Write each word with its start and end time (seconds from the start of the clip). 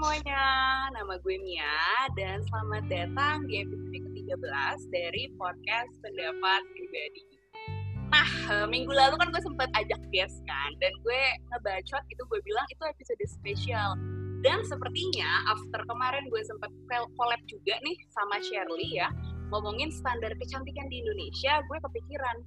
semuanya, 0.00 0.48
nama 0.96 1.20
gue 1.20 1.36
Mia 1.44 2.08
dan 2.16 2.40
selamat 2.48 2.88
datang 2.88 3.44
di 3.44 3.60
episode 3.60 4.00
ke-13 4.00 4.88
dari 4.88 5.28
podcast 5.36 5.92
Pendapat 6.00 6.62
Pribadi. 6.72 7.24
Nah, 8.08 8.24
eh, 8.24 8.64
minggu 8.64 8.96
lalu 8.96 9.20
kan 9.20 9.28
gue 9.28 9.44
sempat 9.44 9.68
ajak 9.76 10.00
guest 10.08 10.40
kan, 10.48 10.72
dan 10.80 10.88
gue 11.04 11.20
ngebacot 11.52 12.00
itu 12.08 12.22
gue 12.32 12.40
bilang 12.48 12.64
itu 12.72 12.80
episode 12.80 13.20
spesial. 13.28 13.92
Dan 14.40 14.64
sepertinya 14.64 15.44
after 15.52 15.84
kemarin 15.84 16.32
gue 16.32 16.42
sempat 16.48 16.72
collab 16.88 17.40
juga 17.44 17.76
nih 17.84 18.00
sama 18.08 18.40
Shirley 18.40 18.96
ya, 18.96 19.12
ngomongin 19.52 19.92
standar 19.92 20.32
kecantikan 20.40 20.88
di 20.88 21.04
Indonesia, 21.04 21.60
gue 21.68 21.76
kepikiran, 21.76 22.40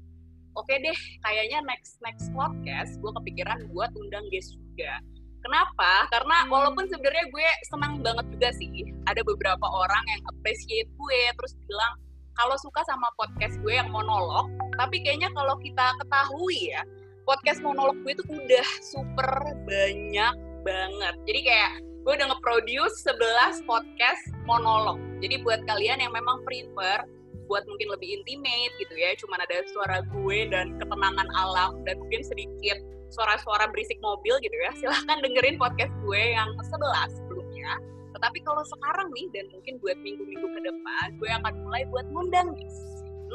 oke 0.57 0.73
deh, 0.73 0.99
kayaknya 1.21 1.61
next 1.69 2.01
next 2.01 2.33
podcast 2.33 2.97
gue 2.97 3.13
kepikiran 3.13 3.69
buat 3.69 3.93
undang 3.93 4.25
guest 4.33 4.57
juga 4.57 5.05
Kenapa? 5.43 6.07
Karena 6.09 6.47
hmm. 6.47 6.49
walaupun 6.49 6.87
sebenarnya 6.87 7.27
gue 7.29 7.47
senang 7.67 7.99
banget 7.99 8.25
juga 8.31 8.49
sih, 8.55 8.89
ada 9.05 9.21
beberapa 9.27 9.67
orang 9.67 10.03
yang 10.07 10.21
appreciate 10.31 10.87
gue, 10.95 11.21
terus 11.35 11.53
bilang 11.67 11.93
kalau 12.33 12.55
suka 12.57 12.81
sama 12.87 13.05
podcast 13.19 13.59
gue 13.61 13.75
yang 13.75 13.91
monolog, 13.91 14.49
tapi 14.79 15.03
kayaknya 15.03 15.29
kalau 15.35 15.53
kita 15.61 15.93
ketahui 16.01 16.73
ya, 16.73 16.81
podcast 17.27 17.59
monolog 17.61 17.99
gue 18.01 18.15
itu 18.15 18.25
udah 18.25 18.67
super 18.81 19.29
banyak 19.67 20.35
banget. 20.63 21.15
Jadi 21.27 21.39
kayak 21.43 21.71
gue 22.03 22.13
udah 22.19 22.27
nge-produce 22.31 22.95
11 23.05 23.67
podcast 23.67 24.23
monolog. 24.47 24.97
Jadi 25.19 25.39
buat 25.43 25.63
kalian 25.67 26.03
yang 26.03 26.11
memang 26.15 26.43
prefer 26.47 27.03
buat 27.53 27.69
mungkin 27.69 27.93
lebih 27.93 28.17
intimate 28.17 28.73
gitu 28.81 28.97
ya, 28.97 29.13
cuman 29.21 29.45
ada 29.45 29.61
suara 29.69 30.01
gue 30.01 30.49
dan 30.49 30.73
ketenangan 30.81 31.29
alam 31.37 31.85
dan 31.85 32.01
mungkin 32.01 32.25
sedikit 32.25 32.81
suara-suara 33.13 33.69
berisik 33.69 34.01
mobil 34.01 34.33
gitu 34.41 34.57
ya, 34.57 34.73
silahkan 34.73 35.21
dengerin 35.21 35.61
podcast 35.61 35.93
gue 36.01 36.33
yang 36.33 36.49
sebelas 36.65 37.13
sebelumnya. 37.13 37.77
Tetapi 38.17 38.41
kalau 38.41 38.65
sekarang 38.65 39.13
nih, 39.13 39.29
dan 39.37 39.45
mungkin 39.53 39.77
buat 39.77 39.97
minggu-minggu 40.01 40.47
ke 40.49 40.61
depan, 40.65 41.07
gue 41.21 41.29
akan 41.29 41.53
mulai 41.61 41.85
buat 41.93 42.09
ngundang 42.09 42.57
nih. 42.57 42.73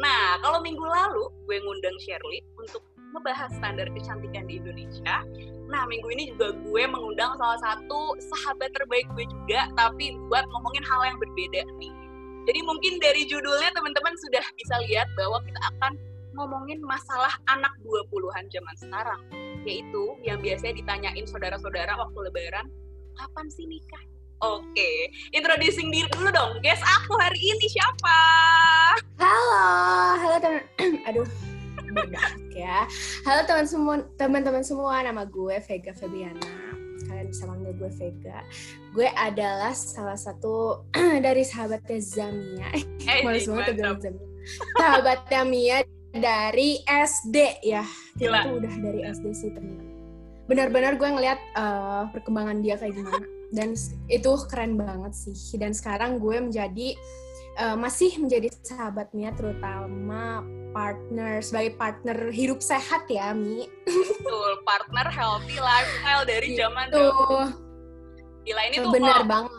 Nah, 0.02 0.42
kalau 0.42 0.58
minggu 0.66 0.82
lalu 0.82 1.30
gue 1.46 1.56
ngundang 1.62 1.94
Shirley 2.02 2.42
untuk 2.58 2.82
ngebahas 3.14 3.54
standar 3.54 3.86
kecantikan 3.94 4.50
di 4.50 4.58
Indonesia. 4.58 5.22
Nah, 5.70 5.86
minggu 5.86 6.08
ini 6.10 6.34
juga 6.34 6.58
gue 6.58 6.82
mengundang 6.90 7.38
salah 7.38 7.58
satu 7.62 8.18
sahabat 8.34 8.74
terbaik 8.74 9.06
gue 9.14 9.26
juga, 9.30 9.70
tapi 9.78 10.18
buat 10.26 10.42
ngomongin 10.50 10.82
hal 10.86 11.00
yang 11.14 11.18
berbeda 11.22 11.60
nih. 11.78 11.94
Jadi 12.48 12.64
mungkin 12.64 12.96
dari 12.96 13.28
judulnya 13.28 13.68
teman-teman 13.76 14.16
sudah 14.24 14.40
bisa 14.56 14.80
lihat 14.88 15.04
bahwa 15.12 15.36
kita 15.44 15.60
akan 15.68 15.92
ngomongin 16.32 16.80
masalah 16.80 17.36
anak 17.52 17.76
20-an 17.84 18.48
zaman 18.48 18.74
sekarang 18.80 19.20
yaitu 19.68 20.16
yang 20.24 20.40
biasanya 20.40 20.80
ditanyain 20.80 21.28
saudara-saudara 21.28 21.92
waktu 21.92 22.18
lebaran, 22.24 22.72
kapan 23.20 23.46
sih 23.52 23.68
nikah? 23.68 24.00
Oke, 24.40 24.64
okay. 24.64 24.96
introducing 25.36 25.92
diri 25.92 26.08
dulu 26.14 26.32
dong. 26.32 26.56
Guys, 26.64 26.80
aku 26.80 27.20
hari 27.20 27.36
ini 27.36 27.68
siapa? 27.68 28.18
Halo, 29.20 29.68
halo 30.16 30.36
teman. 30.40 30.64
Aduh, 31.10 31.28
bedak 31.92 32.32
ya. 32.54 32.88
Halo 33.28 33.44
teman 33.44 33.66
semua, 33.68 33.94
teman-teman 34.16 34.64
semua. 34.64 35.04
Nama 35.04 35.26
gue 35.28 35.58
Vega 35.68 35.92
Febiana. 35.92 36.67
Kalian 37.18 37.34
bisa 37.34 37.50
manggil 37.50 37.74
gue 37.74 37.90
Vega. 37.98 38.38
Gue 38.94 39.10
adalah 39.10 39.74
salah 39.74 40.14
satu 40.14 40.86
dari 41.26 41.42
sahabatnya 41.42 41.98
Zamia. 41.98 42.70
Eh, 43.10 43.26
Malu 43.26 43.42
semua 43.42 43.66
bilang 43.74 43.98
Zamia. 43.98 44.22
Sahabatnya 44.78 45.42
Mia 45.42 45.78
dari 46.14 46.78
SD 46.86 47.66
ya. 47.66 47.82
Gila. 48.14 48.46
Itu 48.46 48.62
udah 48.62 48.74
dari 48.78 49.00
SD 49.02 49.26
sih 49.34 49.50
teman. 49.50 49.82
Benar-benar 50.46 50.94
gue 50.94 51.10
ngeliat 51.10 51.42
uh, 51.58 52.06
perkembangan 52.14 52.62
dia 52.62 52.78
kayak 52.78 52.94
gimana. 52.94 53.26
Dan 53.50 53.74
itu 54.06 54.30
keren 54.46 54.78
banget 54.78 55.10
sih. 55.18 55.34
Dan 55.58 55.74
sekarang 55.74 56.22
gue 56.22 56.38
menjadi 56.38 56.94
uh, 57.58 57.76
masih 57.76 58.14
menjadi 58.22 58.48
sahabatnya 58.62 59.34
terutama 59.34 60.46
partner 60.72 61.42
sebagai 61.42 61.74
partner 61.76 62.30
hidup 62.30 62.62
sehat 62.62 63.04
ya 63.10 63.34
Mi. 63.34 63.66
Betul, 63.84 64.52
partner 64.62 65.06
healthy 65.10 65.58
lifestyle 65.58 66.24
dari 66.28 66.54
gitu. 66.54 66.64
zaman 66.64 66.86
dulu. 66.92 67.50
Gila 68.46 68.62
ini 68.70 68.76
tuh 68.80 68.92
benar 68.94 69.20
banget. 69.26 69.52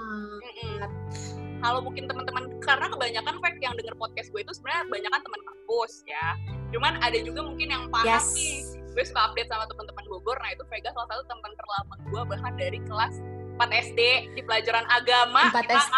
Kalau 1.59 1.83
mungkin 1.83 2.07
teman-teman 2.07 2.49
karena 2.63 2.87
kebanyakan 2.87 3.35
fact 3.41 3.59
yang 3.59 3.73
denger 3.75 3.95
podcast 3.97 4.29
gue 4.31 4.41
itu 4.45 4.53
sebenarnya 4.55 4.87
kebanyakan 4.87 5.19
teman 5.25 5.41
kampus 5.41 5.93
ya 6.05 6.27
cuman 6.69 6.93
ada 7.01 7.17
juga 7.17 7.41
mungkin 7.41 7.67
yang 7.69 7.83
paham 7.89 8.05
yes. 8.05 8.37
nih 8.37 8.61
gue 8.93 9.03
suka 9.05 9.21
update 9.31 9.49
sama 9.49 9.65
teman-teman 9.69 10.05
Bogor 10.05 10.37
nah 10.37 10.49
itu 10.53 10.63
Vega 10.69 10.93
salah 10.93 11.09
satu 11.09 11.23
teman 11.25 11.51
terlama 11.57 11.93
gue 12.09 12.21
bahkan 12.29 12.53
dari 12.57 12.79
kelas 12.85 13.15
4 13.57 13.89
SD 13.89 13.99
di 14.37 14.41
pelajaran 14.45 14.85
agama 14.89 15.49
4 15.49 15.65
SD 15.65 15.97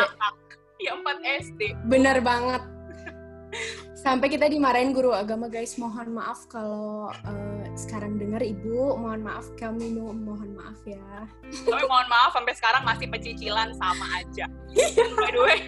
ya 0.83 0.93
4 0.97 1.45
SD 1.49 1.61
bener 1.85 2.19
banget. 2.21 2.61
Sampai 4.01 4.33
kita 4.33 4.49
dimarahin 4.49 4.97
guru 4.97 5.13
agama 5.13 5.45
guys. 5.45 5.77
Mohon 5.77 6.17
maaf 6.17 6.49
kalau 6.49 7.13
uh, 7.13 7.65
sekarang 7.77 8.17
dengar 8.17 8.41
ibu. 8.41 8.97
Mohon 8.97 9.29
maaf 9.29 9.45
kami 9.61 9.93
mohon 9.93 10.57
maaf 10.57 10.81
ya. 10.89 11.29
Tapi 11.45 11.83
mohon 11.85 12.07
maaf 12.09 12.33
sampai 12.33 12.57
sekarang 12.57 12.81
masih 12.81 13.05
pecicilan 13.11 13.77
sama 13.77 14.05
aja. 14.17 14.49
By 15.13 15.29
the 15.29 15.41
way 15.45 15.59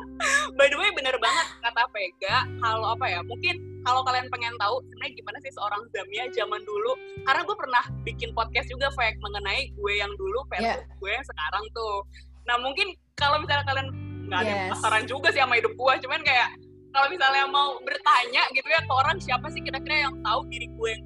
by 0.58 0.70
the 0.70 0.78
way 0.78 0.90
bener 0.94 1.18
banget 1.18 1.46
kata 1.66 1.82
Vega. 1.90 2.36
Kalau 2.62 2.94
apa 2.94 3.06
ya? 3.10 3.20
Mungkin 3.26 3.58
kalau 3.82 4.06
kalian 4.06 4.30
pengen 4.30 4.54
tahu 4.60 4.86
sebenarnya 4.86 5.12
gimana 5.18 5.38
sih 5.42 5.50
seorang 5.50 5.82
Zamia 5.90 6.30
zaman 6.30 6.62
dulu? 6.62 6.94
Karena 7.26 7.42
gue 7.42 7.56
pernah 7.58 7.84
bikin 8.06 8.30
podcast 8.38 8.70
juga 8.70 8.86
Vega 8.94 9.18
mengenai 9.18 9.74
gue 9.74 9.92
yang 9.98 10.14
dulu 10.14 10.46
versus 10.46 10.78
yeah. 10.78 10.78
gue 10.78 11.10
yang 11.10 11.26
sekarang 11.26 11.64
tuh. 11.74 12.06
Nah 12.46 12.54
mungkin 12.62 12.94
kalau 13.18 13.42
misalnya 13.42 13.66
kalian 13.66 14.09
nggak 14.30 14.40
ada 14.46 14.54
yes. 14.54 14.70
pasaran 14.78 15.04
juga 15.10 15.28
sih 15.34 15.42
sama 15.42 15.58
hidup 15.58 15.74
gue 15.74 15.94
cuman 16.06 16.20
kayak 16.22 16.48
kalau 16.90 17.06
misalnya 17.10 17.44
mau 17.50 17.78
bertanya 17.82 18.42
gitu 18.54 18.66
ya 18.70 18.80
ke 18.82 18.92
orang 18.94 19.18
siapa 19.18 19.46
sih 19.50 19.62
kira-kira 19.62 20.06
yang 20.06 20.14
tahu 20.22 20.46
diri 20.46 20.70
gue 20.70 20.90
yang 20.94 21.02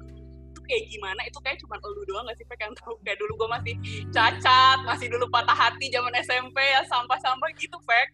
itu 0.53 0.61
kayak 0.61 0.83
gimana 0.93 1.21
itu 1.25 1.39
kayak 1.41 1.57
cuma 1.61 1.75
lu 1.81 2.01
doang 2.05 2.25
gak 2.29 2.37
sih 2.37 2.45
Pek 2.45 2.61
yang 2.61 2.75
tahu 2.77 2.93
kayak 3.01 3.17
dulu 3.17 3.33
gue 3.41 3.49
masih 3.49 3.75
cacat 4.13 4.79
masih 4.85 5.07
dulu 5.09 5.25
patah 5.33 5.57
hati 5.57 5.89
zaman 5.89 6.13
SMP 6.21 6.57
ya 6.61 6.81
sampah-sampah 6.85 7.49
gitu 7.57 7.77
Pek 7.85 8.09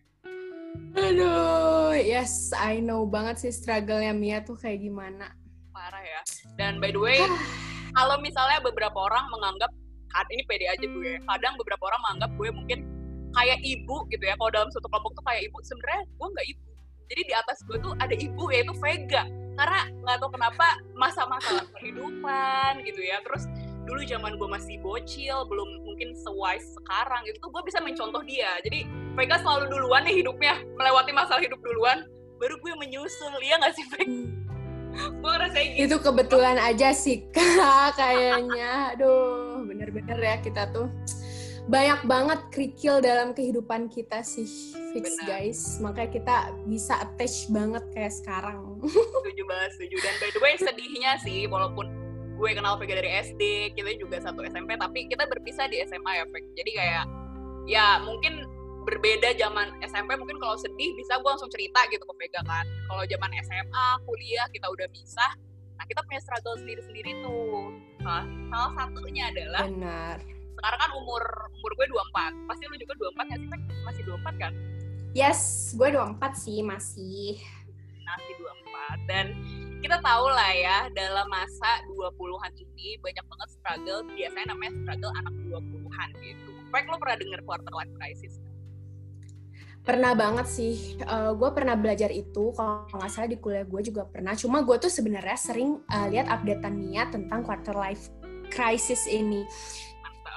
Aduh, 0.91 1.95
yes, 1.95 2.51
I 2.51 2.83
know 2.83 3.07
banget 3.07 3.47
sih 3.47 3.53
struggle-nya 3.55 4.11
Mia 4.11 4.43
tuh 4.43 4.59
kayak 4.59 4.83
gimana. 4.83 5.31
Parah 5.71 6.03
ya. 6.03 6.19
Dan 6.59 6.83
by 6.83 6.91
the 6.91 6.99
way, 6.99 7.23
kalau 7.95 8.19
misalnya 8.19 8.59
beberapa 8.59 8.99
orang 8.99 9.23
menganggap, 9.31 9.71
ini 10.35 10.43
pede 10.43 10.67
aja 10.67 10.83
gue, 10.83 11.15
kadang 11.23 11.55
beberapa 11.55 11.87
orang 11.87 12.01
menganggap 12.03 12.31
gue 12.35 12.49
mungkin 12.51 12.79
kayak 13.35 13.59
ibu 13.63 13.97
gitu 14.11 14.23
ya, 14.23 14.35
kalau 14.35 14.51
dalam 14.51 14.69
suatu 14.71 14.87
kelompok 14.91 15.11
tuh 15.17 15.23
kayak 15.27 15.41
ibu, 15.47 15.57
sebenarnya 15.63 16.01
gue 16.07 16.27
nggak 16.31 16.47
ibu. 16.51 16.63
Jadi 17.11 17.21
di 17.27 17.33
atas 17.35 17.57
gue 17.67 17.77
tuh 17.83 17.93
ada 17.99 18.15
ibu 18.15 18.43
yaitu 18.51 18.73
Vega. 18.79 19.23
Karena 19.59 19.79
nggak 20.03 20.17
tahu 20.23 20.31
kenapa 20.31 20.67
masa-masa 20.95 21.67
kehidupan 21.75 22.81
gitu 22.87 23.01
ya, 23.03 23.19
terus 23.27 23.43
dulu 23.83 23.99
zaman 24.05 24.37
gue 24.37 24.47
masih 24.47 24.77
bocil 24.79 25.43
belum 25.49 25.83
mungkin 25.83 26.13
sewise 26.15 26.63
sekarang 26.79 27.27
itu 27.27 27.41
gue 27.41 27.63
bisa 27.67 27.83
mencontoh 27.83 28.23
dia. 28.23 28.55
Jadi 28.63 28.87
Vega 29.19 29.41
selalu 29.43 29.67
duluan 29.67 30.07
nih 30.07 30.23
hidupnya 30.23 30.55
melewati 30.79 31.11
masalah 31.11 31.43
hidup 31.43 31.59
duluan. 31.59 32.07
Baru 32.39 32.57
gue 32.57 32.73
menyusul 32.79 33.35
ya 33.43 33.59
nggak 33.59 33.75
sih 33.75 33.85
Vega? 33.91 34.23
Gue 34.91 35.31
ngerasain 35.35 35.67
gitu. 35.75 35.83
Itu 35.87 35.97
kebetulan 36.03 36.57
aja 36.59 36.91
sih 36.95 37.27
kak 37.35 37.99
kayaknya. 37.99 38.95
Aduh 38.95 39.67
bener-bener 39.67 40.17
ya 40.19 40.35
kita 40.39 40.71
tuh 40.71 40.87
banyak 41.69 42.01
banget 42.09 42.39
kerikil 42.49 42.97
dalam 43.03 43.37
kehidupan 43.37 43.85
kita 43.91 44.25
sih 44.25 44.73
fix 44.95 45.13
Benar. 45.21 45.27
guys. 45.29 45.59
Makanya 45.77 46.09
kita 46.09 46.35
bisa 46.65 46.97
attach 46.97 47.45
banget 47.53 47.83
kayak 47.93 48.13
sekarang. 48.13 48.81
Setuju 49.21 49.43
banget 49.45 49.71
setuju. 49.77 49.95
Dan 50.01 50.13
by 50.17 50.29
the 50.33 50.41
way 50.41 50.53
sedihnya 50.57 51.11
sih 51.21 51.45
walaupun 51.45 51.85
gue 52.41 52.49
kenal 52.57 52.73
Vega 52.81 52.97
dari 52.97 53.11
SD 53.21 53.75
kita 53.77 53.93
juga 54.01 54.17
satu 54.17 54.41
SMP 54.41 54.73
tapi 54.73 55.05
kita 55.05 55.29
berpisah 55.29 55.69
di 55.69 55.77
SMA 55.85 56.11
ya 56.17 56.25
Vega. 56.25 56.49
Jadi 56.57 56.71
kayak 56.73 57.05
ya 57.69 58.01
mungkin 58.01 58.41
berbeda 58.81 59.37
zaman 59.37 59.77
SMP 59.85 60.17
mungkin 60.17 60.41
kalau 60.41 60.57
sedih 60.57 60.97
bisa 60.97 61.21
gue 61.21 61.29
langsung 61.29 61.53
cerita 61.53 61.85
gitu 61.93 62.01
ke 62.01 62.13
Vega 62.17 62.41
kan. 62.41 62.65
Kalau 62.89 63.03
zaman 63.05 63.29
SMA 63.45 63.87
kuliah 64.09 64.47
kita 64.49 64.65
udah 64.65 64.89
bisa 64.89 65.27
nah 65.77 65.89
kita 65.89 66.05
punya 66.05 66.21
struggle 66.21 66.57
sendiri-sendiri 66.61 67.25
tuh. 67.25 67.73
Nah, 68.05 68.21
salah 68.53 68.71
satunya 68.77 69.33
adalah 69.33 69.65
benar 69.65 70.40
sekarang 70.61 70.79
kan 70.85 70.91
umur 70.93 71.23
umur 71.57 71.71
gue 71.73 71.87
24 71.89 72.45
pasti 72.45 72.63
lu 72.69 72.77
juga 72.77 72.93
24 73.17 73.33
ya 73.33 73.37
sih 73.41 73.49
masih 73.81 74.01
24 74.05 74.41
kan 74.45 74.53
yes 75.17 75.41
gue 75.73 75.89
24 75.89 76.21
sih 76.37 76.57
masih 76.61 77.41
masih 78.05 78.33
24 78.37 79.09
dan 79.09 79.25
kita 79.81 79.97
tahu 80.05 80.25
lah 80.29 80.51
ya 80.53 80.77
dalam 80.93 81.25
masa 81.25 81.81
20-an 81.89 82.53
ini 82.53 83.01
banyak 83.01 83.25
banget 83.25 83.49
struggle 83.49 83.99
biasanya 84.13 84.47
namanya 84.53 84.71
struggle 84.85 85.11
anak 85.17 85.33
20-an 85.49 86.09
gitu. 86.21 86.51
Baik 86.69 86.85
lo 86.85 87.01
pernah 87.01 87.17
denger 87.17 87.41
quarter 87.49 87.73
life 87.73 87.93
crisis? 87.97 88.37
Pernah 89.81 90.13
banget 90.13 90.45
sih, 90.45 91.01
uh, 91.09 91.33
gue 91.33 91.49
pernah 91.57 91.73
belajar 91.73 92.13
itu 92.13 92.53
kalau 92.53 92.85
nggak 92.93 93.09
salah 93.09 93.25
di 93.25 93.41
kuliah 93.41 93.65
gue 93.65 93.81
juga 93.81 94.05
pernah. 94.05 94.37
Cuma 94.37 94.61
gue 94.61 94.77
tuh 94.77 94.93
sebenarnya 94.93 95.33
sering 95.33 95.81
uh, 95.89 96.05
lihat 96.13 96.29
updatean 96.29 96.77
Mia 96.77 97.09
tentang 97.09 97.41
quarter 97.41 97.73
life 97.73 98.13
crisis 98.53 99.09
ini. 99.09 99.41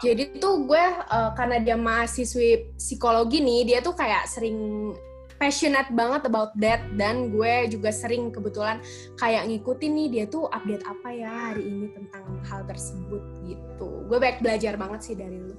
Jadi 0.05 0.37
tuh 0.37 0.69
gue 0.69 0.85
uh, 1.09 1.33
karena 1.33 1.57
dia 1.65 1.77
mahasiswi 1.81 2.77
psikologi 2.77 3.41
nih, 3.41 3.61
dia 3.65 3.79
tuh 3.81 3.97
kayak 3.97 4.29
sering 4.29 4.93
passionate 5.35 5.91
banget 5.93 6.25
about 6.31 6.55
that 6.57 6.81
dan 6.95 7.29
gue 7.29 7.69
juga 7.69 7.91
sering 7.91 8.31
kebetulan 8.31 8.79
kayak 9.19 9.51
ngikutin 9.51 9.93
nih 9.93 10.09
dia 10.09 10.25
tuh 10.31 10.47
update 10.49 10.81
apa 10.87 11.09
ya 11.11 11.31
hari 11.53 11.67
ini 11.67 11.91
tentang 11.91 12.25
hal 12.47 12.63
tersebut 12.65 13.23
gitu. 13.45 13.89
Gue 14.07 14.19
banyak 14.23 14.41
belajar 14.41 14.79
banget 14.79 15.01
sih 15.03 15.15
dari 15.19 15.37
lu. 15.37 15.53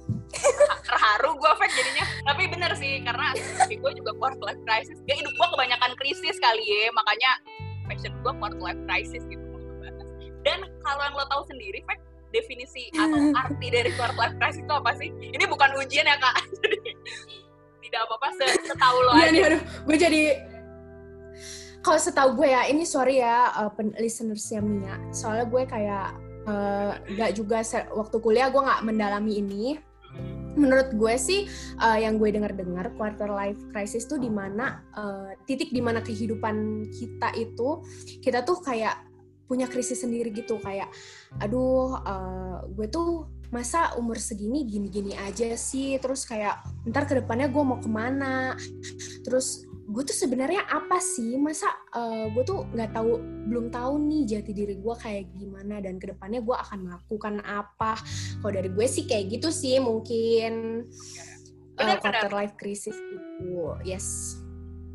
Terharu 0.88 1.36
gue 1.36 1.52
fake 1.60 1.74
jadinya. 1.76 2.04
Tapi 2.24 2.42
bener 2.48 2.72
sih 2.78 3.04
karena 3.04 3.36
gue 3.68 3.92
juga 3.94 4.10
quarter 4.16 4.42
life 4.42 4.62
crisis. 4.64 4.96
Gak 5.04 5.16
hidup 5.22 5.32
gue 5.34 5.48
kebanyakan 5.54 5.92
krisis 6.00 6.36
kali 6.40 6.64
ya, 6.64 6.88
makanya 6.96 7.30
passion 7.86 8.12
gue 8.24 8.32
quarter 8.42 8.60
life 8.62 8.82
crisis 8.88 9.22
gitu. 9.28 9.44
Dan 10.46 10.62
kalau 10.86 11.02
yang 11.02 11.14
lo 11.18 11.26
tahu 11.26 11.42
sendiri, 11.50 11.82
fake 11.84 12.02
definisi 12.36 12.92
atau 12.92 13.32
arti 13.32 13.66
dari 13.72 13.90
quarter 13.96 14.16
life 14.20 14.36
crisis 14.36 14.60
itu 14.60 14.72
apa 14.72 14.92
sih? 15.00 15.08
Ini 15.08 15.44
bukan 15.48 15.72
ujian 15.80 16.04
ya 16.04 16.16
kak. 16.20 16.36
Jadi 16.62 16.78
tidak 17.86 18.02
apa-apa 18.10 18.28
setahu 18.66 18.98
lo 18.98 19.10
iya 19.16 19.28
nih 19.30 19.42
aduh 19.46 19.62
gue 19.62 19.96
jadi 19.96 20.22
kalau 21.80 21.98
setahu 22.02 22.30
gue 22.42 22.48
ya 22.50 22.66
ini 22.66 22.82
sorry 22.82 23.22
ya 23.22 23.54
uh, 23.54 23.70
listenersnya 23.96 24.60
Mia 24.60 24.98
soalnya 25.14 25.46
gue 25.46 25.62
kayak 25.64 26.08
uh, 26.50 26.92
gak 27.14 27.32
juga 27.38 27.62
waktu 27.94 28.16
kuliah 28.18 28.50
gue 28.50 28.58
nggak 28.58 28.82
mendalami 28.82 29.38
ini 29.38 29.78
menurut 30.56 30.92
gue 30.96 31.14
sih 31.20 31.44
uh, 31.78 32.00
yang 32.00 32.16
gue 32.16 32.32
dengar-dengar 32.32 32.90
quarter 32.96 33.28
life 33.28 33.60
crisis 33.70 34.08
tuh 34.08 34.16
di 34.16 34.32
mana 34.32 34.82
uh, 34.96 35.30
titik 35.44 35.70
di 35.70 35.84
mana 35.84 36.00
kehidupan 36.00 36.88
kita 36.90 37.32
itu 37.38 37.84
kita 38.24 38.42
tuh 38.42 38.58
kayak 38.64 39.05
punya 39.46 39.70
krisis 39.70 40.02
sendiri 40.02 40.34
gitu 40.34 40.58
kayak 40.58 40.90
aduh 41.38 42.02
uh, 42.02 42.66
gue 42.70 42.86
tuh 42.90 43.30
masa 43.54 43.94
umur 43.94 44.18
segini 44.18 44.66
gini-gini 44.66 45.14
aja 45.14 45.54
sih 45.54 45.98
terus 46.02 46.26
kayak 46.26 46.66
ntar 46.90 47.06
ke 47.06 47.22
depannya 47.22 47.46
gue 47.46 47.62
mau 47.62 47.78
ke 47.78 47.86
mana? 47.86 48.58
Terus 49.22 49.66
gue 49.86 50.02
tuh 50.02 50.16
sebenarnya 50.16 50.66
apa 50.66 50.98
sih? 50.98 51.38
Masa 51.38 51.70
uh, 51.94 52.26
gue 52.34 52.42
tuh 52.42 52.66
nggak 52.74 52.90
tahu 52.90 53.22
belum 53.46 53.70
tahu 53.70 54.02
nih 54.02 54.22
jati 54.26 54.50
diri 54.50 54.74
gue 54.78 54.94
kayak 54.98 55.30
gimana 55.38 55.78
dan 55.78 56.02
ke 56.02 56.10
depannya 56.10 56.42
gue 56.42 56.56
akan 56.58 56.78
melakukan 56.90 57.34
apa? 57.46 57.94
Kalau 58.42 58.52
dari 58.52 58.70
gue 58.70 58.86
sih 58.90 59.06
kayak 59.06 59.38
gitu 59.38 59.48
sih 59.54 59.78
mungkin 59.78 60.84
uh, 61.78 61.96
quarter 62.02 62.32
life 62.34 62.54
crisis 62.58 62.98
itu 62.98 63.62
yes. 63.86 64.38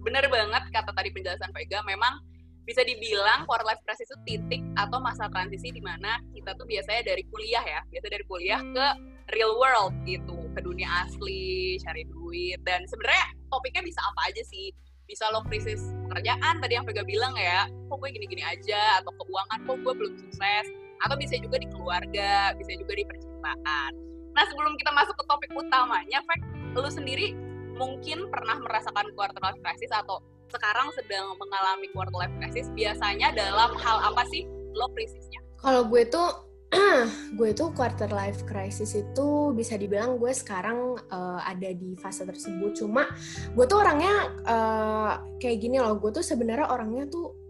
Bener 0.01 0.27
banget 0.27 0.65
kata 0.73 0.91
tadi 0.91 1.13
penjelasan 1.13 1.53
Vega 1.55 1.79
memang 1.87 2.30
bisa 2.71 2.87
dibilang 2.87 3.43
quarter 3.43 3.67
life 3.67 3.83
crisis 3.83 4.07
itu 4.07 4.17
titik 4.23 4.63
atau 4.79 5.03
masa 5.03 5.27
transisi 5.27 5.75
di 5.75 5.83
mana 5.83 6.23
kita 6.31 6.55
tuh 6.55 6.63
biasanya 6.63 7.03
dari 7.03 7.27
kuliah 7.27 7.59
ya, 7.59 7.83
biasa 7.91 8.07
dari 8.07 8.23
kuliah 8.23 8.63
ke 8.63 8.87
real 9.35 9.59
world 9.59 9.91
gitu, 10.07 10.47
ke 10.55 10.63
dunia 10.63 10.87
asli, 11.03 11.75
cari 11.83 12.07
duit 12.07 12.63
dan 12.63 12.87
sebenarnya 12.87 13.35
topiknya 13.51 13.83
bisa 13.83 13.99
apa 13.99 14.31
aja 14.31 14.39
sih? 14.47 14.71
Bisa 15.03 15.27
lo 15.35 15.43
krisis 15.43 15.83
pekerjaan 16.07 16.63
tadi 16.63 16.79
yang 16.79 16.87
Vega 16.87 17.03
bilang 17.03 17.35
ya, 17.35 17.67
kok 17.67 17.99
gue 17.99 18.09
gini-gini 18.15 18.47
aja 18.47 19.03
atau 19.03 19.11
keuangan 19.19 19.59
kok 19.67 19.77
gue 19.83 19.93
belum 19.99 20.13
sukses 20.15 20.65
atau 21.03 21.15
bisa 21.19 21.35
juga 21.43 21.59
di 21.59 21.67
keluarga, 21.67 22.55
bisa 22.55 22.71
juga 22.79 22.95
di 22.95 23.03
percintaan. 23.03 23.91
Nah, 24.31 24.47
sebelum 24.47 24.79
kita 24.79 24.95
masuk 24.95 25.15
ke 25.19 25.23
topik 25.27 25.51
utamanya, 25.59 26.23
Veg, 26.23 26.41
lo 26.79 26.87
sendiri 26.87 27.35
mungkin 27.75 28.31
pernah 28.31 28.63
merasakan 28.63 29.11
quarter 29.11 29.41
life 29.43 29.59
crisis 29.59 29.91
atau 29.91 30.23
sekarang 30.51 30.87
sedang 30.93 31.33
mengalami 31.39 31.87
quarter 31.95 32.15
life 32.15 32.35
crisis 32.37 32.67
biasanya 32.75 33.31
dalam 33.33 33.71
hal 33.79 33.97
apa 34.11 34.27
sih 34.29 34.45
lo 34.75 34.87
krisisnya? 34.93 35.39
Kalau 35.59 35.87
gue 35.87 36.03
tuh 36.07 36.51
gue 37.39 37.51
tuh 37.51 37.75
quarter 37.75 38.07
life 38.07 38.47
crisis 38.47 38.95
itu 38.95 39.51
bisa 39.51 39.75
dibilang 39.75 40.15
gue 40.15 40.31
sekarang 40.31 40.95
uh, 41.11 41.39
ada 41.43 41.75
di 41.75 41.99
fase 41.99 42.23
tersebut 42.23 42.79
cuma 42.79 43.11
gue 43.51 43.65
tuh 43.67 43.83
orangnya 43.83 44.31
uh, 44.47 45.19
kayak 45.35 45.59
gini 45.59 45.83
loh 45.83 45.99
gue 45.99 46.15
tuh 46.15 46.23
sebenarnya 46.23 46.71
orangnya 46.71 47.11
tuh 47.11 47.40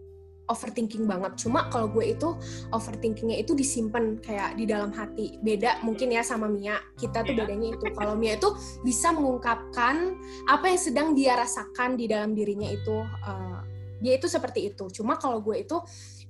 overthinking 0.50 1.06
banget. 1.06 1.38
Cuma 1.38 1.70
kalau 1.70 1.90
gue 1.92 2.14
itu 2.14 2.34
overthinkingnya 2.74 3.38
itu 3.38 3.54
disimpan 3.54 4.18
kayak 4.18 4.58
di 4.58 4.64
dalam 4.66 4.90
hati. 4.90 5.38
Beda 5.42 5.78
mungkin 5.86 6.10
ya 6.10 6.24
sama 6.24 6.50
Mia. 6.50 6.80
Kita 6.98 7.22
tuh 7.22 7.34
iya. 7.36 7.46
bedanya 7.46 7.68
itu. 7.76 7.84
Kalau 7.94 8.14
Mia 8.18 8.34
itu 8.38 8.50
bisa 8.82 9.14
mengungkapkan 9.14 10.18
apa 10.50 10.64
yang 10.70 10.80
sedang 10.80 11.08
dia 11.14 11.38
rasakan 11.38 11.94
di 11.94 12.10
dalam 12.10 12.34
dirinya 12.34 12.66
itu. 12.66 12.96
Uh, 13.22 13.60
dia 14.02 14.18
itu 14.18 14.26
seperti 14.26 14.74
itu. 14.74 14.90
Cuma 14.90 15.14
kalau 15.14 15.38
gue 15.38 15.62
itu 15.62 15.78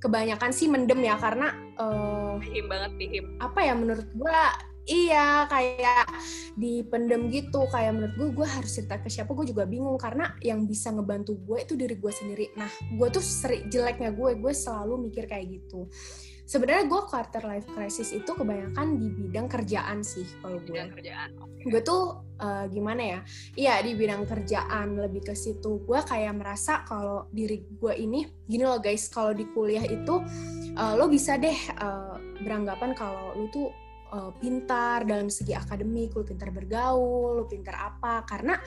kebanyakan 0.02 0.50
sih 0.50 0.66
mendem 0.66 0.98
ya 1.00 1.16
karena 1.16 1.54
uh, 1.78 2.36
banget 2.42 2.92
pihim. 2.98 3.38
Apa 3.40 3.64
ya 3.64 3.72
menurut 3.72 4.08
gue 4.12 4.38
iya 4.86 5.46
kayak 5.46 6.06
dipendem 6.58 7.30
gitu. 7.30 7.66
Kayak 7.70 7.92
menurut 7.96 8.14
gue 8.18 8.28
gue 8.42 8.48
harus 8.48 8.70
cerita 8.70 8.98
ke 8.98 9.08
siapa 9.08 9.32
gue 9.32 9.46
juga 9.50 9.64
bingung. 9.68 9.96
Karena 10.00 10.34
yang 10.42 10.64
bisa 10.66 10.90
ngebantu 10.90 11.38
gue 11.42 11.62
itu 11.62 11.74
diri 11.78 11.96
gue 11.96 12.12
sendiri. 12.12 12.46
Nah 12.58 12.70
gue 12.70 13.08
tuh 13.10 13.22
sering 13.22 13.68
jeleknya 13.70 14.10
gue 14.12 14.30
gue 14.38 14.52
selalu 14.52 15.10
mikir 15.10 15.26
kayak 15.30 15.46
gitu. 15.60 15.88
Sebenarnya 16.42 16.84
gue 16.84 17.00
quarter 17.08 17.42
life 17.48 17.64
crisis 17.72 18.12
itu 18.12 18.28
kebanyakan 18.28 19.00
di 19.00 19.08
bidang 19.08 19.48
kerjaan 19.48 20.04
sih 20.04 20.26
kalau 20.44 20.60
gue. 20.60 20.74
Bidang 20.74 20.92
kerjaan 20.92 21.28
okay. 21.38 21.64
gue 21.70 21.80
tuh 21.80 22.02
uh, 22.42 22.66
gimana 22.68 23.02
ya? 23.02 23.20
Iya 23.56 23.74
di 23.86 23.96
bidang 23.96 24.28
kerjaan 24.28 25.00
lebih 25.00 25.32
ke 25.32 25.34
situ. 25.38 25.80
Gue 25.86 26.02
kayak 26.04 26.36
merasa 26.36 26.84
kalau 26.84 27.30
diri 27.32 27.64
gue 27.64 27.94
ini 27.96 28.28
gini 28.44 28.68
loh 28.68 28.82
guys 28.82 29.08
kalau 29.08 29.32
di 29.32 29.48
kuliah 29.54 29.86
itu 29.86 30.20
uh, 30.76 30.92
lo 30.98 31.08
bisa 31.08 31.40
deh 31.40 31.56
uh, 31.80 32.20
beranggapan 32.44 32.92
kalau 32.92 33.32
lo 33.32 33.48
tuh 33.48 33.72
uh, 34.12 34.30
pintar 34.36 35.08
dalam 35.08 35.32
segi 35.32 35.56
akademik, 35.56 36.12
lu 36.14 36.22
pintar 36.22 36.52
bergaul, 36.52 37.42
lu 37.42 37.44
pintar 37.48 37.74
apa, 37.80 38.22
karena 38.28 38.60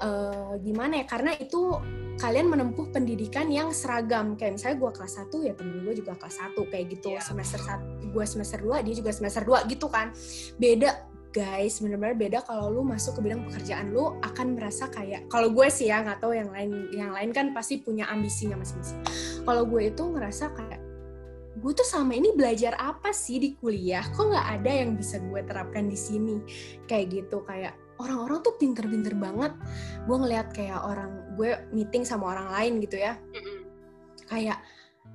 uh, 0.00 0.54
gimana 0.62 1.02
ya, 1.02 1.06
karena 1.10 1.34
itu 1.36 1.76
kalian 2.16 2.48
menempuh 2.48 2.88
pendidikan 2.94 3.50
yang 3.52 3.74
seragam, 3.74 4.38
kayak 4.40 4.56
misalnya 4.56 4.76
gue 4.80 4.90
kelas 4.96 5.14
1 5.28 5.46
ya 5.46 5.52
temen 5.52 5.84
gue 5.84 5.94
juga 6.00 6.16
kelas 6.16 6.36
1, 6.56 6.72
kayak 6.72 6.84
gitu, 6.96 7.08
yeah. 7.12 7.20
semester 7.20 7.60
1, 7.60 8.14
gue 8.14 8.24
semester 8.24 8.58
2, 8.62 8.86
dia 8.86 8.94
juga 8.96 9.10
semester 9.12 9.42
2 9.44 9.68
gitu 9.68 9.86
kan, 9.92 10.14
beda 10.56 11.16
guys 11.36 11.84
bener-bener 11.84 12.16
beda 12.16 12.38
kalau 12.48 12.72
lu 12.72 12.80
masuk 12.80 13.20
ke 13.20 13.28
bidang 13.28 13.44
pekerjaan. 13.44 13.92
Lu 13.92 14.16
akan 14.24 14.56
merasa 14.56 14.88
kayak 14.88 15.28
kalau 15.28 15.52
gue 15.52 15.68
sih 15.68 15.92
ya 15.92 16.00
nggak 16.00 16.24
tahu 16.24 16.32
yang 16.32 16.48
lain 16.48 16.88
yang 16.96 17.12
lain 17.12 17.28
kan 17.36 17.52
pasti 17.52 17.84
punya 17.84 18.08
ambisinya 18.08 18.56
masing-masing. 18.56 19.04
Kalau 19.44 19.68
gue 19.68 19.92
itu 19.92 20.00
ngerasa 20.00 20.56
kayak 20.56 20.80
gue 21.56 21.72
tuh 21.72 21.86
selama 21.88 22.12
ini 22.12 22.36
belajar 22.36 22.76
apa 22.76 23.10
sih 23.16 23.40
di 23.40 23.56
kuliah? 23.56 24.04
Kok 24.12 24.28
nggak 24.28 24.48
ada 24.60 24.70
yang 24.70 24.90
bisa 24.94 25.16
gue 25.20 25.40
terapkan 25.44 25.88
di 25.88 25.96
sini? 25.96 26.36
Kayak 26.84 27.06
gitu 27.12 27.40
kayak 27.48 27.74
orang-orang 27.96 28.44
tuh 28.44 28.54
pinter-pinter 28.60 29.16
banget. 29.16 29.52
Gue 30.04 30.16
ngeliat 30.20 30.52
kayak 30.52 30.84
orang 30.84 31.36
gue 31.36 31.56
meeting 31.72 32.04
sama 32.04 32.36
orang 32.36 32.48
lain 32.52 32.72
gitu 32.84 33.00
ya. 33.00 33.16
Kayak 34.28 34.60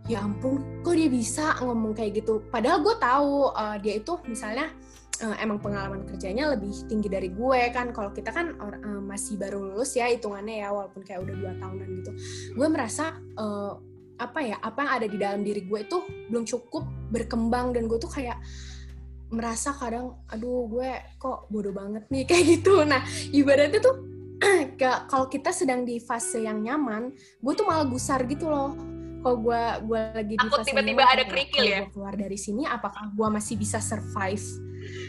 ya 0.09 0.17
ampun 0.25 0.81
kok 0.81 0.97
dia 0.97 1.09
bisa 1.13 1.61
ngomong 1.61 1.93
kayak 1.93 2.25
gitu? 2.25 2.41
Padahal 2.49 2.81
gue 2.81 2.95
tahu 2.97 3.53
uh, 3.53 3.77
dia 3.77 4.01
itu 4.01 4.17
misalnya 4.25 4.73
uh, 5.21 5.37
emang 5.37 5.61
pengalaman 5.61 6.09
kerjanya 6.09 6.57
lebih 6.57 6.73
tinggi 6.89 7.05
dari 7.05 7.29
gue 7.29 7.61
kan. 7.69 7.93
Kalau 7.93 8.09
kita 8.09 8.33
kan 8.33 8.57
uh, 8.57 9.01
masih 9.01 9.37
baru 9.37 9.61
lulus 9.61 9.93
ya 9.93 10.09
hitungannya 10.09 10.65
ya 10.65 10.73
walaupun 10.73 11.05
kayak 11.05 11.21
udah 11.21 11.35
dua 11.37 11.53
tahunan 11.61 11.87
gitu. 12.01 12.11
Gue 12.57 12.67
merasa 12.67 13.13
uh, 13.37 13.90
apa 14.21 14.39
ya 14.45 14.57
apa 14.61 14.85
yang 14.85 14.91
ada 15.01 15.07
di 15.09 15.17
dalam 15.17 15.41
diri 15.41 15.65
gue 15.65 15.79
itu 15.81 15.97
belum 16.29 16.45
cukup 16.45 16.85
berkembang 17.09 17.73
dan 17.73 17.89
gue 17.89 17.97
tuh 17.97 18.11
kayak 18.13 18.37
merasa 19.31 19.73
kadang 19.73 20.21
aduh 20.29 20.67
gue 20.69 20.91
kok 21.17 21.49
bodoh 21.49 21.73
banget 21.73 22.05
nih 22.13 22.23
kayak 22.29 22.45
gitu. 22.59 22.85
Nah 22.85 23.01
ibaratnya 23.33 23.81
tuh 23.81 23.95
kalau 25.11 25.25
kita 25.31 25.49
sedang 25.49 25.81
di 25.87 25.97
fase 25.97 26.45
yang 26.45 26.61
nyaman 26.61 27.09
gue 27.41 27.53
tuh 27.57 27.65
malah 27.65 27.87
gusar 27.89 28.21
gitu 28.29 28.45
loh. 28.45 28.77
Kalau 29.21 29.37
gue 29.37 29.63
gue 29.89 30.01
lagi 30.17 30.35
di 30.37 30.47
fase 30.49 30.69
tiba-tiba 30.69 31.03
ada 31.05 31.23
kerikil 31.25 31.65
ya? 31.65 31.81
keluar 31.89 32.13
dari 32.13 32.37
sini 32.37 32.69
apakah 32.69 33.09
gue 33.13 33.27
masih 33.33 33.57
bisa 33.57 33.81
survive? 33.81 34.43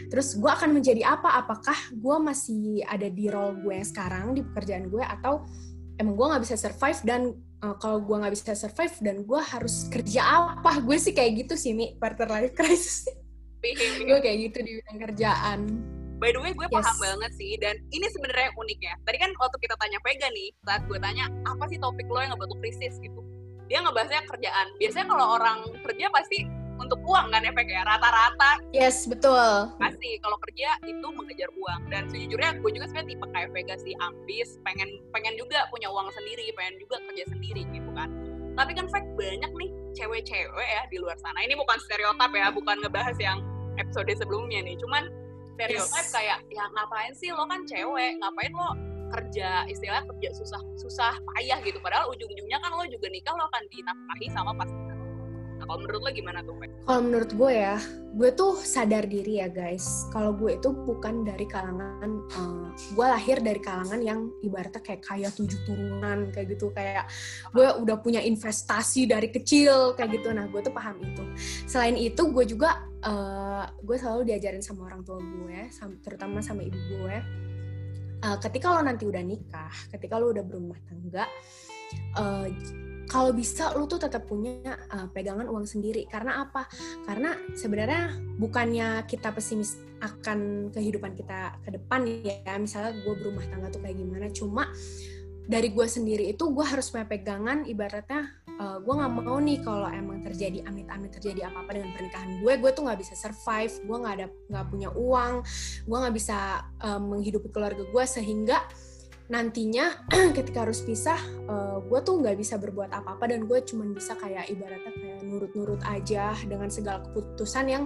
Terus 0.09 0.37
gue 0.37 0.51
akan 0.51 0.69
menjadi 0.77 1.01
apa? 1.05 1.41
Apakah 1.41 1.75
gue 1.93 2.17
masih 2.21 2.85
ada 2.85 3.09
di 3.09 3.25
role 3.29 3.57
gue 3.61 3.81
sekarang 3.81 4.37
di 4.37 4.45
pekerjaan 4.45 4.87
gue 4.87 5.01
atau 5.01 5.43
emang 5.97 6.13
gue 6.13 6.25
nggak 6.29 6.43
bisa 6.45 6.55
survive 6.57 6.99
dan 7.05 7.33
uh, 7.63 7.75
kalau 7.79 8.03
gue 8.03 8.15
nggak 8.19 8.33
bisa 8.35 8.53
survive 8.53 8.93
dan 8.99 9.23
gue 9.23 9.41
harus 9.41 9.87
kerja 9.87 10.21
apa? 10.21 10.83
Gue 10.83 10.99
sih 10.99 11.15
kayak 11.15 11.47
gitu 11.47 11.55
sih 11.55 11.71
mi 11.71 11.95
quarter 11.97 12.27
life 12.27 12.51
crisis. 12.59 13.07
Gue 14.03 14.19
kayak 14.19 14.37
gitu 14.51 14.57
di 14.59 14.71
bidang 14.83 14.99
kerjaan. 15.07 15.59
By 16.19 16.35
the 16.35 16.39
way 16.43 16.51
gue 16.51 16.67
yes. 16.67 16.75
paham 16.75 16.97
banget 16.99 17.31
sih 17.39 17.51
dan 17.59 17.75
ini 17.95 18.07
sebenarnya 18.11 18.51
unik 18.59 18.79
ya. 18.83 18.93
Tadi 19.07 19.17
kan 19.23 19.31
waktu 19.39 19.57
kita 19.63 19.75
tanya 19.79 19.99
Vega 20.03 20.27
nih 20.31 20.49
saat 20.67 20.83
gue 20.87 20.99
tanya 20.99 21.31
apa 21.47 21.63
sih 21.71 21.79
topik 21.79 22.07
lo 22.11 22.19
yang 22.19 22.35
ngebantu 22.35 22.59
krisis? 22.59 22.99
gitu. 22.99 23.23
Dia 23.71 23.79
ngebahasnya 23.79 24.27
kerjaan. 24.27 24.67
Biasanya 24.77 25.07
kalau 25.07 25.25
orang 25.39 25.57
kerja 25.87 26.11
pasti 26.11 26.43
untuk 26.81 26.99
uang 27.05 27.29
kan 27.29 27.43
efek 27.45 27.67
ya 27.69 27.85
rata-rata. 27.85 28.61
Yes 28.73 29.05
betul. 29.05 29.69
Pasti 29.77 30.17
kalau 30.21 30.37
kerja 30.49 30.77
itu 30.85 31.07
mengejar 31.13 31.49
uang. 31.53 31.81
Dan 31.89 32.09
sejujurnya 32.09 32.59
gue 32.59 32.71
juga 32.73 32.85
sebenarnya 32.89 33.09
tipe 33.13 33.25
kayak 33.33 33.49
Vega 33.53 33.75
sih 33.81 33.93
ambis 34.01 34.57
pengen 34.65 34.89
pengen 35.13 35.33
juga 35.37 35.65
punya 35.69 35.89
uang 35.89 36.09
sendiri 36.13 36.49
pengen 36.57 36.75
juga 36.81 36.97
kerja 37.11 37.23
sendiri 37.29 37.63
gitu 37.69 37.89
kan. 37.93 38.09
Tapi 38.53 38.71
kan 38.77 38.85
fact 38.89 39.09
banyak 39.17 39.51
nih 39.57 39.69
cewek-cewek 39.97 40.67
ya 40.69 40.83
di 40.89 40.97
luar 41.01 41.17
sana. 41.21 41.41
Ini 41.41 41.57
bukan 41.57 41.77
stereotip 41.85 42.31
ya 42.33 42.47
bukan 42.53 42.77
ngebahas 42.85 43.17
yang 43.17 43.41
episode 43.81 44.13
sebelumnya 44.13 44.61
nih. 44.61 44.77
Cuman 44.77 45.09
stereotype 45.57 46.07
yes. 46.09 46.13
kayak 46.13 46.39
ya 46.53 46.65
ngapain 46.73 47.13
sih 47.17 47.33
lo 47.33 47.45
kan 47.49 47.65
cewek? 47.65 48.17
Ngapain 48.21 48.53
lo 48.53 48.69
kerja? 49.13 49.65
Istilah 49.69 50.05
kerja 50.05 50.29
susah 50.37 50.61
susah 50.77 51.13
payah 51.33 51.61
gitu. 51.65 51.77
Padahal 51.81 52.09
ujung-ujungnya 52.13 52.61
kan 52.61 52.73
lo 52.73 52.85
juga 52.89 53.09
nikah 53.09 53.33
lo 53.33 53.45
akan 53.49 53.63
dinafkahi 53.73 54.27
sama 54.29 54.51
pasangan 54.53 54.92
nah 55.63 55.65
kalau 55.71 55.79
menurut 55.87 56.01
lo 56.03 56.11
gimana 56.11 56.43
tuh 56.43 56.59
kalau 56.83 57.01
menurut 57.07 57.31
gue 57.31 57.51
ya 57.55 57.79
gue 58.13 58.29
tuh 58.37 58.53
sadar 58.61 59.09
diri 59.09 59.41
ya 59.41 59.49
guys. 59.49 60.05
Kalau 60.13 60.37
gue 60.37 60.53
itu 60.53 60.69
bukan 60.69 61.25
dari 61.25 61.49
kalangan 61.49 62.21
uh, 62.37 62.69
gue 62.93 63.05
lahir 63.09 63.41
dari 63.41 63.57
kalangan 63.57 63.97
yang 64.05 64.29
ibaratnya 64.45 64.85
kayak 64.85 65.01
kaya 65.01 65.33
tujuh 65.33 65.57
turunan 65.65 66.29
kayak 66.29 66.53
gitu. 66.53 66.69
Kayak 66.77 67.09
gue 67.49 67.65
udah 67.81 67.97
punya 67.97 68.21
investasi 68.21 69.09
dari 69.09 69.33
kecil 69.33 69.97
kayak 69.97 70.21
gitu. 70.21 70.29
Nah 70.29 70.45
gue 70.45 70.61
tuh 70.61 70.69
paham 70.69 71.01
itu. 71.01 71.25
Selain 71.65 71.97
itu 71.97 72.21
gue 72.29 72.45
juga 72.45 72.85
uh, 73.01 73.65
gue 73.81 73.97
selalu 73.97 74.29
diajarin 74.29 74.61
sama 74.61 74.85
orang 74.93 75.01
tua 75.01 75.17
gue 75.17 75.73
terutama 76.05 76.37
sama 76.45 76.61
ibu 76.61 76.77
gue. 76.77 77.17
Uh, 78.23 78.37
ketika 78.39 78.71
lo 78.71 78.79
nanti 78.85 79.03
udah 79.03 79.19
nikah, 79.19 79.73
ketika 79.91 80.15
lo 80.15 80.31
udah 80.31 80.45
berumah 80.47 80.79
tangga, 80.87 81.27
uh, 82.15 82.47
kalau 83.13 83.29
bisa 83.29 83.69
lo 83.77 83.85
tuh 83.85 84.01
tetap 84.01 84.25
punya 84.25 84.73
uh, 84.89 85.05
pegangan 85.13 85.45
uang 85.45 85.69
sendiri. 85.69 86.09
Karena 86.09 86.49
apa? 86.49 86.65
Karena 87.05 87.37
sebenarnya 87.53 88.17
bukannya 88.41 89.05
kita 89.05 89.29
pesimis 89.29 89.77
akan 90.01 90.73
kehidupan 90.73 91.13
kita 91.13 91.61
ke 91.61 91.77
depan 91.77 92.09
ya. 92.09 92.57
Misalnya 92.57 92.97
gue 93.05 93.13
berumah 93.13 93.45
tangga 93.45 93.69
tuh 93.69 93.85
kayak 93.85 94.01
gimana. 94.01 94.33
Cuma 94.33 94.65
dari 95.45 95.69
gue 95.69 95.85
sendiri 95.85 96.33
itu 96.33 96.41
gue 96.41 96.65
harus 96.65 96.89
punya 96.89 97.05
pegangan 97.05 97.69
ibaratnya 97.69 98.33
uh, 98.63 98.79
gue 98.79 98.93
nggak 98.95 99.11
mau 99.11 99.37
nih 99.43 99.59
kalau 99.59 99.91
emang 99.91 100.23
terjadi 100.23 100.63
amit-amit 100.63 101.11
terjadi 101.19 101.51
apa-apa 101.51 101.75
dengan 101.75 101.91
pernikahan 101.91 102.39
gue 102.39 102.53
gue 102.63 102.71
tuh 102.71 102.87
nggak 102.87 102.99
bisa 103.03 103.13
survive 103.19 103.75
gue 103.83 103.97
nggak 103.99 104.15
ada 104.23 104.27
nggak 104.31 104.65
punya 104.71 104.89
uang 104.95 105.43
gue 105.83 105.97
nggak 105.99 106.15
bisa 106.15 106.63
uh, 106.79 106.95
menghidupi 106.95 107.51
keluarga 107.51 107.83
gue 107.83 108.03
sehingga 108.07 108.63
nantinya 109.33 110.05
ketika 110.37 110.69
harus 110.69 110.85
pisah 110.85 111.17
uh, 111.49 111.81
gue 111.81 111.99
tuh 112.05 112.21
nggak 112.21 112.37
bisa 112.37 112.61
berbuat 112.61 112.93
apa-apa 112.93 113.33
dan 113.33 113.49
gue 113.49 113.59
cuma 113.65 113.89
bisa 113.89 114.13
kayak 114.13 114.45
ibaratnya 114.53 114.93
kayak 114.93 115.25
nurut-nurut 115.25 115.81
aja 115.89 116.37
dengan 116.45 116.69
segala 116.69 117.01
keputusan 117.09 117.65
yang 117.65 117.83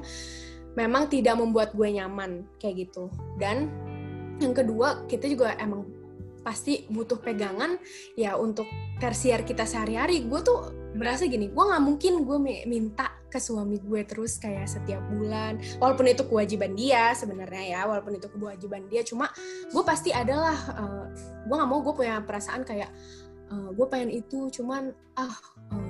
memang 0.76 1.08
tidak 1.08 1.40
membuat 1.40 1.72
gue 1.72 1.88
nyaman 1.88 2.44
kayak 2.60 2.92
gitu. 2.92 3.08
Dan 3.40 3.72
yang 4.44 4.52
kedua 4.52 5.08
kita 5.08 5.32
juga 5.32 5.56
emang 5.56 5.88
pasti 6.44 6.88
butuh 6.88 7.20
pegangan 7.20 7.80
ya 8.20 8.36
untuk 8.36 8.68
tersier 9.00 9.48
kita 9.48 9.64
sehari-hari. 9.64 10.28
Gue 10.28 10.44
tuh 10.44 10.76
merasa 11.00 11.24
gini 11.32 11.48
gue 11.48 11.64
nggak 11.64 11.84
mungkin 11.84 12.14
gue 12.28 12.38
minta 12.68 13.16
ke 13.38 13.40
suami 13.46 13.78
gue 13.78 14.02
terus 14.02 14.42
kayak 14.42 14.66
setiap 14.66 15.06
bulan. 15.14 15.62
Walaupun 15.78 16.10
itu 16.10 16.26
kewajiban 16.26 16.74
dia 16.74 17.14
sebenarnya 17.14 17.78
ya 17.78 17.82
walaupun 17.86 18.18
itu 18.18 18.26
kewajiban 18.34 18.90
dia 18.90 19.06
cuma 19.06 19.30
gue 19.70 19.84
pasti 19.86 20.10
adalah 20.10 20.58
uh, 20.74 21.06
gue 21.46 21.54
nggak 21.54 21.70
mau 21.70 21.86
gue 21.86 21.94
punya 21.94 22.18
perasaan 22.26 22.66
kayak 22.66 22.90
uh, 23.54 23.70
gue 23.70 23.86
pengen 23.86 24.10
itu 24.10 24.50
cuman 24.50 24.90
ah 25.14 25.30
uh, 25.30 25.86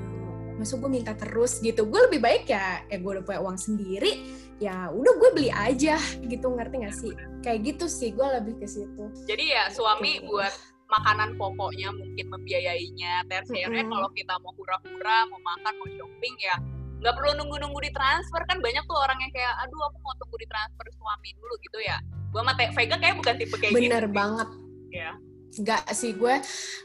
masuk 0.59 0.83
gue 0.83 0.99
minta 0.99 1.15
terus 1.15 1.63
gitu. 1.63 1.87
Gue 1.87 2.11
lebih 2.11 2.19
baik 2.19 2.51
ya 2.51 2.83
ya 2.91 2.99
gue 2.99 3.11
udah 3.15 3.23
punya 3.23 3.39
uang 3.39 3.55
sendiri 3.55 4.27
ya 4.59 4.91
udah 4.91 5.13
gue 5.15 5.29
beli 5.31 5.53
aja 5.53 5.95
gitu 6.19 6.51
ngerti 6.51 6.75
gak 6.83 6.95
sih? 6.99 7.13
Kayak 7.47 7.59
gitu 7.63 7.85
sih 7.87 8.11
gue 8.11 8.27
lebih 8.27 8.59
ke 8.59 8.67
situ. 8.67 9.07
Jadi 9.23 9.55
ya 9.55 9.71
suami 9.71 10.19
gitu. 10.19 10.35
buat 10.35 10.51
makanan 10.91 11.39
pokoknya 11.39 11.95
mungkin 11.95 12.27
membiayainya. 12.27 13.23
Tersiernya 13.31 13.85
mm 13.85 13.87
-hmm. 13.87 13.93
kalau 13.95 14.09
kita 14.11 14.33
mau 14.43 14.51
pura-pura 14.51 15.17
mau 15.31 15.39
makan 15.39 15.73
mau 15.79 15.87
shopping 15.95 16.35
ya 16.43 16.76
nggak 17.07 17.23
perlu 17.23 17.39
nunggu-nunggu 17.39 17.79
di 17.87 17.91
transfer 17.95 18.43
kan 18.43 18.59
banyak 18.59 18.83
tuh 18.83 18.99
orang 18.99 19.15
yang 19.23 19.31
kayak 19.31 19.55
aduh 19.63 19.79
aku 19.87 19.97
mau 20.03 20.11
tunggu 20.19 20.35
di 20.43 20.47
transfer 20.51 20.85
suami 20.91 21.31
dulu 21.39 21.55
gitu 21.63 21.79
ya. 21.79 21.97
Gue 22.35 22.43
sama 22.43 22.53
Vega 22.59 22.95
kayak 22.99 23.15
bukan 23.15 23.33
tipe 23.39 23.55
kayak 23.55 23.71
bener 23.71 24.03
gitu 24.03 24.11
banget. 24.11 24.49
Ya 24.91 25.11
Gak 25.55 25.87
sih 25.95 26.11
gue 26.19 26.35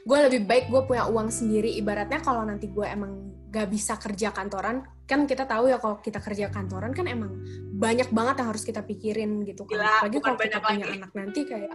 gue 0.06 0.18
lebih 0.30 0.46
baik 0.46 0.70
gue 0.70 0.82
punya 0.86 1.10
uang 1.10 1.26
sendiri. 1.26 1.74
Ibaratnya 1.74 2.22
kalau 2.22 2.46
nanti 2.46 2.70
gue 2.70 2.86
emang 2.86 3.34
gak 3.50 3.66
bisa 3.66 3.98
kerja 3.98 4.30
kantoran 4.30 4.86
kan 5.10 5.26
kita 5.26 5.42
tahu 5.42 5.66
ya 5.66 5.82
kalau 5.82 5.98
kita 5.98 6.22
kerja 6.22 6.54
kantoran 6.54 6.94
kan 6.94 7.10
emang 7.10 7.42
banyak 7.74 8.08
banget 8.14 8.46
yang 8.46 8.48
harus 8.54 8.62
kita 8.62 8.86
pikirin 8.86 9.42
gitu 9.42 9.66
kan. 9.66 10.06
Apalagi 10.06 10.22
kalau 10.22 10.38
kita 10.38 10.62
punya 10.62 10.86
lagi. 10.86 10.96
anak 11.02 11.10
nanti 11.18 11.40
kayak 11.50 11.74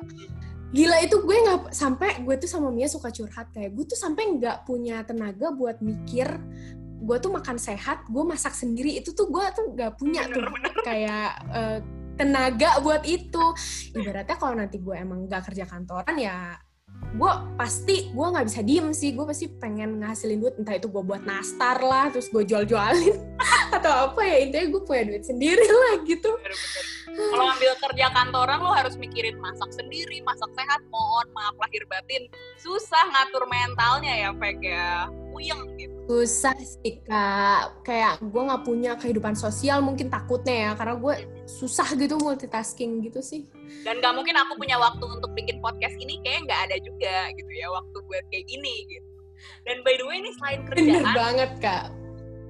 gila 0.72 0.98
itu 1.04 1.16
gue 1.20 1.36
nggak 1.36 1.62
sampai 1.76 2.24
gue 2.24 2.36
tuh 2.40 2.50
sama 2.50 2.72
Mia 2.72 2.88
suka 2.88 3.12
curhat 3.12 3.52
kayak 3.52 3.76
gue 3.76 3.86
tuh 3.88 4.00
sampai 4.00 4.40
nggak 4.40 4.64
punya 4.64 5.04
tenaga 5.04 5.52
buat 5.52 5.84
mikir 5.84 6.28
gue 7.08 7.18
tuh 7.24 7.32
makan 7.32 7.56
sehat 7.56 8.04
gue 8.12 8.24
masak 8.28 8.52
sendiri 8.52 9.00
itu 9.00 9.16
tuh 9.16 9.32
gue 9.32 9.46
tuh 9.56 9.72
nggak 9.72 9.96
punya 9.96 10.28
tuh 10.28 10.44
kayak 10.84 11.40
uh, 11.56 11.80
tenaga 12.18 12.82
buat 12.82 13.06
itu. 13.06 13.46
Ibaratnya 13.94 14.36
kalau 14.36 14.58
nanti 14.58 14.82
gue 14.82 14.96
emang 14.98 15.30
nggak 15.30 15.54
kerja 15.54 15.70
kantoran 15.70 16.18
ya 16.18 16.58
gue 17.18 17.32
pasti 17.58 18.12
gue 18.14 18.28
nggak 18.30 18.46
bisa 18.46 18.62
diem 18.62 18.90
sih. 18.94 19.16
Gue 19.16 19.26
pasti 19.26 19.50
pengen 19.50 20.04
ngasilin 20.04 20.38
duit 20.44 20.56
entah 20.60 20.76
itu 20.78 20.88
gue 20.92 21.04
buat 21.04 21.24
nastar 21.26 21.82
lah 21.82 22.14
terus 22.14 22.30
gue 22.30 22.44
jual-jualin 22.46 23.18
atau 23.78 24.12
apa 24.12 24.22
ya. 24.22 24.38
Intinya 24.46 24.66
gue 24.78 24.82
punya 24.86 25.04
duit 25.10 25.24
sendiri 25.26 25.66
lah 25.82 25.94
gitu. 26.06 26.32
Kalau 27.08 27.46
ambil 27.50 27.74
kerja 27.82 28.08
kantoran 28.14 28.60
lo 28.62 28.72
harus 28.76 28.94
mikirin 29.00 29.40
masak 29.42 29.74
sendiri 29.74 30.22
masak 30.22 30.52
sehat. 30.54 30.84
Mohon 30.94 31.28
maaf 31.34 31.56
lahir 31.58 31.84
batin. 31.90 32.30
Susah 32.62 33.04
ngatur 33.10 33.50
mentalnya 33.50 34.14
ya 34.14 34.30
Peg 34.36 34.62
ya. 34.62 35.10
Puyeng 35.34 35.74
gitu. 35.80 35.96
Susah 36.08 36.56
sih 36.60 37.02
kak. 37.02 37.82
Kayak 37.82 38.22
gue 38.22 38.42
nggak 38.42 38.64
punya 38.64 38.92
kehidupan 39.00 39.34
sosial 39.34 39.82
mungkin 39.82 40.14
takutnya 40.14 40.70
ya 40.70 40.72
karena 40.78 40.96
gue 41.02 41.14
susah 41.48 41.88
gitu 41.96 42.20
multitasking 42.20 43.00
gitu 43.08 43.24
sih. 43.24 43.48
Dan 43.88 44.04
gak 44.04 44.14
mungkin 44.14 44.36
aku 44.36 44.60
punya 44.60 44.76
waktu 44.76 45.02
untuk 45.08 45.32
bikin 45.32 45.64
podcast 45.64 45.96
ini 45.96 46.20
kayak 46.22 46.44
nggak 46.44 46.62
ada 46.70 46.78
juga 46.84 47.32
gitu 47.34 47.52
ya 47.56 47.72
waktu 47.72 47.98
buat 48.04 48.24
kayak 48.30 48.46
gini 48.52 48.76
gitu. 48.92 49.08
Dan 49.64 49.80
by 49.88 49.96
the 49.96 50.06
way 50.06 50.20
ini 50.20 50.32
selain 50.38 50.62
kerjaan 50.68 51.08
Bener 51.08 51.16
banget 51.16 51.52
kak. 51.64 51.86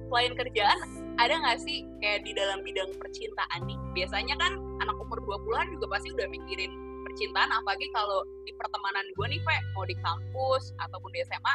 selain 0.08 0.32
kerjaan 0.40 0.78
ada 1.20 1.34
nggak 1.36 1.58
sih 1.60 1.84
kayak 2.00 2.24
di 2.24 2.32
dalam 2.32 2.64
bidang 2.64 2.90
percintaan 2.96 3.60
nih? 3.68 3.78
Biasanya 3.94 4.34
kan 4.40 4.52
anak 4.82 4.96
umur 4.98 5.20
20-an 5.20 5.68
juga 5.78 5.86
pasti 5.94 6.08
udah 6.16 6.26
mikirin 6.32 6.72
percintaan 7.06 7.50
apalagi 7.54 7.86
kalau 7.92 8.24
di 8.48 8.52
pertemanan 8.56 9.04
gue 9.14 9.26
nih 9.36 9.40
Pak 9.44 9.62
mau 9.76 9.84
di 9.84 9.96
kampus 10.00 10.72
ataupun 10.80 11.10
di 11.12 11.22
SMA 11.28 11.54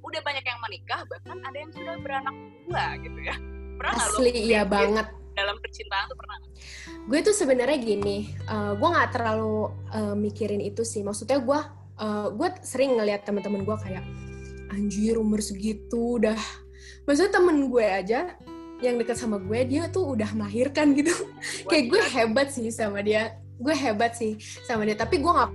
udah 0.00 0.20
banyak 0.24 0.44
yang 0.48 0.60
menikah 0.64 1.00
bahkan 1.12 1.38
ada 1.44 1.56
yang 1.60 1.70
sudah 1.76 1.94
beranak 2.00 2.34
dua 2.66 2.84
gitu 3.04 3.20
ya. 3.20 3.36
Pernah 3.76 3.94
asli 4.00 4.32
iya 4.32 4.62
banget 4.64 5.19
dalam 5.40 5.56
percintaan 5.58 6.04
tuh 6.12 6.18
pernah 6.20 6.38
gue 7.08 7.18
tuh 7.24 7.34
sebenarnya 7.34 7.78
gini 7.80 8.28
uh, 8.46 8.76
gue 8.76 8.88
nggak 8.88 9.10
terlalu 9.16 9.72
uh, 9.96 10.14
mikirin 10.14 10.60
itu 10.60 10.84
sih. 10.84 11.00
Maksudnya 11.00 11.40
gue 11.40 11.60
uh, 12.00 12.26
gue 12.32 12.48
sering 12.60 12.96
ngeliat 13.00 13.24
teman-teman 13.24 13.64
gue 13.64 13.76
kayak 13.80 14.04
anjir 14.70 15.16
umur 15.16 15.40
segitu 15.42 16.20
udah. 16.20 16.38
Maksudnya 17.04 17.32
temen 17.40 17.68
gue 17.72 17.84
aja 17.84 18.36
yang 18.80 18.96
dekat 18.96 19.16
sama 19.20 19.36
gue 19.36 19.60
dia 19.68 19.88
tuh 19.92 20.16
udah 20.16 20.32
melahirkan 20.32 20.96
gitu. 20.96 21.12
Kayak 21.68 21.84
gue 21.92 22.02
hebat 22.16 22.48
sih 22.48 22.72
sama 22.72 23.04
dia. 23.04 23.36
Gue 23.60 23.76
hebat 23.76 24.16
sih 24.16 24.40
sama 24.64 24.88
dia. 24.88 24.96
Tapi 24.96 25.20
gue 25.20 25.28
nggak 25.28 25.50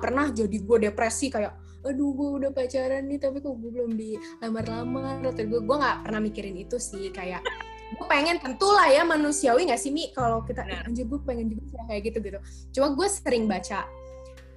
pernah 0.00 0.32
jadi 0.32 0.56
gue 0.56 0.76
depresi 0.88 1.28
kayak 1.28 1.60
aduh 1.80 2.12
gue 2.12 2.28
udah 2.44 2.50
pacaran 2.52 3.08
nih 3.08 3.16
tapi 3.16 3.40
kok 3.40 3.52
gue 3.52 3.70
belum 3.72 3.92
dilamar-lamar. 4.00 5.20
Atau 5.28 5.44
gue 5.44 5.60
gue 5.60 5.76
nggak 5.76 5.96
pernah 6.08 6.20
mikirin 6.24 6.56
itu 6.56 6.80
sih. 6.80 7.12
Kayak 7.12 7.44
gue 7.90 8.06
pengen 8.06 8.38
tentulah 8.38 8.86
ya 8.86 9.02
manusiawi 9.02 9.66
nggak 9.66 9.80
sih 9.80 9.90
mi? 9.90 10.14
Kalau 10.14 10.46
kita 10.46 10.62
nah. 10.62 10.86
anjir 10.86 11.06
gue 11.06 11.20
pengen 11.26 11.50
juga 11.50 11.82
kayak 11.90 12.02
gitu 12.10 12.18
gitu 12.22 12.38
cuma 12.78 12.94
gue 12.94 13.08
sering 13.10 13.44
baca. 13.50 13.86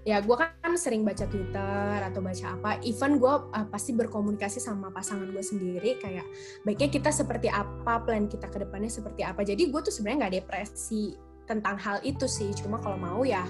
Ya 0.03 0.19
gue 0.19 0.35
kan 0.35 0.75
sering 0.75 1.07
baca 1.07 1.23
Twitter 1.31 1.95
atau 2.03 2.19
baca 2.19 2.45
apa. 2.59 2.71
Even 2.83 3.23
gue 3.23 3.33
uh, 3.33 3.67
pasti 3.71 3.95
berkomunikasi 3.95 4.59
sama 4.59 4.91
pasangan 4.91 5.31
gue 5.31 5.39
sendiri. 5.39 5.95
Kayak 5.95 6.27
baiknya 6.67 6.91
kita 6.91 7.09
seperti 7.09 7.47
apa 7.47 8.03
plan 8.03 8.27
kita 8.27 8.51
ke 8.51 8.67
depannya 8.67 8.91
seperti 8.91 9.23
apa. 9.23 9.47
Jadi 9.47 9.71
gue 9.71 9.79
tuh 9.79 9.95
sebenarnya 9.95 10.27
nggak 10.27 10.35
depresi 10.43 11.15
tentang 11.47 11.79
hal 11.79 12.03
itu 12.03 12.27
sih. 12.27 12.51
Cuma 12.51 12.83
kalau 12.83 12.99
mau 12.99 13.23
ya 13.23 13.47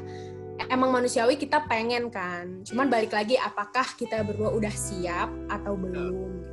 emang 0.69 0.93
manusiawi 0.93 1.41
kita 1.41 1.65
pengen 1.65 2.13
kan. 2.13 2.61
Cuman 2.61 2.85
balik 2.85 3.17
lagi 3.17 3.33
apakah 3.33 3.89
kita 3.97 4.21
berdua 4.21 4.53
udah 4.53 4.73
siap 4.77 5.33
atau 5.49 5.73
belum 5.73 6.52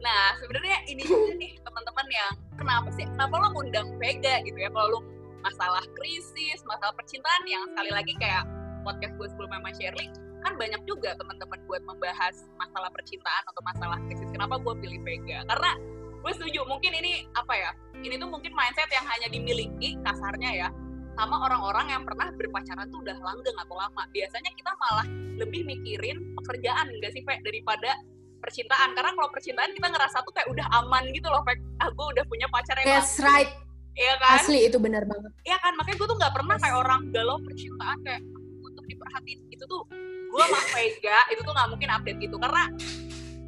nah 0.00 0.36
sebenarnya 0.40 0.76
ini 0.88 1.04
juga 1.04 1.32
nih 1.42 1.52
teman-teman 1.60 2.06
yang 2.08 2.32
kenapa 2.56 2.88
sih 2.96 3.04
kenapa 3.04 3.34
lo 3.36 3.48
ngundang 3.56 3.88
Vega 4.00 4.40
gitu 4.44 4.58
ya? 4.58 4.68
Kalau 4.72 4.88
lo 4.96 5.00
masalah 5.40 5.84
krisis 5.96 6.60
masalah 6.68 6.92
percintaan 6.96 7.42
yang 7.48 7.64
sekali 7.72 7.90
lagi 7.92 8.12
kayak 8.20 8.44
podcast 8.84 9.16
gue 9.16 9.28
sebelumnya 9.32 9.60
sama 9.60 9.70
Shirley 9.76 10.08
kan 10.40 10.56
banyak 10.56 10.80
juga 10.88 11.12
teman-teman 11.20 11.60
buat 11.68 11.82
membahas 11.84 12.48
masalah 12.56 12.88
percintaan 12.96 13.44
atau 13.44 13.60
masalah 13.60 13.98
krisis. 14.08 14.28
Kenapa 14.32 14.56
gue 14.56 14.74
pilih 14.80 15.00
Vega? 15.04 15.44
Karena 15.44 15.76
gue 16.20 16.32
setuju 16.32 16.64
mungkin 16.64 16.92
ini 16.96 17.28
apa 17.36 17.52
ya? 17.52 17.70
Ini 18.00 18.16
tuh 18.16 18.28
mungkin 18.32 18.52
mindset 18.56 18.88
yang 18.88 19.04
hanya 19.04 19.28
dimiliki 19.28 20.00
kasarnya 20.00 20.50
ya 20.66 20.68
sama 21.20 21.36
orang-orang 21.44 21.92
yang 21.92 22.02
pernah 22.08 22.32
berpacaran 22.32 22.88
tuh 22.88 23.04
udah 23.04 23.16
langgeng 23.20 23.56
atau 23.60 23.76
lama. 23.76 24.02
Biasanya 24.08 24.50
kita 24.56 24.72
malah 24.80 25.06
lebih 25.36 25.68
mikirin 25.68 26.32
pekerjaan 26.40 26.88
enggak 26.88 27.12
sih 27.12 27.20
Fe? 27.24 27.36
Daripada 27.44 28.00
percintaan. 28.40 28.96
Karena 28.96 29.12
kalau 29.14 29.28
percintaan 29.30 29.70
kita 29.76 29.88
ngerasa 29.92 30.24
tuh 30.24 30.32
kayak 30.34 30.48
udah 30.50 30.66
aman 30.82 31.04
gitu 31.12 31.28
loh 31.28 31.44
Fe 31.44 31.60
ah 31.78 31.88
gue 31.92 32.06
udah 32.16 32.24
punya 32.26 32.46
pacar 32.48 32.74
yang 32.80 32.98
that's 32.98 33.20
right. 33.20 33.52
Iya 33.94 34.16
kan? 34.16 34.40
Asli 34.40 34.64
itu 34.64 34.78
benar 34.80 35.04
banget. 35.04 35.30
Iya 35.44 35.58
kan, 35.60 35.76
makanya 35.76 35.96
gue 35.98 36.08
tuh 36.08 36.18
nggak 36.18 36.32
pernah 36.32 36.56
kayak 36.56 36.76
orang 36.78 37.00
galau 37.12 37.36
percintaan 37.42 37.98
kayak 38.06 38.22
untuk 38.64 38.84
diperhatiin. 38.88 39.38
Itu 39.52 39.64
tuh 39.68 39.82
gue 40.30 40.44
sama 40.46 40.60
Vega 40.72 41.18
itu 41.28 41.40
tuh 41.42 41.52
nggak 41.52 41.68
mungkin 41.68 41.88
update 41.90 42.18
gitu. 42.22 42.36
Karena 42.40 42.64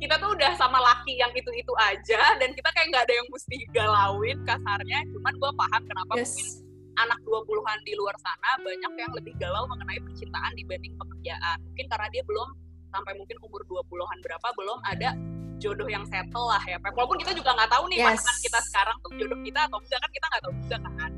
kita 0.03 0.19
tuh 0.19 0.35
udah 0.35 0.53
sama 0.59 0.83
laki 0.83 1.15
yang 1.15 1.31
itu-itu 1.31 1.73
aja 1.79 2.35
dan 2.43 2.51
kita 2.53 2.69
kayak 2.75 2.87
nggak 2.91 3.05
ada 3.07 3.15
yang 3.15 3.29
mesti 3.31 3.57
galauin 3.71 4.39
kasarnya. 4.45 4.99
Cuman 5.15 5.35
gue 5.39 5.51
paham 5.55 5.83
kenapa 5.87 6.13
Yes. 6.19 6.35
mungkin 6.35 6.63
anak 6.93 7.19
20-an 7.25 7.79
di 7.89 7.97
luar 7.97 8.13
sana 8.21 8.51
banyak 8.61 8.93
yang 9.01 9.13
lebih 9.17 9.33
galau 9.41 9.65
mengenai 9.65 9.97
percintaan 10.05 10.53
dibanding 10.59 10.93
pekerjaan. 11.01 11.57
Mungkin 11.73 11.87
karena 11.89 12.09
dia 12.13 12.23
belum 12.29 12.49
sampai 12.93 13.17
mungkin 13.17 13.37
umur 13.41 13.65
20-an 13.67 14.19
berapa 14.21 14.49
belum 14.55 14.79
ada 14.85 15.11
jodoh 15.59 15.87
yang 15.87 16.03
settle 16.11 16.51
lah 16.51 16.61
ya 16.67 16.77
walaupun 16.83 17.17
kita 17.23 17.33
juga 17.39 17.55
nggak 17.55 17.71
tahu 17.71 17.87
nih 17.89 17.99
Yes. 18.03 18.19
pasangan 18.19 18.39
kita 18.43 18.59
sekarang 18.67 18.97
tuh 19.01 19.11
jodoh 19.15 19.39
kita 19.47 19.61
atau 19.71 19.79
enggak 19.79 20.01
kan 20.03 20.11
kita 20.11 20.27
nggak 20.29 20.43
tahu 20.43 20.53
juga 20.59 20.77
kan. 20.83 21.13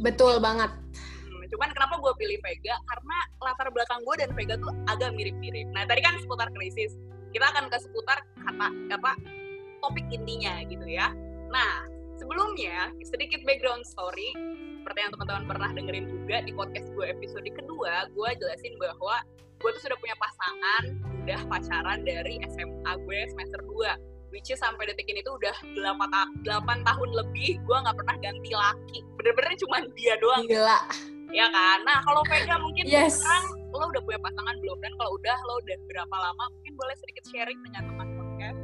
Betul 0.00 0.34
banget. 0.42 0.70
Hmm, 1.30 1.44
cuman 1.52 1.68
kenapa 1.70 1.94
gue 2.00 2.12
pilih 2.18 2.38
Vega? 2.42 2.74
Karena 2.88 3.16
latar 3.44 3.68
belakang 3.70 4.00
gue 4.02 4.14
dan 4.18 4.30
Vega 4.34 4.54
tuh 4.58 4.72
agak 4.90 5.14
mirip-mirip. 5.14 5.68
Nah 5.70 5.84
tadi 5.86 6.00
kan 6.02 6.18
seputar 6.18 6.48
krisis. 6.56 6.96
Kita 7.30 7.46
akan 7.54 7.70
ke 7.70 7.78
seputar 7.78 8.18
kata 8.40 8.68
apa 8.94 9.12
topik 9.84 10.06
intinya 10.10 10.64
gitu 10.66 10.84
ya. 10.88 11.12
Nah 11.52 11.84
sebelumnya 12.16 12.88
sedikit 13.04 13.44
background 13.44 13.84
story 13.84 14.32
seperti 14.84 14.98
yang 15.00 15.12
teman-teman 15.16 15.44
pernah 15.48 15.70
dengerin 15.72 16.06
juga 16.12 16.36
di 16.44 16.52
podcast 16.52 16.88
gue 16.92 17.06
episode 17.08 17.48
kedua 17.56 18.04
gue 18.12 18.28
jelasin 18.36 18.76
bahwa 18.76 19.16
gue 19.64 19.70
tuh 19.80 19.82
sudah 19.88 19.96
punya 19.96 20.12
pasangan 20.20 20.82
udah 21.24 21.40
pacaran 21.48 21.98
dari 22.04 22.36
SMA 22.52 22.92
gue 23.00 23.18
semester 23.32 23.64
2 23.64 23.72
which 24.28 24.52
is 24.52 24.60
sampai 24.60 24.84
detik 24.84 25.08
ini 25.08 25.24
tuh 25.24 25.40
udah 25.40 25.56
8, 25.72 25.80
ta 26.12 26.28
8 26.60 26.84
tahun 26.84 27.08
lebih 27.16 27.56
gue 27.64 27.76
nggak 27.80 27.96
pernah 27.96 28.16
ganti 28.20 28.52
laki 28.52 28.98
bener-bener 29.16 29.56
cuma 29.56 29.76
dia 29.96 30.14
doang 30.20 30.44
Gila. 30.44 30.80
ya 31.32 31.48
kan 31.48 31.80
nah 31.88 32.04
kalau 32.04 32.20
Vega 32.28 32.60
mungkin 32.60 32.84
Yes. 32.84 33.24
sekarang 33.24 33.44
lo 33.72 33.88
udah 33.88 34.02
punya 34.04 34.20
pasangan 34.20 34.54
belum 34.60 34.78
dan 34.84 34.92
kalau 35.00 35.10
udah 35.16 35.36
lo 35.48 35.54
udah 35.64 35.76
berapa 35.88 36.12
lama 36.14 36.44
mungkin 36.60 36.72
boleh 36.76 36.94
sedikit 37.00 37.24
sharing 37.32 37.58
dengan 37.64 37.82
teman 37.88 38.08
podcast 38.20 38.58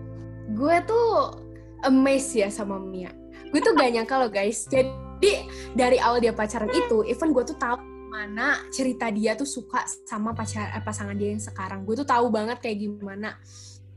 Gue 0.50 0.76
tuh 0.85 1.40
amazed 1.87 2.35
ya 2.35 2.50
sama 2.50 2.76
Mia. 2.76 3.09
Gue 3.49 3.62
tuh 3.62 3.73
gak 3.73 3.95
nyangka 3.95 4.19
loh 4.19 4.28
guys. 4.28 4.66
Jadi 4.66 5.47
dari 5.78 5.97
awal 5.97 6.19
dia 6.19 6.35
pacaran 6.35 6.69
itu, 6.75 7.07
even 7.07 7.30
gue 7.30 7.47
tuh 7.47 7.57
tahu 7.57 7.78
mana 8.11 8.59
cerita 8.75 9.07
dia 9.14 9.38
tuh 9.38 9.47
suka 9.47 9.87
sama 10.02 10.35
pacar 10.35 10.75
eh, 10.75 10.83
pasangan 10.83 11.14
dia 11.14 11.31
yang 11.31 11.43
sekarang. 11.43 11.87
Gue 11.87 11.95
tuh 11.95 12.09
tahu 12.09 12.26
banget 12.29 12.59
kayak 12.59 12.83
gimana. 12.83 13.38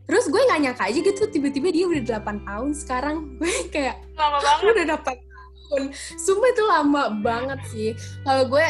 Terus 0.05 0.29
gue 0.29 0.37
nggak 0.37 0.59
nyangka 0.61 0.83
aja 0.85 0.99
gitu 1.01 1.21
tiba-tiba 1.25 1.67
dia 1.73 1.85
udah 1.89 2.21
8 2.21 2.45
tahun 2.45 2.69
sekarang. 2.77 3.15
Gue 3.41 3.53
kayak 3.73 4.03
lama 4.13 4.37
banget 4.37 4.65
udah 4.77 4.87
dapat 4.99 5.15
tahun. 5.17 5.83
Sumpah 6.19 6.49
itu 6.53 6.63
lama 6.67 7.03
banget 7.23 7.59
sih. 7.71 7.89
Kalau 8.21 8.43
gue, 8.51 8.65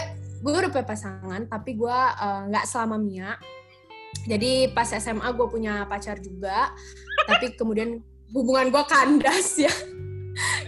gue 0.46 0.52
udah 0.54 0.72
punya 0.72 0.88
pasangan, 0.88 1.42
tapi 1.52 1.76
gue 1.76 2.00
eh, 2.24 2.42
nggak 2.48 2.66
selama 2.70 2.96
Mia. 3.02 3.36
Jadi 4.24 4.72
pas 4.72 4.88
SMA 4.88 5.26
gue 5.36 5.48
punya 5.52 5.84
pacar 5.90 6.22
juga, 6.22 6.72
tapi 7.28 7.52
kemudian 7.60 8.00
hubungan 8.32 8.72
gue 8.72 8.84
kandas 8.88 9.58
ya. 9.60 9.74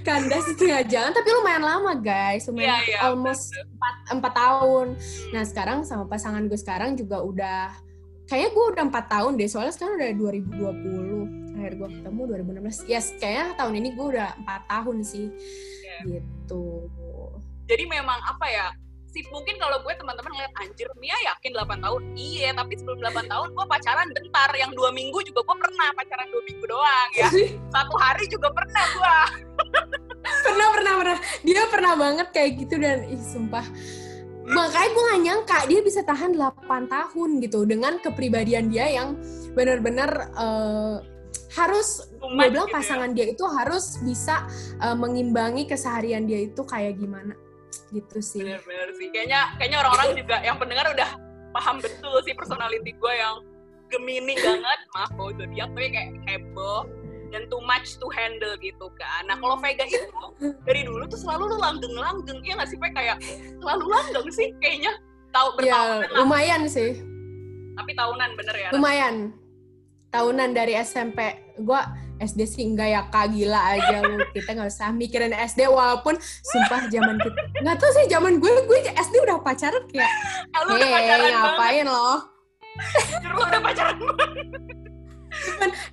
Kandas 0.06 0.46
di 0.52 0.54
tengah 0.62 0.84
jalan, 0.86 1.12
tapi 1.14 1.30
lumayan 1.34 1.64
lama 1.66 1.94
guys, 1.98 2.46
lumayan 2.46 2.78
Iya, 2.78 2.78
iya, 2.86 2.98
almost 3.10 3.50
4, 3.52 4.22
4 4.22 4.34
tahun. 4.34 4.88
Nah 5.34 5.44
sekarang 5.44 5.82
sama 5.84 6.06
pasangan 6.06 6.46
gue 6.46 6.60
sekarang 6.60 6.94
juga 6.94 7.22
udah, 7.26 7.74
kayaknya 8.30 8.50
gue 8.54 8.66
udah 8.78 8.84
4 8.90 9.14
tahun 9.14 9.32
deh, 9.42 9.50
soalnya 9.50 9.74
sekarang 9.74 9.98
udah 9.98 10.10
2020 10.14 11.46
terakhir 11.56 11.82
gue 11.82 11.90
ketemu 11.98 12.22
2016 12.62 12.86
yes 12.86 13.16
kayaknya 13.18 13.58
tahun 13.58 13.74
ini 13.82 13.90
gue 13.98 14.06
udah 14.14 14.30
4 14.46 14.70
tahun 14.70 14.98
sih. 15.02 15.28
Iya. 15.82 16.22
gitu. 16.22 16.92
Jadi 17.66 17.84
memang 17.90 18.20
apa 18.22 18.46
ya 18.46 18.68
sih 19.16 19.24
mungkin 19.32 19.56
kalau 19.56 19.80
gue 19.80 19.94
teman-teman 19.96 20.28
ngeliat 20.36 20.54
anjir 20.60 20.92
Mia 21.00 21.16
yakin 21.24 21.56
8 21.56 21.80
tahun? 21.80 22.02
Iya 22.20 22.52
tapi 22.52 22.76
sebelum 22.76 23.00
8 23.00 23.32
tahun 23.32 23.48
gue 23.56 23.66
pacaran 23.72 24.08
bentar 24.12 24.52
yang 24.60 24.76
dua 24.76 24.92
minggu 24.92 25.24
juga 25.24 25.40
gue 25.48 25.58
pernah 25.64 25.88
pacaran 25.96 26.28
dua 26.28 26.44
minggu 26.44 26.66
doang 26.68 27.10
ya. 27.16 27.30
Satu 27.76 27.96
hari 27.96 28.28
juga 28.28 28.52
pernah 28.52 28.84
gue. 28.92 29.18
Pernah 30.44 30.68
pernah 30.76 30.94
pernah. 31.00 31.18
Dia 31.48 31.64
pernah 31.72 31.94
banget 31.96 32.28
kayak 32.36 32.52
gitu 32.60 32.76
dan 32.76 33.08
ih 33.08 33.24
sumpah. 33.24 33.64
Makanya 34.46 34.90
gue 34.94 35.04
gak 35.10 35.22
nyangka 35.26 35.58
dia 35.72 35.80
bisa 35.80 36.04
tahan 36.04 36.36
8 36.36 36.68
tahun 36.92 37.30
gitu 37.40 37.64
dengan 37.64 37.98
kepribadian 38.04 38.68
dia 38.68 38.92
yang 38.92 39.16
benar-benar 39.56 40.12
eh, 40.36 40.98
harus 41.56 42.12
gue 42.20 42.30
bilang 42.52 42.68
gitu 42.68 42.76
ya. 42.76 42.76
pasangan 42.76 43.10
dia 43.16 43.26
itu 43.32 43.46
harus 43.48 44.04
bisa 44.04 44.44
eh, 44.84 44.94
mengimbangi 44.94 45.64
keseharian 45.72 46.28
dia 46.28 46.52
itu 46.52 46.62
kayak 46.68 47.00
gimana 47.00 47.45
gitu 47.92 48.20
sih. 48.24 48.44
Bener-bener 48.44 48.90
sih. 48.96 49.08
Kayaknya 49.12 49.56
kayaknya 49.60 49.78
orang-orang 49.84 50.10
juga 50.16 50.36
yang 50.44 50.58
pendengar 50.62 50.86
udah 50.94 51.10
paham 51.56 51.80
betul 51.80 52.16
sih 52.28 52.36
personality 52.36 52.92
gue 52.96 53.14
yang 53.16 53.44
Gemini 53.92 54.36
banget. 54.40 54.80
Maaf 54.98 55.12
kalau 55.14 55.32
zodiak 55.36 55.70
tapi 55.76 55.88
kayak 55.94 56.10
heboh 56.26 56.90
dan 57.34 57.46
too 57.52 57.62
much 57.64 57.98
to 58.00 58.08
handle 58.14 58.54
gitu 58.64 58.88
kan. 58.96 59.24
Nah 59.28 59.38
kalau 59.38 59.60
Vega 59.60 59.86
itu 59.86 60.08
dari 60.64 60.82
dulu 60.88 61.04
tuh 61.10 61.20
selalu 61.20 61.54
lu 61.54 61.58
langgeng-langgeng. 61.60 62.40
Iya 62.44 62.54
nggak 62.62 62.70
sih 62.70 62.80
Vega? 62.80 62.96
Kayak 62.96 63.18
selalu 63.62 63.86
langgeng 63.92 64.28
sih 64.32 64.48
kayaknya. 64.64 64.94
Tahu 65.36 65.48
ya 65.48 65.56
bertahun 65.60 65.98
lah. 66.00 66.18
lumayan 66.24 66.62
sih. 66.72 66.92
Tapi 67.76 67.92
tahunan 67.92 68.30
bener 68.40 68.56
ya? 68.56 68.70
Lumayan. 68.72 69.16
Tahunan 70.16 70.50
dari 70.56 70.80
SMP 70.80 71.20
gue 71.60 71.82
SD 72.20 72.42
sih 72.48 72.64
enggak 72.64 72.90
ya 72.92 73.02
kak. 73.12 73.32
Gila 73.36 73.60
aja 73.76 73.98
lu. 74.04 74.18
Kita 74.32 74.56
nggak 74.56 74.70
usah 74.72 74.90
mikirin 74.96 75.34
SD 75.36 75.68
walaupun 75.68 76.16
sumpah 76.22 76.88
zaman 76.88 77.20
kita 77.20 77.40
nggak 77.64 77.76
tahu 77.80 77.92
sih 77.96 78.06
zaman 78.08 78.40
gue 78.40 78.52
gue 78.66 78.80
SD 78.94 79.16
udah 79.26 79.38
pacaran 79.44 79.84
kayak 79.92 80.12
pacaran 80.52 80.80
banget. 80.80 81.34
ngapain 81.36 81.86
loh 81.88 82.18
lu 83.36 83.42
udah 83.42 83.62
pacaran 83.64 83.98
banget. 84.00 84.30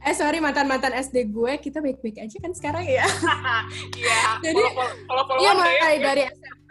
Eh 0.06 0.14
sorry 0.14 0.38
mantan 0.38 0.70
mantan 0.70 0.94
SD 0.94 1.30
gue 1.35 1.52
kita 1.58 1.82
baik 1.82 1.98
baik 1.98 2.22
aja 2.22 2.37
kan 2.38 2.52
sekarang 2.54 2.85
ya. 2.87 3.06
Iya 3.98 4.20
Jadi, 4.42 4.62
iya 5.42 5.50
mulai 5.54 5.96
dari 5.98 6.22
SMP 6.30 6.70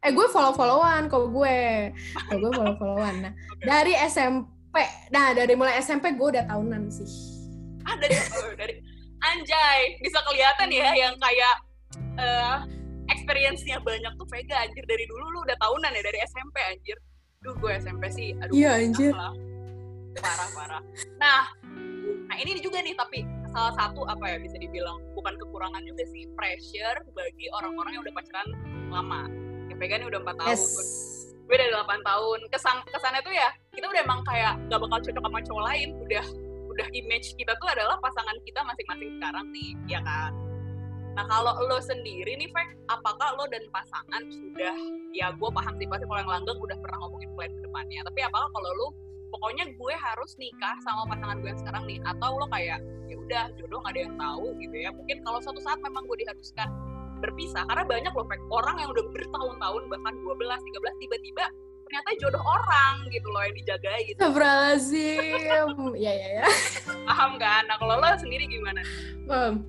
eh 0.00 0.12
gue 0.16 0.26
follow 0.32 0.56
followan 0.56 1.12
kalau 1.12 1.28
gue. 1.28 1.92
Kalau 2.28 2.38
gue 2.40 2.52
follow 2.56 2.74
followan 2.80 3.28
nah 3.28 3.32
dari 3.60 3.92
SMP 4.08 4.80
nah 5.12 5.36
dari 5.36 5.52
mulai 5.52 5.76
SMP 5.84 6.16
gue 6.16 6.28
udah 6.38 6.44
tahunan 6.48 6.88
sih 6.88 7.29
ah 7.90 7.94
dari 8.02 8.14
dari 8.54 8.74
anjay 9.20 9.98
bisa 9.98 10.18
kelihatan 10.22 10.68
ya 10.70 10.90
yang 10.94 11.14
kayak 11.18 11.54
eh 12.16 12.56
experience-nya 13.10 13.82
banyak 13.82 14.12
tuh 14.14 14.26
Vega 14.30 14.62
anjir. 14.62 14.86
Dari 14.86 15.04
dulu 15.10 15.34
lu 15.34 15.38
udah 15.42 15.58
tahunan 15.58 15.90
ya 15.98 16.02
dari 16.06 16.18
SMP 16.30 16.56
anjir. 16.62 16.96
Duh 17.42 17.56
gue 17.58 17.72
SMP 17.74 18.06
sih 18.12 18.36
aduh 18.38 18.54
Iya, 18.54 18.70
anjir. 18.78 19.10
lah. 19.10 19.34
parah 20.18 20.48
parah. 20.54 20.82
Nah 21.18 21.42
nah 22.26 22.36
ini 22.38 22.58
juga 22.62 22.82
nih 22.82 22.94
tapi 22.94 23.22
salah 23.50 23.74
satu 23.74 24.06
apa 24.06 24.26
ya 24.30 24.38
bisa 24.38 24.58
dibilang 24.58 24.98
bukan 25.14 25.34
kekurangan 25.38 25.82
juga 25.82 26.06
sih 26.10 26.26
pressure 26.38 27.02
bagi 27.14 27.46
orang-orang 27.50 27.98
yang 27.98 28.02
udah 28.06 28.14
pacaran 28.14 28.48
lama. 28.90 29.20
Ya 29.70 29.74
Vega 29.74 29.94
nih 29.98 30.06
udah 30.10 30.20
4 30.22 30.34
tahun. 30.38 30.50
Yes. 30.54 30.64
Gue 31.46 31.54
udah 31.58 31.82
8 31.82 32.02
tahun. 32.06 32.38
Kesan 32.50 32.76
kesannya 32.90 33.22
tuh 33.26 33.34
ya 33.34 33.48
kita 33.74 33.86
udah 33.86 34.00
emang 34.02 34.20
kayak 34.26 34.54
gak 34.70 34.78
bakal 34.82 34.98
cocok 35.02 35.22
sama 35.22 35.38
cowok 35.46 35.62
lain 35.66 35.88
udah 36.06 36.24
udah 36.80 36.88
image 36.96 37.36
kita 37.36 37.52
tuh 37.60 37.68
adalah 37.68 38.00
pasangan 38.00 38.40
kita 38.48 38.64
masing-masing 38.64 39.10
sekarang 39.20 39.46
nih 39.52 39.76
ya 39.84 40.00
kan? 40.00 40.32
Nah 41.12 41.28
kalau 41.28 41.52
lo 41.68 41.76
sendiri 41.76 42.40
nih 42.40 42.48
Fek 42.48 42.68
apakah 42.88 43.36
lo 43.36 43.44
dan 43.52 43.60
pasangan 43.68 44.24
sudah 44.32 44.72
ya 45.12 45.28
gue 45.36 45.50
paham 45.52 45.76
sih 45.76 45.84
pasti 45.84 46.08
kalau 46.08 46.24
yang 46.24 46.32
langgeng 46.40 46.56
udah 46.56 46.76
pernah 46.80 47.04
ngomongin 47.04 47.28
plan 47.36 47.52
ke 47.52 47.60
depannya 47.60 48.00
tapi 48.08 48.20
apakah 48.24 48.48
kalau 48.48 48.70
lo 48.80 48.88
pokoknya 49.28 49.68
gue 49.76 49.94
harus 49.94 50.32
nikah 50.40 50.76
sama 50.80 51.04
pasangan 51.12 51.44
gue 51.44 51.52
yang 51.52 51.60
sekarang 51.60 51.84
nih 51.84 51.98
atau 52.08 52.40
lo 52.40 52.48
kayak 52.48 52.80
ya 53.12 53.16
udah 53.20 53.44
jodoh 53.60 53.78
gak 53.84 53.92
ada 53.92 54.00
yang 54.08 54.16
tahu 54.16 54.46
gitu 54.56 54.76
ya. 54.80 54.90
Mungkin 54.96 55.16
kalau 55.20 55.38
suatu 55.44 55.60
saat 55.60 55.78
memang 55.84 56.08
gue 56.08 56.16
diharuskan 56.24 56.68
berpisah 57.20 57.68
karena 57.68 57.84
banyak 57.84 58.12
loh 58.16 58.24
Fek, 58.24 58.40
orang 58.48 58.80
yang 58.80 58.88
udah 58.96 59.04
bertahun-tahun 59.12 59.82
bahkan 59.92 60.14
12 60.24 60.40
13 60.40 61.02
tiba-tiba 61.04 61.44
ternyata 61.90 62.14
jodoh 62.22 62.44
orang 62.46 63.10
gitu 63.10 63.26
loh 63.34 63.42
yang 63.42 63.56
dijagai 63.58 64.14
gitu 64.14 64.22
Astagfirullahaladzim. 64.22 65.74
Ya 66.06 66.12
ya 66.14 66.28
ya. 66.38 66.46
Paham 67.02 67.34
kan? 67.42 67.66
Nah 67.66 67.76
kalau 67.82 67.98
lo 67.98 68.14
sendiri 68.14 68.46
gimana? 68.46 68.78
Um, 69.26 69.66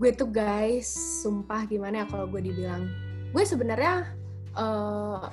gue 0.00 0.10
tuh 0.16 0.32
guys, 0.32 0.88
sumpah 1.20 1.68
gimana 1.68 2.02
ya 2.02 2.06
kalau 2.08 2.24
gue 2.24 2.40
dibilang, 2.40 2.88
gue 3.36 3.44
sebenarnya 3.44 4.16
eh, 4.56 5.24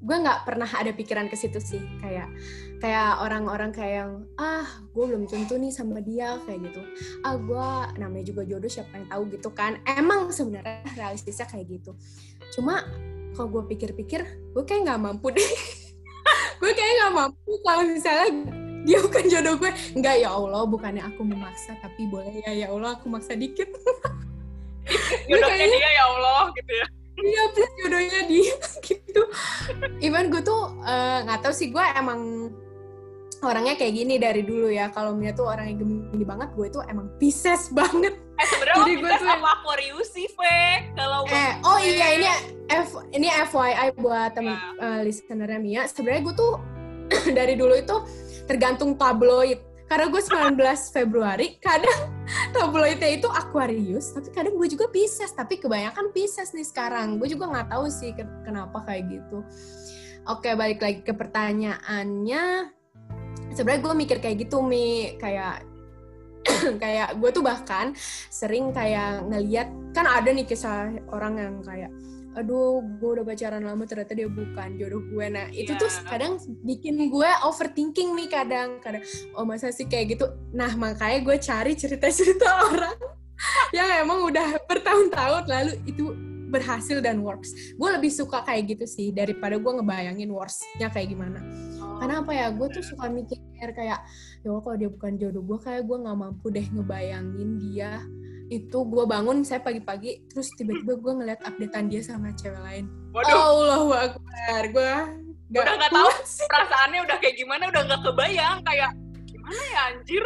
gue 0.00 0.16
nggak 0.16 0.48
pernah 0.48 0.68
ada 0.68 0.96
pikiran 0.96 1.28
ke 1.28 1.36
situ 1.36 1.60
sih, 1.60 1.84
kayak 2.00 2.32
kayak 2.78 3.20
orang-orang 3.24 3.72
kayak 3.72 3.94
yang 4.04 4.12
ah 4.36 4.68
gue 4.92 5.04
belum 5.04 5.24
tentu 5.24 5.56
nih 5.56 5.72
sama 5.72 6.04
dia 6.04 6.36
kayak 6.44 6.70
gitu, 6.70 6.84
ah 7.24 7.34
gue 7.40 7.68
namanya 7.96 8.24
juga 8.28 8.44
jodoh 8.44 8.68
siapa 8.68 8.94
yang 8.94 9.08
tahu 9.08 9.22
gitu 9.32 9.48
kan, 9.50 9.80
emang 9.88 10.28
sebenarnya 10.28 10.84
realistisnya 10.92 11.48
kayak 11.48 11.80
gitu, 11.80 11.96
cuma 12.54 12.84
kalau 13.34 13.48
gue 13.50 13.62
pikir-pikir, 13.74 14.22
gue 14.54 14.64
kayak 14.64 14.86
nggak 14.86 15.00
mampu 15.02 15.34
deh, 15.34 15.44
gue 16.62 16.70
kayak 16.72 16.92
nggak 17.02 17.12
mampu 17.12 17.50
kalau 17.60 17.82
misalnya 17.84 18.28
dia 18.84 19.00
bukan 19.00 19.24
jodoh 19.32 19.54
gue 19.56 19.72
enggak 19.96 20.20
ya 20.20 20.28
Allah 20.28 20.68
bukannya 20.68 21.00
aku 21.08 21.24
memaksa 21.24 21.72
tapi 21.80 22.04
boleh 22.04 22.36
ya. 22.44 22.52
Ya 22.52 22.66
Allah 22.68 22.94
aku 23.00 23.08
maksa 23.08 23.32
dikit. 23.32 23.68
Jodohnya 25.28 25.56
kayaknya- 25.56 25.80
dia 25.80 25.90
ya 25.96 26.04
Allah 26.04 26.42
gitu 26.52 26.72
ya. 26.72 26.86
Iya 27.14 27.42
please 27.54 27.74
jodohnya 27.78 28.20
dia 28.26 28.54
gitu. 28.84 29.22
Even 30.02 30.28
gue 30.28 30.42
tuh 30.44 30.76
eh, 30.82 31.18
nggak 31.24 31.40
tahu 31.46 31.54
sih 31.54 31.72
gue 31.72 31.84
emang 31.96 32.50
orangnya 33.40 33.78
kayak 33.78 33.94
gini 33.96 34.20
dari 34.20 34.44
dulu 34.44 34.68
ya. 34.68 34.92
Kalau 34.92 35.16
Mia 35.16 35.32
tuh 35.32 35.48
orang 35.48 35.72
yang 35.72 35.78
gemini 35.80 36.24
banget 36.26 36.52
gue 36.52 36.68
tuh 36.68 36.82
emang 36.84 37.08
Pisces 37.16 37.72
banget 37.72 38.18
eh 38.34 38.46
sebenarnya 38.50 38.82
Jadi 38.82 38.94
gue 38.98 39.10
tuh 39.14 39.28
apa 39.30 39.48
Aquarius 39.62 40.08
sih 40.10 40.26
Fek 40.34 40.80
kalau 40.98 41.22
eh 41.30 41.52
oh 41.62 41.78
iya 41.78 42.06
ini 42.18 42.28
F 42.70 42.90
ini 43.12 43.28
FYI 43.30 43.94
buat 44.00 44.34
temen 44.34 44.56
eh, 44.80 45.00
listenernya 45.04 45.60
Mia. 45.60 45.82
Sebenarnya 45.86 46.22
gue 46.26 46.34
tuh 46.34 46.52
dari 47.38 47.54
dulu 47.54 47.74
itu 47.76 47.96
tergantung 48.48 48.96
tabloid. 48.96 49.60
Karena 49.84 50.08
gue 50.08 50.22
19 50.24 50.56
Februari 50.96 51.60
kadang 51.60 52.08
tabloidnya 52.56 53.20
itu 53.20 53.28
Aquarius 53.28 54.16
tapi 54.16 54.32
kadang 54.32 54.56
gue 54.56 54.68
juga 54.72 54.88
Pisces. 54.88 55.30
Tapi 55.36 55.60
kebanyakan 55.60 56.10
Pisces 56.10 56.56
nih 56.56 56.66
sekarang. 56.66 57.20
Gue 57.20 57.28
juga 57.30 57.52
nggak 57.52 57.68
tahu 57.70 57.86
sih 57.92 58.16
ken- 58.16 58.42
kenapa 58.42 58.80
kayak 58.88 59.12
gitu. 59.12 59.44
Oke 60.24 60.56
balik 60.56 60.80
lagi 60.80 61.04
ke 61.04 61.12
pertanyaannya. 61.12 62.72
Sebenarnya 63.52 63.80
gue 63.84 63.94
mikir 63.94 64.18
kayak 64.24 64.48
gitu 64.48 64.64
mi. 64.64 65.20
Kayak 65.20 65.68
kayak 66.82 67.16
gue 67.18 67.30
tuh 67.32 67.44
bahkan 67.44 67.92
sering 68.28 68.70
kayak 68.70 69.24
ngeliat 69.28 69.68
kan 69.96 70.06
ada 70.08 70.30
nih 70.30 70.44
kisah 70.44 70.92
orang 71.10 71.34
yang 71.40 71.54
kayak 71.64 71.90
aduh 72.34 72.82
gue 72.98 73.10
udah 73.14 73.24
pacaran 73.24 73.62
lama 73.62 73.86
ternyata 73.86 74.10
dia 74.10 74.26
bukan 74.26 74.74
jodoh 74.74 75.02
gue. 75.06 75.26
Nah 75.30 75.46
itu 75.54 75.70
tuh 75.78 75.86
Iya. 75.86 76.02
kadang 76.10 76.32
bikin 76.66 77.06
gue 77.06 77.30
overthinking 77.46 78.10
nih 78.18 78.28
kadang 78.28 78.82
kadang 78.82 79.06
oh 79.38 79.46
masa 79.46 79.70
sih 79.70 79.86
kayak 79.86 80.18
gitu? 80.18 80.26
Nah 80.50 80.74
makanya 80.74 81.22
gue 81.22 81.36
cari 81.38 81.72
cerita-cerita 81.78 82.46
orang 82.74 82.98
yang 83.70 83.86
emang 84.02 84.26
udah 84.26 84.58
bertahun-tahun 84.66 85.46
lalu 85.46 85.72
itu 85.86 86.10
berhasil 86.50 86.98
dan 86.98 87.22
works. 87.22 87.54
Gue 87.78 87.90
lebih 87.94 88.10
suka 88.10 88.42
kayak 88.42 88.78
gitu 88.78 88.86
sih 88.86 89.14
daripada 89.14 89.54
gue 89.54 89.72
ngebayangin 89.78 90.30
worstnya 90.30 90.90
kayak 90.90 91.14
gimana 91.14 91.38
karena 92.00 92.14
apa 92.22 92.32
ya 92.34 92.46
gue 92.50 92.68
tuh 92.70 92.84
suka 92.84 93.06
mikir 93.08 93.38
kayak 93.58 94.04
ya 94.44 94.48
Allah, 94.50 94.60
kalau 94.60 94.76
dia 94.76 94.90
bukan 94.92 95.12
jodoh 95.16 95.42
gue 95.42 95.58
kayak 95.62 95.82
gue 95.88 95.96
nggak 96.04 96.18
mampu 96.18 96.46
deh 96.52 96.66
ngebayangin 96.68 97.50
dia. 97.58 98.02
Itu 98.52 98.84
gue 98.84 99.04
bangun 99.08 99.40
saya 99.40 99.64
pagi-pagi 99.64 100.28
terus 100.28 100.52
tiba-tiba 100.58 101.00
gue 101.00 101.12
ngeliat 101.16 101.40
updatean 101.42 101.88
dia 101.88 102.04
sama 102.04 102.34
cewek 102.36 102.60
lain. 102.60 102.84
Waduh. 103.16 103.32
Allahu 103.32 103.90
Akbar 103.94 104.62
gue 104.68 104.94
udah 105.54 105.74
nggak 105.78 105.92
tahu 105.92 106.10
perasaannya 106.50 107.00
udah 107.06 107.16
kayak 107.22 107.36
gimana 107.38 107.70
udah 107.70 107.82
nggak 107.86 108.00
kebayang 108.02 108.58
kayak 108.66 108.90
gimana 109.28 109.62
ya 109.70 109.80
anjir? 109.94 110.24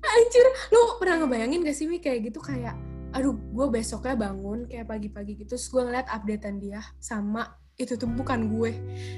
Anjir 0.00 0.46
lu 0.72 0.80
pernah 0.96 1.26
ngebayangin 1.26 1.60
gak 1.68 1.76
sih 1.76 1.84
Mi 1.84 2.00
kayak 2.00 2.32
gitu 2.32 2.40
kayak 2.40 2.72
aduh 3.10 3.34
gue 3.34 3.66
besoknya 3.68 4.14
bangun 4.14 4.70
kayak 4.70 4.86
pagi-pagi 4.86 5.42
gitu 5.42 5.58
terus 5.58 5.66
gue 5.68 5.82
ngeliat 5.82 6.06
updatean 6.06 6.62
dia 6.62 6.80
sama 7.02 7.59
itu 7.80 7.96
tuh 7.96 8.06
bukan 8.06 8.46
gue. 8.48 8.76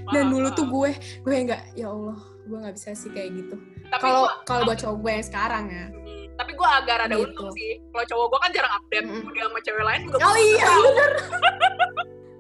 Dan 0.08 0.30
dulu 0.30 0.48
tuh 0.50 0.64
gue 0.64 0.90
gue 1.18 1.34
nggak 1.42 1.74
ya 1.74 1.88
Allah 1.88 2.14
gue 2.42 2.56
nggak 2.56 2.74
bisa 2.74 2.90
sih 2.92 3.08
kayak 3.08 3.30
gitu. 3.32 3.56
Kalau 3.92 4.30
kalau 4.42 4.62
buat 4.64 4.78
cowok 4.78 4.96
gue 4.98 5.10
yang 5.12 5.26
sekarang 5.26 5.64
ya. 5.66 5.86
Hmm, 5.86 6.24
tapi 6.32 6.50
gue 6.52 6.68
agak 6.68 6.94
rada 6.96 7.12
Gitu. 7.12 7.24
untung 7.24 7.50
sih. 7.52 7.72
Kalau 7.84 8.04
cowok 8.06 8.26
gue 8.28 8.38
kan 8.40 8.50
jarang 8.52 8.72
update. 8.72 9.04
Mm-mm. 9.04 9.28
udah 9.28 9.42
sama 9.44 9.58
cewek 9.60 9.84
lain 9.84 10.00
juga 10.02 10.16
oh 10.20 10.36
iya 10.38 10.64
tahu. 10.64 10.82
bener. 10.84 11.12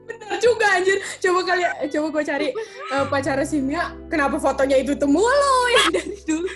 Bener 0.02 0.38
juga 0.38 0.66
anjir. 0.72 0.96
Coba 1.18 1.40
kali 1.44 1.62
coba 1.88 2.06
gue 2.08 2.22
cari 2.24 2.48
uh, 2.90 3.04
pacarnya 3.06 3.44
si 3.44 3.58
Mia 3.58 3.84
kenapa 4.06 4.36
fotonya 4.36 4.76
itu 4.76 4.94
tuh 4.94 5.06
mulu? 5.06 5.56
Ya 5.68 5.82
dari 5.94 6.16
dulu. 6.20 6.48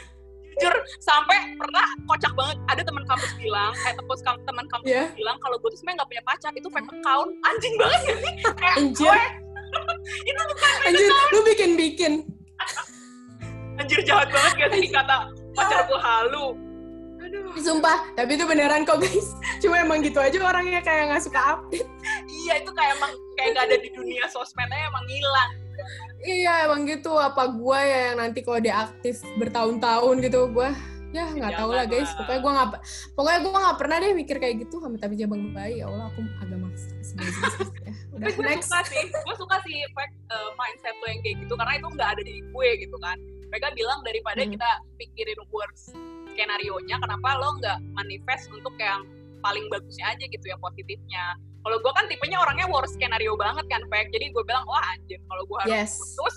Jujur 0.56 0.72
sampai 0.98 1.52
pernah 1.54 1.84
kocak 2.06 2.32
banget. 2.32 2.56
Ada 2.66 2.82
teman 2.82 3.04
kampus 3.04 3.32
bilang 3.36 3.76
kayak 3.76 3.94
tepus 3.94 4.20
kam- 4.22 4.40
teman 4.42 4.64
kampus 4.66 4.88
Iya. 4.88 5.04
bilang 5.12 5.36
kalau 5.38 5.56
gue 5.56 5.68
tuh 5.68 5.78
sebenarnya 5.78 5.96
nggak 6.00 6.10
punya 6.10 6.24
pacar. 6.24 6.50
Itu 6.50 6.68
fake 6.68 6.90
account. 6.90 7.30
Anjing 7.44 7.74
banget 7.76 8.00
gak 8.02 8.18
sih? 8.18 8.32
Kayak 8.56 8.74
Anjir. 8.74 9.04
gue 9.04 9.20
itu 10.30 10.42
bukan 10.42 10.70
anjir 10.86 11.12
lu 11.32 11.40
bikin 11.44 11.70
bikin 11.74 12.12
anjir 13.76 14.00
jahat 14.04 14.28
banget 14.32 14.52
gak 14.56 14.70
sih 14.72 14.90
kata 14.90 15.16
pacar 15.56 15.88
gue 15.88 16.00
halu. 16.00 16.46
Aduh. 17.16 17.58
Sumpah 17.58 17.98
tapi 18.14 18.38
itu 18.38 18.44
beneran 18.44 18.84
kok 18.84 19.00
guys. 19.00 19.34
Cuma 19.58 19.80
emang 19.82 20.04
gitu 20.04 20.20
aja 20.20 20.36
orangnya 20.40 20.80
kayak 20.84 21.10
nggak 21.12 21.22
suka 21.24 21.40
update. 21.56 21.88
Iya 22.28 22.62
itu 22.62 22.70
kayak 22.72 22.92
emang 23.00 23.12
kayak 23.34 23.50
gak 23.56 23.64
ada 23.72 23.76
di 23.80 23.90
dunia 23.92 24.24
sosmednya 24.30 24.88
emang 24.88 25.04
hilang 25.08 25.50
iya 26.24 26.66
emang 26.66 26.88
gitu. 26.88 27.12
Apa 27.16 27.52
gue 27.52 27.78
ya 27.80 27.98
yang 28.12 28.16
nanti 28.20 28.40
kalau 28.42 28.60
dia 28.60 28.88
aktif 28.88 29.22
bertahun-tahun 29.36 30.14
gitu 30.24 30.50
gue 30.52 30.70
ya 31.14 31.32
nggak 31.32 31.56
tahu 31.56 31.70
lah 31.72 31.86
guys. 31.88 32.10
pokoknya 32.18 32.40
gue 32.42 32.52
nggak 32.52 32.68
pokoknya 33.16 33.38
gue 33.40 33.52
nggak 33.52 33.78
pernah 33.78 33.96
deh 34.02 34.12
mikir 34.16 34.36
kayak 34.40 34.56
gitu. 34.66 34.76
Tapi 34.80 35.14
jabang 35.16 35.52
bayi 35.52 35.80
ya 35.80 35.88
Allah 35.88 36.10
aku 36.10 36.20
agak 36.42 36.58
maksa 36.60 36.88
ya 36.92 37.95
udah 38.16 38.30
gue 38.32 38.44
next. 38.44 38.68
suka 38.72 38.80
sih. 38.88 39.04
Gue 39.12 39.34
suka 39.36 39.56
sih 39.68 39.76
fact 39.92 40.16
uh, 40.32 40.50
mindset 40.56 40.96
lo 40.96 41.06
yang 41.12 41.20
kayak 41.20 41.36
gitu 41.44 41.54
karena 41.54 41.72
itu 41.76 41.88
nggak 41.92 42.08
ada 42.16 42.22
di 42.24 42.34
gue 42.40 42.68
gitu 42.80 42.96
kan. 43.04 43.16
Mereka 43.52 43.66
bilang 43.76 44.00
daripada 44.02 44.42
Hmm. 44.42 44.52
kita 44.56 44.70
pikirin 44.98 45.40
worst 45.52 45.94
skenario 46.32 46.76
nya 46.84 46.96
kenapa 47.00 47.28
lo 47.40 47.56
nggak 47.60 47.78
manifest 47.96 48.48
untuk 48.52 48.74
yang 48.80 49.04
paling 49.44 49.64
bagusnya 49.68 50.16
aja 50.16 50.24
gitu 50.26 50.46
yang 50.48 50.60
positifnya. 50.60 51.36
Kalau 51.66 51.76
gue 51.82 51.92
kan 51.92 52.04
tipenya 52.06 52.38
orangnya 52.40 52.66
worst 52.70 52.94
skenario 52.96 53.34
banget 53.36 53.66
kan 53.68 53.82
fact 53.92 54.10
jadi 54.14 54.32
gue 54.32 54.44
bilang 54.46 54.64
wah 54.64 54.82
anjir 54.96 55.20
kalau 55.28 55.42
gue 55.44 55.58
harus 55.66 55.72
yes. 55.72 55.92
putus 55.98 56.36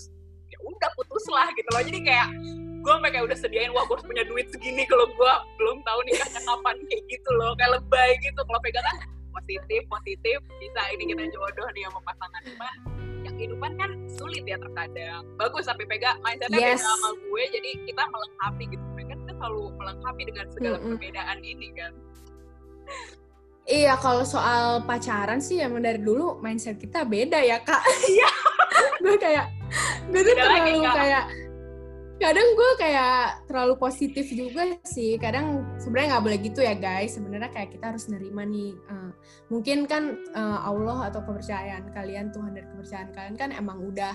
ya 0.50 0.58
udah 0.66 0.90
putus 1.00 1.26
lah 1.32 1.48
gitu 1.56 1.70
loh. 1.72 1.84
Jadi 1.86 2.00
kayak 2.04 2.28
gue 2.80 2.92
sampai 2.96 3.12
kayak 3.12 3.26
udah 3.28 3.38
sediain 3.38 3.72
wah 3.76 3.84
gue 3.88 3.96
harus 3.96 4.08
punya 4.08 4.24
duit 4.28 4.48
segini 4.52 4.84
kalau 4.88 5.06
gue 5.08 5.34
belum 5.60 5.78
tahu 5.84 6.00
nikahnya 6.08 6.42
kapan 6.44 6.76
kayak 6.88 7.04
gitu 7.08 7.30
loh 7.36 7.52
kayak 7.60 7.72
lebay 7.78 8.12
gitu. 8.24 8.40
Kalau 8.42 8.60
Vega 8.64 8.82
kan 8.84 8.98
positif 9.32 9.82
positif 9.88 10.38
bisa 10.60 10.82
ini 10.94 11.04
kita 11.10 11.24
jodoh 11.34 11.68
nih 11.74 11.84
sama 11.88 12.00
pasangan 12.06 12.42
cuma 12.46 12.70
yang 13.20 13.36
kehidupan 13.36 13.72
kan 13.76 13.92
sulit 14.08 14.44
ya 14.48 14.56
terkadang 14.56 15.24
bagus 15.36 15.68
tapi 15.68 15.84
Vega 15.86 16.16
mindsetnya 16.24 16.60
Yes. 16.60 16.80
beda 16.80 16.88
sama 16.88 17.10
gue 17.20 17.44
jadi 17.52 17.70
kita 17.86 18.04
melengkapi 18.08 18.64
gitu 18.72 18.86
Vega 18.96 19.14
kita 19.20 19.34
selalu 19.38 19.64
melengkapi 19.76 20.22
dengan 20.24 20.46
segala 20.56 20.78
Mm-mm. 20.80 20.90
perbedaan 20.98 21.38
ini 21.44 21.68
kan 21.76 21.94
Iya, 23.70 24.02
kalau 24.02 24.26
soal 24.26 24.82
pacaran 24.82 25.38
sih 25.38 25.62
emang 25.62 25.86
dari 25.86 26.02
dulu 26.02 26.42
mindset 26.42 26.82
kita 26.82 27.06
beda 27.06 27.38
ya, 27.46 27.62
Kak. 27.62 27.86
Iya. 28.10 28.30
gue 28.98 29.14
kayak, 29.14 29.46
gue 30.10 30.22
tuh 30.26 30.34
lagi, 30.34 30.74
terlalu 30.74 30.90
kayak, 30.90 31.24
kadang 32.20 32.48
gue 32.54 32.72
kayak 32.78 33.48
terlalu 33.48 33.80
positif 33.80 34.28
juga 34.30 34.76
sih. 34.84 35.16
Kadang 35.16 35.64
sebenarnya 35.80 36.20
nggak 36.20 36.26
boleh 36.28 36.40
gitu 36.44 36.60
ya, 36.62 36.76
guys. 36.76 37.16
Sebenarnya 37.16 37.50
kayak 37.50 37.74
kita 37.74 37.96
harus 37.96 38.06
nerima 38.12 38.44
nih. 38.44 38.76
eh, 38.76 39.12
mungkin 39.48 39.88
kan 39.88 40.20
eh, 40.20 40.60
Allah 40.62 41.10
atau 41.10 41.24
kepercayaan 41.24 41.96
kalian, 41.96 42.36
Tuhan 42.36 42.52
dan 42.54 42.66
kepercayaan 42.76 43.10
kalian 43.16 43.36
kan 43.40 43.50
emang 43.56 43.80
udah 43.82 44.14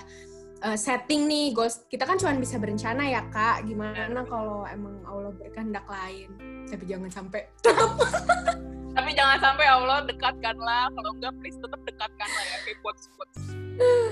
eh, 0.64 0.78
setting 0.80 1.28
nih, 1.28 1.52
goals. 1.52 1.84
Kita 1.86 2.08
kan 2.08 2.16
cuma 2.16 2.32
bisa 2.40 2.56
berencana 2.56 3.04
ya, 3.04 3.22
Kak. 3.28 3.68
Gimana 3.68 4.24
kalau 4.24 4.64
emang 4.64 5.04
Allah 5.04 5.30
berkehendak 5.36 5.84
lain? 5.86 6.32
Tapi 6.66 6.84
jangan 6.88 7.10
sampai 7.12 7.44
tapi 8.94 9.10
jangan 9.10 9.38
sampai 9.42 9.66
Allah 9.66 10.06
dekatkanlah 10.06 10.86
kalau 10.94 11.10
enggak 11.18 11.34
please 11.42 11.58
tetap 11.58 11.80
dekatkanlah 11.82 12.44
ya 12.46 12.56
kayak 12.62 12.78
quotes 12.80 13.10
quotes 13.18 13.42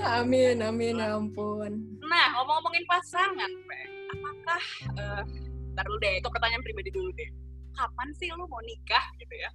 Amin, 0.03 0.59
amin, 0.59 0.99
ya 0.99 1.15
ampun. 1.15 1.71
Nah, 2.03 2.35
ngomong-ngomongin 2.35 2.83
pasangan, 2.83 3.47
Pe, 3.47 3.79
apakah, 4.11 4.61
eh 4.99 5.23
ntar 5.71 5.87
dulu 5.87 6.03
deh, 6.03 6.19
itu 6.19 6.27
pertanyaan 6.27 6.59
pribadi 6.67 6.91
dulu 6.91 7.07
deh. 7.15 7.31
Kapan 7.71 8.11
sih 8.19 8.27
lu 8.35 8.43
mau 8.43 8.59
nikah 8.59 9.05
gitu 9.23 9.31
ya? 9.39 9.47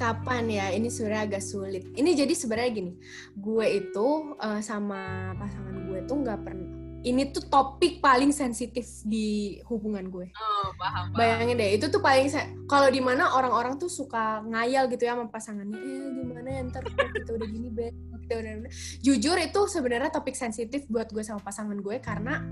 Kapan 0.00 0.44
ya? 0.46 0.66
Ini 0.70 0.86
sebenarnya 0.86 1.24
agak 1.26 1.42
sulit. 1.42 1.84
Ini 1.96 2.10
jadi 2.14 2.34
sebenarnya 2.36 2.70
gini, 2.72 2.92
gue 3.34 3.66
itu 3.66 4.08
eh, 4.38 4.60
sama 4.62 5.32
pasangan 5.34 5.76
gue 5.88 5.98
tuh 6.06 6.16
nggak 6.22 6.40
pernah. 6.46 6.70
Ini 7.06 7.30
tuh 7.30 7.46
topik 7.46 8.02
paling 8.02 8.34
sensitif 8.34 8.82
di 9.06 9.58
hubungan 9.70 10.10
gue. 10.10 10.26
Oh, 10.34 10.74
paham, 10.74 11.14
paham. 11.14 11.14
Bayangin 11.14 11.54
deh, 11.54 11.70
itu 11.78 11.86
tuh 11.86 12.02
paling 12.02 12.26
kalau 12.66 12.90
di 12.90 12.98
mana 12.98 13.30
orang-orang 13.30 13.78
tuh 13.78 13.86
suka 13.86 14.42
ngayal 14.42 14.90
gitu 14.90 15.06
ya 15.06 15.14
sama 15.14 15.30
pasangannya. 15.30 15.78
Eh 15.78 16.06
gimana 16.18 16.48
ya 16.50 16.60
ntar 16.66 16.82
kita 16.90 17.30
udah 17.38 17.46
gini 17.46 17.68
be, 17.70 17.94
kalau 17.94 18.18
kita 18.26 18.34
udah 18.42 18.52
jujur 19.06 19.36
itu 19.38 19.60
sebenarnya 19.70 20.10
topik 20.10 20.34
sensitif 20.34 20.90
buat 20.90 21.06
gue 21.14 21.22
sama 21.22 21.38
pasangan 21.38 21.78
gue 21.78 21.96
karena 22.02 22.42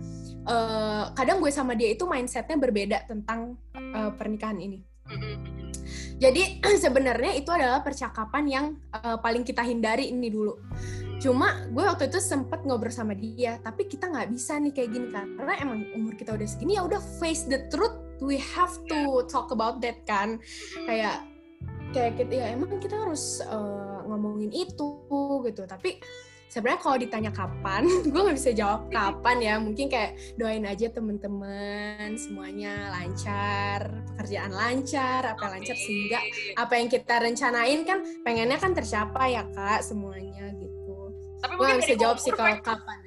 eh, 0.46 1.04
kadang 1.18 1.42
gue 1.42 1.50
sama 1.50 1.74
dia 1.74 1.90
itu 1.90 2.06
mindsetnya 2.06 2.54
berbeda 2.54 3.10
tentang 3.10 3.58
eh, 3.74 4.10
pernikahan 4.14 4.62
ini. 4.62 4.93
Jadi 6.18 6.62
sebenarnya 6.84 7.32
itu 7.36 7.50
adalah 7.50 7.84
percakapan 7.84 8.44
yang 8.48 8.66
eh, 8.94 9.18
paling 9.20 9.44
kita 9.44 9.60
hindari 9.60 10.10
ini 10.10 10.30
dulu. 10.30 10.56
Cuma 11.22 11.64
gue 11.72 11.84
waktu 11.84 12.12
itu 12.12 12.20
sempet 12.20 12.68
ngobrol 12.68 12.92
sama 12.92 13.16
dia, 13.16 13.56
tapi 13.64 13.88
kita 13.88 14.12
nggak 14.12 14.28
bisa 14.28 14.60
nih 14.60 14.72
kayak 14.76 14.90
gini 14.92 15.08
kan, 15.08 15.32
karena 15.40 15.54
emang 15.62 15.80
umur 15.96 16.12
kita 16.20 16.36
udah 16.36 16.44
segini 16.44 16.76
ya 16.76 16.84
udah 16.84 17.00
face 17.16 17.48
the 17.48 17.64
truth, 17.72 17.96
we 18.20 18.36
have 18.36 18.76
to 18.90 19.24
talk 19.24 19.48
about 19.48 19.80
that 19.80 20.04
kan, 20.04 20.36
kayak 20.84 21.24
kayak 21.96 22.18
kita 22.20 22.44
ya 22.44 22.46
emang 22.52 22.76
kita 22.76 22.98
harus 22.98 23.40
eh, 23.40 23.98
ngomongin 24.04 24.52
itu 24.52 24.88
gitu, 25.48 25.62
tapi 25.64 25.96
sebenarnya 26.50 26.80
kalau 26.80 26.96
ditanya 27.00 27.33
kapan 27.33 27.83
gue 28.12 28.20
nggak 28.20 28.37
bisa 28.37 28.50
jawab 28.52 28.90
kapan 28.96 29.37
ya. 29.40 29.54
Mungkin 29.61 29.87
kayak 29.88 30.38
doain 30.40 30.64
aja 30.64 30.90
temen-temen 30.90 32.16
semuanya 32.18 32.92
lancar 32.92 34.04
pekerjaan 34.14 34.52
lancar 34.54 35.22
apa 35.26 35.44
okay. 35.44 35.52
lancar 35.59 35.76
sehingga 35.76 36.20
apa 36.59 36.72
yang 36.78 36.88
kita 36.88 37.14
rencanain 37.18 37.80
kan 37.83 37.98
pengennya 38.22 38.59
kan 38.59 38.72
tercapai 38.72 39.37
ya 39.37 39.44
kak 39.52 39.80
semuanya 39.83 40.50
gitu. 40.57 41.12
Tapi 41.42 41.52
gue 41.57 41.64
nggak 41.64 41.80
bisa 41.85 41.94
jawab 41.98 42.18
sih 42.18 42.33
kalau 42.33 42.57
kapan 42.62 43.04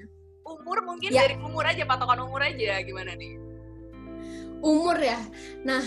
umur 0.48 0.84
mungkin 0.84 1.12
ya. 1.12 1.24
dari 1.28 1.36
umur 1.40 1.64
aja 1.64 1.84
patokan 1.88 2.28
umur 2.28 2.44
aja 2.44 2.84
gimana 2.84 3.16
nih? 3.16 3.40
Umur 4.60 5.00
ya. 5.00 5.20
Nah 5.64 5.84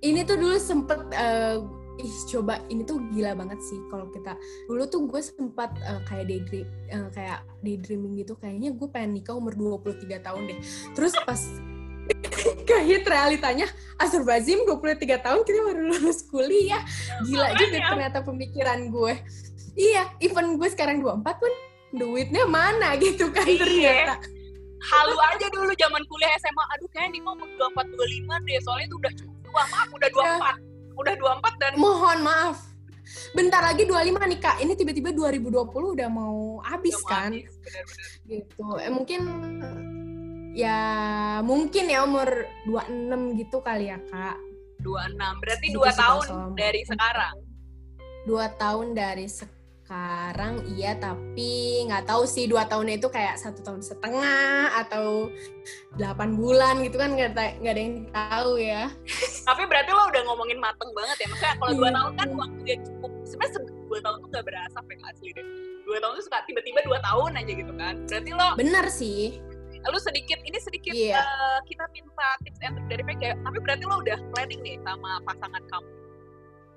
ini 0.00 0.24
tuh 0.24 0.40
dulu 0.40 0.56
sempet 0.56 1.00
uh, 1.12 1.60
ih 1.98 2.14
coba 2.30 2.62
ini 2.70 2.86
tuh 2.86 3.02
gila 3.10 3.34
banget 3.34 3.58
sih 3.58 3.78
kalau 3.90 4.06
kita 4.14 4.38
dulu 4.70 4.86
tuh 4.86 5.02
gue 5.10 5.18
sempat 5.18 5.74
uh, 5.82 6.00
kayak 6.06 6.30
daydream 6.30 6.66
uh, 6.94 7.10
kayak 7.10 7.42
daydreaming 7.66 8.14
gitu 8.22 8.38
kayaknya 8.38 8.70
gue 8.70 8.88
pengen 8.88 9.18
nikah 9.18 9.34
umur 9.34 9.54
23 9.82 10.06
tahun 10.22 10.42
deh. 10.46 10.58
Terus 10.94 11.12
pas 11.26 11.40
kayak 12.68 13.04
realitanya 13.04 13.66
Azerbaijan 13.98 14.62
23 14.64 15.26
tahun 15.26 15.40
kita 15.42 15.58
baru 15.66 15.82
lulus 15.90 16.22
kuliah. 16.30 16.82
Gila 17.26 17.58
juga 17.58 17.76
ternyata 17.82 18.18
pemikiran 18.22 18.88
gue. 18.94 19.14
Iya 19.74 20.14
even 20.22 20.54
gue 20.54 20.68
sekarang 20.70 21.02
24 21.02 21.42
pun 21.42 21.52
duitnya 21.98 22.46
mana 22.46 22.94
gitu 23.02 23.28
kan 23.34 23.44
iya. 23.44 23.58
ternyata. 23.58 24.14
Halu 24.78 25.18
aja 25.34 25.46
dulu 25.50 25.74
zaman 25.74 26.02
kuliah 26.06 26.30
SMA 26.38 26.64
aduh 26.78 26.88
kayak 26.94 27.10
nih 27.10 27.18
mau 27.18 27.34
24 27.34 27.98
25 27.98 28.46
deh 28.46 28.58
soalnya 28.62 28.86
itu 28.86 28.96
udah 29.02 29.12
cukup 29.18 29.36
tua 29.42 29.62
maaf 29.74 29.88
udah 29.90 30.08
24 30.14 30.38
ya 30.38 30.67
udah 30.98 31.14
24 31.14 31.62
dan 31.62 31.72
mohon 31.78 32.18
maaf. 32.26 32.58
Bentar 33.32 33.64
lagi 33.64 33.88
25 33.88 34.18
nih 34.18 34.40
kak. 34.42 34.56
Ini 34.60 34.72
tiba-tiba 34.76 35.10
2020 35.16 35.96
udah 35.96 36.08
mau 36.12 36.60
habis 36.60 36.98
udah 37.00 37.08
kan? 37.08 37.30
habis, 37.32 37.54
bener 37.64 37.84
-bener. 37.86 38.08
gitu. 38.28 38.66
Eh, 38.82 38.92
mungkin 38.92 39.20
ya 40.52 40.78
mungkin 41.40 41.84
ya 41.88 42.04
umur 42.04 42.28
26 42.68 43.38
gitu 43.40 43.64
kali 43.64 43.88
ya 43.88 43.98
kak. 44.10 44.36
26 44.82 45.42
berarti 45.42 45.66
gitu 45.72 45.80
2 45.82 45.90
tahun 45.96 46.24
dari 46.54 46.82
sekarang? 46.84 47.36
2 48.28 48.60
tahun 48.60 48.86
dari 48.92 49.26
sekarang 49.26 49.57
sekarang 49.88 50.60
iya 50.76 50.92
tapi 51.00 51.80
nggak 51.88 52.04
tahu 52.04 52.28
sih 52.28 52.44
dua 52.44 52.68
tahunnya 52.68 53.00
itu 53.00 53.08
kayak 53.08 53.40
satu 53.40 53.64
tahun 53.64 53.80
setengah 53.80 54.84
atau 54.84 55.32
delapan 55.96 56.36
bulan 56.36 56.84
gitu 56.84 57.00
kan 57.00 57.16
nggak 57.16 57.32
nggak 57.32 57.72
ada 57.72 57.80
yang 57.80 57.96
tahu 58.12 58.60
ya. 58.60 58.92
Tapi 59.48 59.64
berarti 59.64 59.88
lo 59.96 60.12
udah 60.12 60.22
ngomongin 60.28 60.60
mateng 60.60 60.92
banget 60.92 61.24
ya 61.24 61.26
maksudnya 61.32 61.56
kalau 61.56 61.72
dua 61.72 61.88
iya. 61.88 61.96
tahun 61.96 62.12
kan 62.20 62.28
waktu 62.36 62.60
yang 62.68 62.82
cukup 62.84 63.12
sebenarnya 63.24 63.60
dua 63.64 63.98
tahun 64.04 64.16
tuh 64.20 64.28
nggak 64.28 64.44
berasa 64.44 64.78
pengen 64.84 65.04
asli 65.08 65.28
deh. 65.32 65.46
Dua 65.88 65.96
tahun 66.04 66.12
tuh 66.20 66.24
suka 66.28 66.38
tiba-tiba 66.44 66.80
dua 66.84 66.98
tahun 67.00 67.30
aja 67.40 67.52
gitu 67.56 67.72
kan. 67.80 67.94
Berarti 68.04 68.30
lo 68.36 68.48
bener 68.60 68.86
sih. 68.92 69.40
Lu 69.88 69.96
sedikit 70.04 70.36
ini 70.44 70.58
sedikit 70.60 70.92
yeah. 70.92 71.24
uh, 71.24 71.64
kita 71.64 71.88
minta 71.96 72.28
tips 72.44 72.60
and 72.60 72.76
dari 72.92 73.00
kayak 73.16 73.40
tapi 73.40 73.56
berarti 73.56 73.88
lo 73.88 74.04
udah 74.04 74.20
planning 74.36 74.60
nih 74.60 74.76
sama 74.84 75.16
pasangan 75.24 75.64
kamu 75.72 75.88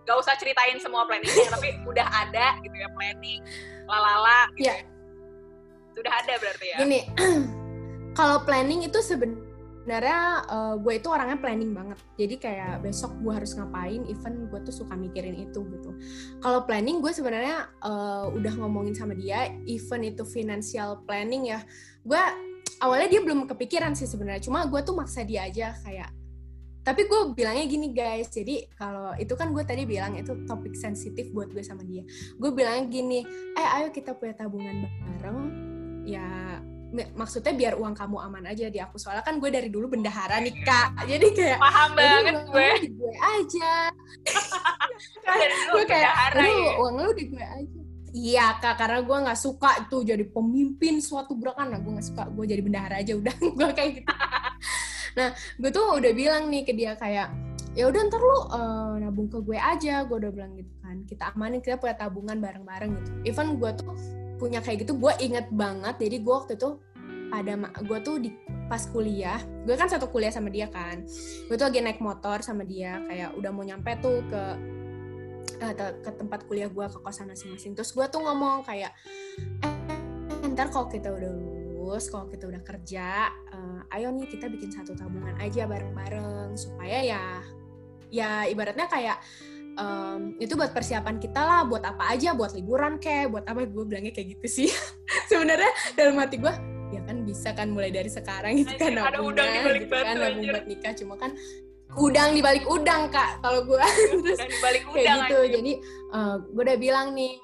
gak 0.05 0.17
usah 0.17 0.33
ceritain 0.37 0.77
semua 0.81 1.05
planningnya 1.05 1.49
tapi 1.53 1.77
udah 1.85 2.07
ada 2.07 2.57
gitu 2.65 2.75
ya 2.75 2.89
planning. 2.93 3.39
Lalala 3.85 4.47
gitu 4.55 4.71
yeah. 4.71 4.79
ya. 4.79 4.87
sudah 5.91 6.13
ada 6.23 6.33
berarti 6.39 6.65
ya? 6.71 6.77
Ini 6.81 6.99
kalau 8.19 8.37
planning 8.47 8.87
itu 8.87 8.99
sebenarnya 9.03 10.47
uh, 10.47 10.75
gue 10.79 10.93
itu 10.97 11.07
orangnya 11.11 11.37
planning 11.37 11.71
banget. 11.75 11.99
Jadi 12.15 12.35
kayak 12.39 12.85
besok 12.85 13.11
gue 13.19 13.33
harus 13.35 13.51
ngapain 13.53 14.01
even 14.07 14.47
gue 14.47 14.59
tuh 14.63 14.75
suka 14.85 14.95
mikirin 14.95 15.35
itu 15.35 15.59
gitu. 15.59 15.91
Kalau 16.39 16.63
planning 16.63 17.03
gue 17.03 17.11
sebenarnya 17.11 17.69
uh, 17.83 18.31
udah 18.31 18.53
ngomongin 18.61 18.95
sama 18.95 19.13
dia 19.13 19.51
even 19.67 20.07
itu 20.07 20.23
financial 20.23 21.03
planning 21.03 21.51
ya 21.51 21.59
gue 22.01 22.23
awalnya 22.81 23.13
dia 23.13 23.21
belum 23.21 23.45
kepikiran 23.45 23.93
sih 23.93 24.09
sebenarnya. 24.09 24.41
Cuma 24.47 24.65
gue 24.65 24.81
tuh 24.81 24.95
maksa 24.97 25.21
dia 25.21 25.45
aja 25.45 25.75
kayak 25.85 26.20
tapi 26.81 27.05
gue 27.05 27.21
bilangnya 27.37 27.65
gini 27.69 27.87
guys. 27.93 28.33
Jadi 28.33 28.65
kalau 28.73 29.13
itu 29.21 29.33
kan 29.37 29.53
gue 29.53 29.61
tadi 29.61 29.85
bilang 29.85 30.17
itu 30.17 30.33
topik 30.49 30.73
sensitif 30.73 31.29
buat 31.29 31.53
gue 31.53 31.61
sama 31.61 31.85
dia. 31.85 32.01
Gue 32.37 32.49
bilangnya 32.53 32.85
gini 32.89 33.19
eh 33.53 33.67
ayo 33.81 33.93
kita 33.93 34.17
punya 34.17 34.33
tabungan 34.33 34.89
bareng. 34.89 35.39
Ya 36.05 36.57
maksudnya 36.91 37.55
biar 37.55 37.79
uang 37.79 37.95
kamu 37.95 38.17
aman 38.17 38.43
aja 38.49 38.67
di 38.67 38.81
aku. 38.81 38.97
Soalnya 38.97 39.21
kan 39.21 39.37
gue 39.37 39.49
dari 39.53 39.69
dulu 39.69 39.93
bendahara 39.93 40.41
nih 40.41 40.55
kak. 40.65 41.05
Jadi 41.05 41.27
kayak 41.37 41.59
paham 41.61 41.89
banget 41.93 42.35
gue. 42.49 42.69
di 42.81 42.89
gue 42.97 43.13
aja. 43.15 43.73
Gue 45.71 45.83
kayak 45.87 46.37
lu 46.37 46.77
uang 46.83 46.95
lu 47.01 47.11
di 47.15 47.25
gue 47.31 47.41
aja 47.41 47.80
Iya 48.11 48.59
kak, 48.59 48.75
karena 48.75 48.99
gue 49.07 49.17
nggak 49.23 49.39
suka 49.39 49.87
tuh 49.87 50.03
jadi 50.03 50.27
pemimpin 50.27 50.99
suatu 50.99 51.39
gerakan. 51.39 51.71
Nah 51.71 51.79
gue 51.79 51.91
nggak 51.95 52.07
suka, 52.11 52.23
gue 52.27 52.45
jadi 52.47 52.61
bendahara 52.61 52.99
aja 52.99 53.15
udah. 53.21 53.35
gue 53.39 53.69
kayak 53.71 53.91
gitu. 54.03 54.13
Nah 55.15 55.27
gue 55.35 55.71
tuh 55.71 55.85
udah 55.99 56.11
bilang 56.11 56.51
nih 56.51 56.63
ke 56.67 56.75
dia 56.75 56.95
kayak 56.99 57.31
ya 57.71 57.87
udah 57.87 58.01
ntar 58.11 58.19
lu 58.19 58.35
uh, 58.51 58.93
nabung 58.99 59.31
ke 59.31 59.39
gue 59.39 59.55
aja. 59.55 60.03
Gue 60.03 60.19
udah 60.19 60.31
bilang 60.31 60.59
gitu 60.59 60.71
kan. 60.83 61.07
Kita 61.07 61.31
amanin 61.31 61.63
kita 61.63 61.79
punya 61.79 61.95
tabungan 61.95 62.37
bareng-bareng 62.43 62.91
gitu. 62.99 63.09
Even 63.31 63.55
gue 63.55 63.71
tuh 63.79 63.95
punya 64.35 64.59
kayak 64.59 64.83
gitu 64.83 64.99
gue 64.99 65.13
inget 65.23 65.47
banget. 65.47 65.95
Jadi 65.95 66.15
gue 66.19 66.33
waktu 66.35 66.53
itu 66.59 66.79
pada 67.31 67.55
gue 67.79 67.99
tuh 68.03 68.19
di 68.19 68.35
pas 68.67 68.83
kuliah 68.91 69.39
gue 69.63 69.75
kan 69.79 69.87
satu 69.87 70.11
kuliah 70.11 70.35
sama 70.35 70.51
dia 70.51 70.67
kan. 70.67 71.07
Gue 71.47 71.55
tuh 71.55 71.71
lagi 71.71 71.79
naik 71.79 72.03
motor 72.03 72.43
sama 72.43 72.67
dia 72.67 72.99
kayak 73.07 73.39
udah 73.39 73.51
mau 73.55 73.63
nyampe 73.63 73.95
tuh 74.03 74.19
ke 74.27 74.43
uh, 75.61 75.93
ke 76.01 76.11
tempat 76.17 76.43
kuliah 76.49 76.67
gue 76.67 76.85
ke 76.89 76.99
kosan 76.99 77.29
masing-masing. 77.29 77.77
Terus 77.77 77.93
gue 77.93 78.05
tuh 78.09 78.21
ngomong 78.21 78.65
kayak 78.65 78.91
eh 79.61 80.49
ntar 80.51 80.73
kalau 80.73 80.89
kita 80.89 81.13
udah 81.13 81.31
lulus 81.31 82.09
kalau 82.09 82.27
kita 82.27 82.49
udah 82.49 82.61
kerja 82.65 83.29
uh, 83.53 83.81
ayo 83.95 84.11
nih 84.11 84.27
kita 84.27 84.49
bikin 84.49 84.73
satu 84.73 84.97
tabungan 84.97 85.35
aja 85.39 85.67
bareng-bareng 85.69 86.55
supaya 86.55 86.97
ya 87.03 87.23
ya 88.11 88.45
ibaratnya 88.49 88.85
kayak 88.91 89.17
um, 89.79 90.35
itu 90.37 90.53
buat 90.59 90.75
persiapan 90.75 91.17
kita 91.21 91.41
lah 91.41 91.61
buat 91.63 91.83
apa 91.85 92.11
aja 92.11 92.35
buat 92.35 92.51
liburan 92.55 92.99
kayak 92.99 93.31
buat 93.31 93.45
apa? 93.47 93.63
Gue 93.67 93.85
bilangnya 93.87 94.11
kayak 94.11 94.39
gitu 94.39 94.47
sih. 94.47 94.69
Sebenarnya 95.31 95.71
dalam 95.95 96.19
hati 96.19 96.41
gue 96.41 96.53
ya 96.91 96.99
kan 97.07 97.23
bisa 97.23 97.55
kan 97.55 97.71
mulai 97.71 97.87
dari 97.87 98.11
sekarang 98.11 98.67
itu 98.67 98.75
kan 98.75 98.91
nabungnya 98.91 99.79
gitu 99.79 99.95
kan 99.95 100.15
nabung 100.19 100.45
buat 100.51 100.65
nikah. 100.67 100.93
Cuma 100.95 101.15
kan 101.15 101.31
udang 101.99 102.31
di 102.31 102.39
balik 102.39 102.63
udang 102.67 103.11
kak 103.11 103.43
kalau 103.43 103.67
gue 103.67 103.83
terus 104.23 104.39
kayak 104.63 104.87
udang 104.87 105.19
gitu. 105.27 105.35
aja. 105.43 105.49
jadi 105.59 105.73
uh, 106.15 106.19
eh, 106.19 106.35
gue 106.47 106.63
udah 106.63 106.79
bilang 106.79 107.07
nih. 107.15 107.33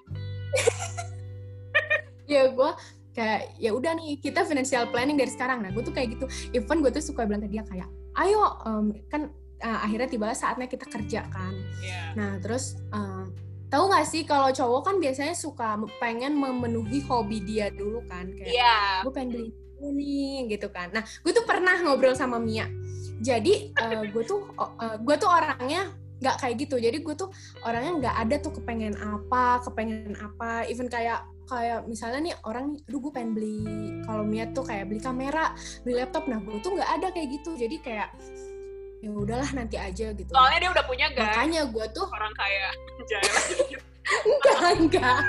Ya 2.27 2.51
gue 2.51 2.71
kayak 3.15 3.55
ya 3.55 3.71
udah 3.71 3.95
nih 3.95 4.19
kita 4.19 4.43
financial 4.43 4.91
planning 4.91 5.15
dari 5.15 5.31
sekarang. 5.31 5.63
Nah 5.63 5.71
gue 5.71 5.79
tuh 5.79 5.95
kayak 5.95 6.19
gitu. 6.19 6.27
Even 6.51 6.83
gue 6.83 6.91
tuh 6.91 6.99
suka 6.99 7.23
bilang 7.23 7.39
ke 7.39 7.47
dia 7.47 7.63
kayak 7.63 7.87
ayo 8.19 8.59
um, 8.67 8.91
kan 9.07 9.31
uh, 9.63 9.79
akhirnya 9.79 10.11
tiba 10.11 10.35
saatnya 10.35 10.67
kita 10.67 10.91
kerja 10.91 11.23
kan. 11.31 11.55
Yeah. 11.79 12.11
nah 12.19 12.35
terus 12.43 12.75
uh, 12.91 13.31
tahu 13.71 13.87
gak 13.95 14.11
sih 14.11 14.27
kalau 14.27 14.51
cowok 14.51 14.91
kan 14.91 14.95
biasanya 14.99 15.39
suka 15.39 15.79
pengen 16.03 16.35
memenuhi 16.35 16.99
hobi 17.07 17.39
dia 17.47 17.71
dulu 17.71 18.03
kan 18.11 18.27
kayak 18.35 18.51
yeah. 18.51 18.99
gue 19.07 19.11
pengen 19.15 19.31
beli 19.31 19.49
ini 19.79 20.51
gitu 20.51 20.67
kan. 20.67 20.91
Nah 20.91 21.07
gue 21.07 21.31
tuh 21.31 21.47
pernah 21.47 21.79
ngobrol 21.79 22.11
sama 22.11 22.43
Mia 22.43 22.67
jadi 23.17 23.73
uh, 23.77 24.03
gue 24.09 24.23
tuh 24.25 24.53
uh, 24.57 24.97
gue 25.01 25.15
tuh 25.17 25.29
orangnya 25.29 25.89
nggak 26.17 26.35
kayak 26.41 26.55
gitu. 26.65 26.75
Jadi 26.81 26.97
gue 27.01 27.15
tuh 27.17 27.29
orangnya 27.61 27.93
nggak 28.01 28.15
ada 28.27 28.35
tuh 28.41 28.51
kepengen 28.57 28.97
apa 28.97 29.61
kepengen 29.65 30.17
apa. 30.17 30.65
Even 30.69 30.89
kayak 30.89 31.25
kayak 31.47 31.87
misalnya 31.87 32.19
nih 32.31 32.35
orang 32.43 32.75
aduh 32.89 32.99
gue 32.99 33.11
pengen 33.13 33.31
beli 33.37 33.63
kalau 34.03 34.27
Mia 34.27 34.49
tuh 34.51 34.65
kayak 34.65 34.89
beli 34.89 35.01
kamera 35.01 35.53
beli 35.85 36.01
laptop. 36.01 36.25
Nah 36.25 36.41
gue 36.41 36.57
tuh 36.61 36.73
nggak 36.77 36.89
ada 37.01 37.07
kayak 37.13 37.27
gitu. 37.41 37.57
Jadi 37.57 37.75
kayak 37.81 38.09
ya 39.01 39.09
udahlah 39.13 39.49
nanti 39.53 39.77
aja 39.77 40.13
gitu. 40.13 40.29
Soalnya 40.33 40.57
dia 40.67 40.71
udah 40.73 40.85
punya 40.85 41.07
guys. 41.13 41.33
Makanya 41.37 41.61
gue 41.69 41.85
tuh 41.93 42.05
orang 42.09 42.33
kaya 42.33 42.69
enggak 42.97 43.23
enggak 44.81 45.21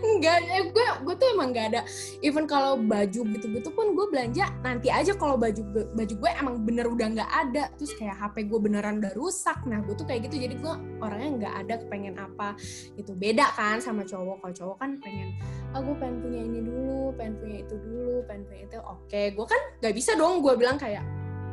enggak 0.00 0.38
gue 0.72 0.86
gue 1.04 1.14
tuh 1.14 1.28
emang 1.36 1.52
gak 1.52 1.66
ada 1.74 1.80
even 2.24 2.48
kalau 2.48 2.80
baju 2.80 3.20
gitu-gitu 3.36 3.68
pun 3.72 3.92
gue 3.94 4.06
belanja 4.10 4.48
nanti 4.64 4.88
aja 4.88 5.12
kalau 5.14 5.36
baju 5.36 5.62
baju 5.94 6.14
gue 6.14 6.30
emang 6.40 6.56
bener 6.64 6.86
udah 6.88 7.06
nggak 7.14 7.30
ada. 7.30 7.64
Terus 7.76 7.92
kayak 7.96 8.16
HP 8.18 8.48
gue 8.48 8.58
beneran 8.58 9.00
udah 9.02 9.12
rusak 9.14 9.58
nah 9.68 9.80
gue 9.84 9.94
tuh 9.94 10.06
kayak 10.08 10.28
gitu. 10.28 10.40
Jadi 10.48 10.54
gue 10.58 10.74
orangnya 11.00 11.30
nggak 11.44 11.54
ada 11.66 11.74
pengen 11.88 12.14
apa 12.18 12.54
itu 12.96 13.12
beda 13.14 13.46
kan 13.54 13.78
sama 13.78 14.02
cowok. 14.04 14.42
Kalau 14.42 14.54
cowok 14.54 14.76
kan 14.80 14.90
pengen 15.02 15.36
ah 15.76 15.80
gue 15.84 15.96
pengen 16.00 16.16
punya 16.24 16.40
ini 16.42 16.60
dulu 16.64 17.12
pengen 17.14 17.34
punya 17.38 17.56
itu 17.62 17.74
dulu 17.78 18.14
pengen 18.26 18.42
punya 18.48 18.60
itu. 18.66 18.78
Oke 18.82 19.22
gue 19.34 19.46
kan 19.46 19.60
nggak 19.84 19.94
bisa 19.94 20.10
dong 20.16 20.40
gue 20.40 20.54
bilang 20.56 20.76
kayak 20.80 21.04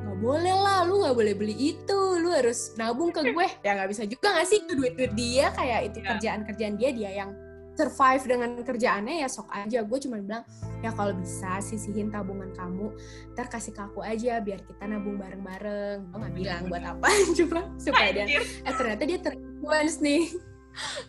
nggak 0.05 0.17
boleh 0.21 0.53
lah 0.53 0.85
lu 0.85 1.01
nggak 1.01 1.17
boleh 1.17 1.33
beli 1.33 1.55
itu 1.57 1.99
lu 2.21 2.29
harus 2.29 2.77
nabung 2.77 3.09
ke 3.09 3.25
gue 3.25 3.47
ya 3.65 3.73
nggak 3.73 3.89
bisa 3.89 4.03
juga 4.07 4.37
nggak 4.37 4.47
sih? 4.47 4.59
Itu 4.63 4.73
duit 4.77 4.93
duit 4.95 5.13
dia 5.17 5.51
kayak 5.53 5.93
itu 5.93 5.97
iya. 6.01 6.07
kerjaan 6.13 6.39
kerjaan 6.45 6.75
dia 6.77 6.89
dia 6.93 7.11
yang 7.25 7.31
survive 7.75 8.23
dengan 8.23 8.51
kerjaannya 8.63 9.21
ya 9.21 9.29
sok 9.29 9.51
aja. 9.51 9.83
Gue 9.83 9.99
cuma 9.99 10.17
bilang 10.23 10.43
ya 10.79 10.95
kalau 10.95 11.11
bisa 11.13 11.59
sisihin 11.59 12.09
tabungan 12.09 12.49
kamu 12.55 12.95
ntar 13.35 13.51
kasih 13.51 13.75
ke 13.75 13.81
aku 13.83 13.99
aja 14.01 14.39
biar 14.39 14.63
kita 14.63 14.87
nabung 14.87 15.19
bareng-bareng. 15.19 16.09
Gue 16.09 16.17
nggak 16.17 16.35
bilang 16.35 16.61
buat 16.71 16.83
apa 16.83 17.07
cuma 17.37 17.61
supaya 17.75 18.09
dia 18.15 18.25
eh 18.41 18.73
ternyata 18.73 19.03
dia 19.03 19.19
terinfluence 19.19 19.99
nih. 19.99 20.31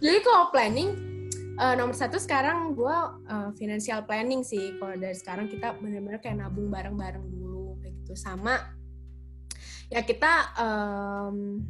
Jadi 0.02 0.18
kalau 0.22 0.50
planning 0.50 0.90
uh, 1.58 1.74
nomor 1.78 1.94
satu 1.94 2.18
sekarang 2.18 2.74
gue 2.74 2.96
uh, 3.30 3.50
financial 3.54 4.02
planning 4.04 4.42
sih. 4.42 4.74
Kalau 4.76 4.94
dari 4.98 5.16
sekarang 5.16 5.46
kita 5.46 5.78
benar-benar 5.78 6.18
kayak 6.18 6.42
nabung 6.42 6.68
bareng-bareng 6.68 7.24
dulu 7.30 7.78
kayak 7.80 7.94
gitu. 8.02 8.14
Sama 8.18 8.58
ya 9.86 10.02
kita 10.02 10.50
um, 10.58 11.62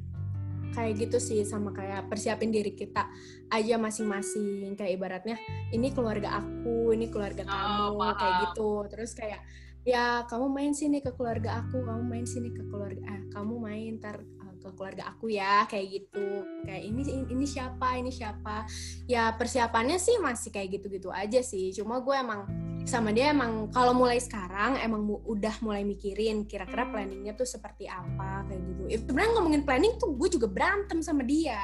kayak 0.76 1.08
gitu 1.08 1.16
sih 1.16 1.40
sama 1.48 1.72
kayak 1.72 2.12
persiapin 2.12 2.52
diri 2.52 2.76
kita 2.76 3.08
aja 3.48 3.80
masing-masing. 3.80 4.76
Kayak 4.76 4.92
ibaratnya 5.00 5.36
ini 5.72 5.88
keluarga 5.96 6.44
aku 6.44 6.92
ini 6.92 7.08
keluarga 7.08 7.48
oh, 7.48 7.50
kamu 7.50 7.96
paham. 7.96 8.16
kayak 8.20 8.34
gitu. 8.44 8.70
Terus 8.92 9.10
kayak 9.16 9.40
ya 9.86 10.26
kamu 10.28 10.52
main 10.52 10.72
sini 10.76 10.98
ke 11.00 11.14
keluarga 11.14 11.64
aku 11.64 11.80
kamu 11.80 12.02
main 12.04 12.26
sini 12.26 12.50
ke 12.50 12.66
keluarga 12.68 13.06
eh, 13.06 13.22
kamu 13.30 13.54
main 13.56 14.02
ntar 14.02 14.18
ke 14.66 14.70
keluarga 14.74 15.14
aku 15.14 15.30
ya 15.30 15.62
kayak 15.70 15.86
gitu 16.02 16.42
kayak 16.66 16.82
ini 16.82 17.02
ini 17.30 17.46
siapa 17.46 17.94
ini 17.94 18.10
siapa 18.10 18.66
ya 19.06 19.30
persiapannya 19.38 19.96
sih 20.02 20.18
masih 20.18 20.50
kayak 20.50 20.82
gitu-gitu 20.82 21.14
aja 21.14 21.38
sih 21.40 21.70
cuma 21.70 22.02
gue 22.02 22.16
emang 22.18 22.66
sama 22.86 23.10
dia 23.10 23.34
emang 23.34 23.66
kalau 23.74 23.90
mulai 23.90 24.22
sekarang 24.22 24.78
emang 24.78 25.02
udah 25.26 25.58
mulai 25.58 25.82
mikirin 25.82 26.46
kira-kira 26.46 26.86
planningnya 26.86 27.34
tuh 27.34 27.42
seperti 27.42 27.90
apa 27.90 28.46
kayak 28.46 28.62
gitu. 28.62 28.82
Itu 28.86 29.02
sebenarnya 29.10 29.32
ngomongin 29.34 29.62
planning 29.66 29.98
tuh 29.98 30.14
gue 30.14 30.28
juga 30.30 30.46
berantem 30.46 31.02
sama 31.02 31.26
dia 31.26 31.58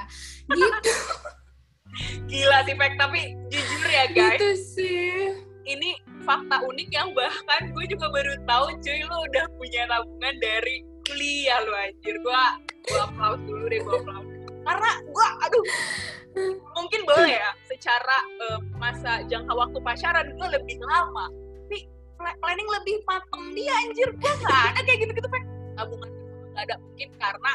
gitu. 0.50 0.90
Gila 2.30 2.58
sih 2.66 2.74
Pek, 2.74 2.92
tapi 2.98 3.38
jujur 3.54 3.86
ya 3.86 4.04
guys. 4.10 4.34
Itu 4.34 4.50
sih. 4.58 5.14
Ini 5.62 5.94
fakta 6.26 6.58
unik 6.66 6.90
yang 6.90 7.14
bahkan 7.14 7.70
gue 7.70 7.84
juga 7.86 8.10
baru 8.10 8.34
tahu 8.42 8.66
cuy 8.82 9.00
lo 9.06 9.16
udah 9.30 9.46
punya 9.54 9.82
tabungan 9.86 10.34
dari 10.42 10.82
kuliah 11.06 11.60
lo 11.62 11.74
anjir 11.78 12.16
gue 12.18 12.42
gue 12.82 12.98
aplaus 12.98 13.40
dulu 13.46 13.64
deh 13.70 13.80
gue 13.80 13.96
aplaus. 14.02 14.26
Karena 14.62 14.90
gue 15.06 15.26
aduh. 15.46 15.66
Mungkin 16.76 17.00
boleh 17.04 17.36
ya 17.36 17.50
secara 17.68 18.16
uh, 18.48 18.58
masa 18.80 19.20
jangka 19.28 19.52
waktu 19.52 19.78
pacaran 19.84 20.26
gue 20.34 20.48
lebih 20.48 20.76
lama. 20.82 21.28
Tapi 21.68 21.78
planning 22.18 22.68
lebih 22.80 22.96
mateng. 23.06 23.42
Dia 23.54 23.72
anjir 23.86 24.08
gue 24.10 24.32
gak 24.42 24.62
ada 24.74 24.80
kayak 24.82 24.98
gitu-gitu 25.06 25.28
kayak 25.28 25.46
tabungan 25.78 26.10
gak 26.56 26.62
ada. 26.70 26.74
Mungkin 26.80 27.08
karena 27.20 27.52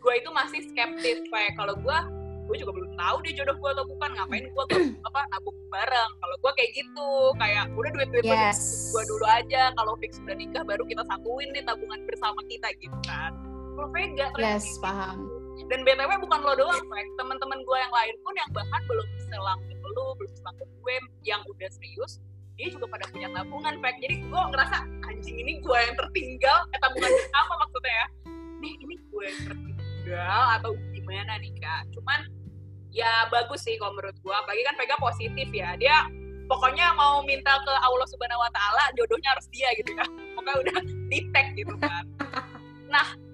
gue 0.00 0.12
itu 0.16 0.30
masih 0.30 0.60
skeptis 0.70 1.18
kayak 1.30 1.52
kalau 1.58 1.74
gue 1.76 1.98
gue 2.46 2.62
juga 2.62 2.78
belum 2.78 2.94
tahu 2.94 3.16
dia 3.26 3.32
jodoh 3.42 3.56
gue 3.58 3.70
atau 3.70 3.84
bukan. 3.86 4.10
Ngapain 4.16 4.44
gue 4.48 4.64
apa 5.12 5.20
nabung 5.30 5.58
bareng? 5.70 6.10
Kalau 6.18 6.36
gue 6.42 6.52
kayak 6.56 6.70
gitu 6.74 7.08
kayak 7.38 7.64
udah 7.76 7.90
duit 7.94 8.08
duit 8.10 8.24
yes. 8.24 8.90
gue 8.90 9.02
dulu 9.06 9.26
aja. 9.28 9.70
Kalau 9.76 9.92
fix 10.00 10.18
udah 10.24 10.34
nikah 10.34 10.64
baru 10.64 10.82
kita 10.88 11.04
satuin 11.04 11.52
nih 11.52 11.62
tabungan 11.68 12.00
bersama 12.08 12.40
kita 12.48 12.72
gitu 12.80 12.96
kan 13.04 13.45
kalau 13.76 13.88
Vega 13.92 14.32
yes 14.40 14.80
paham. 14.80 15.28
Dan 15.68 15.84
btw 15.84 16.10
bukan 16.20 16.40
lo 16.40 16.52
doang 16.56 16.80
Frank 16.88 17.08
teman-teman 17.20 17.60
gue 17.60 17.78
yang 17.78 17.92
lain 17.92 18.14
pun 18.24 18.34
yang 18.36 18.50
bahkan 18.56 18.80
belum 18.88 19.08
selang 19.28 19.60
ke 19.68 19.88
lo 19.92 20.16
belum 20.16 20.32
selang 20.32 20.56
ke 20.56 20.64
gue 20.64 20.94
yang 21.24 21.40
udah 21.44 21.68
serius 21.72 22.20
dia 22.56 22.72
juga 22.72 22.88
pada 22.88 23.04
punya 23.12 23.28
tabungan 23.36 23.74
Frank 23.84 23.96
jadi 24.00 24.16
gue 24.24 24.42
ngerasa 24.48 24.76
anjing 25.12 25.36
ini 25.36 25.60
gue 25.60 25.76
yang 25.76 25.96
tertinggal. 25.96 26.58
Eh 26.72 26.80
tabungan 26.80 27.12
apa 27.36 27.52
maksudnya 27.60 27.92
ya. 27.92 28.06
Nih 28.64 28.74
ini 28.80 28.94
gue 28.96 29.24
yang 29.28 29.40
tertinggal 29.44 30.44
atau 30.56 30.70
gimana 30.96 31.32
nih 31.36 31.52
kak? 31.60 31.84
Cuman 31.92 32.20
ya 32.88 33.28
bagus 33.28 33.60
sih 33.60 33.76
kalau 33.76 33.92
menurut 33.92 34.16
gue 34.16 34.34
apalagi 34.34 34.62
kan 34.64 34.74
Vega 34.80 34.96
positif 34.96 35.48
ya. 35.52 35.76
Dia 35.76 36.08
pokoknya 36.48 36.96
mau 36.96 37.20
minta 37.28 37.60
ke 37.60 37.72
Allah 37.76 38.08
Subhanahu 38.08 38.40
Wa 38.40 38.50
Taala 38.56 38.84
jodohnya 38.96 39.36
harus 39.36 39.46
dia 39.52 39.68
gitu 39.76 39.92
ya 39.92 40.06
pokoknya 40.32 40.56
udah 40.64 40.76
di 41.12 41.18
tag 41.36 41.46
gitu 41.60 41.74
kan. 41.76 42.04
Nah 42.88 43.25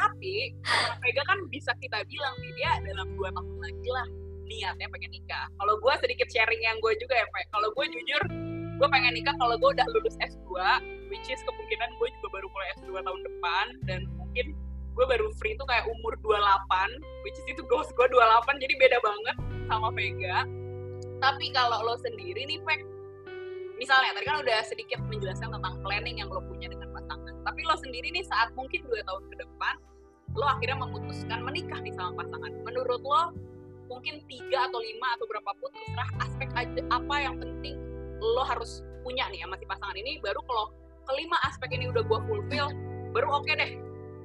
tapi 0.00 0.56
Vega 1.04 1.22
kan 1.28 1.38
bisa 1.52 1.76
kita 1.76 2.00
bilang 2.08 2.34
nih 2.40 2.52
dia 2.56 2.72
dalam 2.80 3.08
dua 3.20 3.28
tahun 3.36 3.58
lagi 3.60 3.88
lah 3.92 4.08
niatnya 4.50 4.86
pengen 4.90 5.10
nikah. 5.14 5.46
Kalau 5.60 5.78
gue 5.78 5.94
sedikit 6.02 6.26
sharing 6.32 6.62
yang 6.64 6.76
gue 6.82 6.92
juga 6.98 7.14
ya 7.22 7.26
Pak. 7.30 7.54
Kalau 7.54 7.68
gue 7.70 7.86
jujur 7.86 8.22
gue 8.80 8.88
pengen 8.88 9.12
nikah 9.12 9.36
kalau 9.36 9.54
gue 9.60 9.70
udah 9.76 9.86
lulus 9.92 10.16
S2 10.24 10.50
which 11.12 11.28
is 11.28 11.38
kemungkinan 11.44 11.90
gue 12.00 12.08
juga 12.18 12.28
baru 12.40 12.46
mulai 12.50 12.68
S2 12.80 12.90
tahun 13.04 13.20
depan. 13.22 13.66
Dan 13.86 14.00
mungkin 14.18 14.46
gue 14.96 15.04
baru 15.06 15.30
free 15.38 15.54
tuh 15.54 15.68
kayak 15.68 15.86
umur 15.86 16.16
28 16.24 17.22
which 17.22 17.36
is 17.38 17.46
itu 17.46 17.62
goals 17.70 17.88
gue 17.94 18.06
28 18.08 18.58
jadi 18.58 18.74
beda 18.80 18.98
banget 19.04 19.36
sama 19.70 19.88
Vega. 19.94 20.48
Tapi 21.20 21.46
kalau 21.52 21.84
lo 21.84 21.94
sendiri 22.00 22.48
nih 22.48 22.58
Pek 22.64 22.80
misalnya 23.80 24.12
tadi 24.12 24.26
kan 24.28 24.36
udah 24.44 24.58
sedikit 24.68 25.00
menjelaskan 25.08 25.56
tentang 25.56 25.80
planning 25.80 26.20
yang 26.20 26.28
lo 26.28 26.44
punya 26.44 26.68
dengan 26.68 26.89
tapi 27.46 27.60
lo 27.64 27.76
sendiri 27.78 28.08
nih 28.12 28.24
saat 28.26 28.52
mungkin 28.54 28.84
dua 28.86 29.00
tahun 29.06 29.24
ke 29.30 29.36
depan 29.40 29.74
lo 30.38 30.46
akhirnya 30.46 30.78
memutuskan 30.78 31.40
menikah 31.42 31.80
nih 31.82 31.94
sama 31.96 32.14
pasangan 32.22 32.52
menurut 32.62 33.02
lo 33.02 33.34
mungkin 33.90 34.22
tiga 34.30 34.70
atau 34.70 34.78
lima 34.78 35.18
atau 35.18 35.26
berapapun 35.26 35.68
terserah 35.74 36.10
aspek 36.22 36.48
aja 36.54 36.80
apa 36.94 37.16
yang 37.18 37.36
penting 37.42 37.76
lo 38.22 38.46
harus 38.46 38.86
punya 39.02 39.26
nih 39.32 39.42
sama 39.42 39.58
si 39.58 39.66
pasangan 39.66 39.96
ini 39.98 40.22
baru 40.22 40.38
kalau 40.46 40.70
kelima 41.10 41.36
aspek 41.42 41.74
ini 41.74 41.90
udah 41.90 42.04
gue 42.06 42.20
fulfill 42.30 42.70
baru 43.10 43.26
oke 43.34 43.48
okay 43.48 43.54
deh 43.58 43.72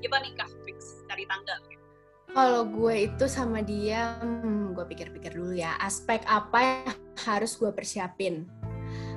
kita 0.06 0.18
nikah 0.22 0.50
fix 0.68 1.02
cari 1.10 1.26
tanggal 1.26 1.58
gitu. 1.66 1.84
Kalau 2.36 2.68
gue 2.68 2.96
itu 3.08 3.26
sama 3.32 3.64
dia, 3.64 4.20
hmm, 4.20 4.76
gue 4.76 4.86
pikir-pikir 4.92 5.40
dulu 5.40 5.56
ya, 5.56 5.80
aspek 5.80 6.20
apa 6.28 6.60
yang 6.60 6.98
harus 7.24 7.56
gue 7.56 7.72
persiapin. 7.72 8.44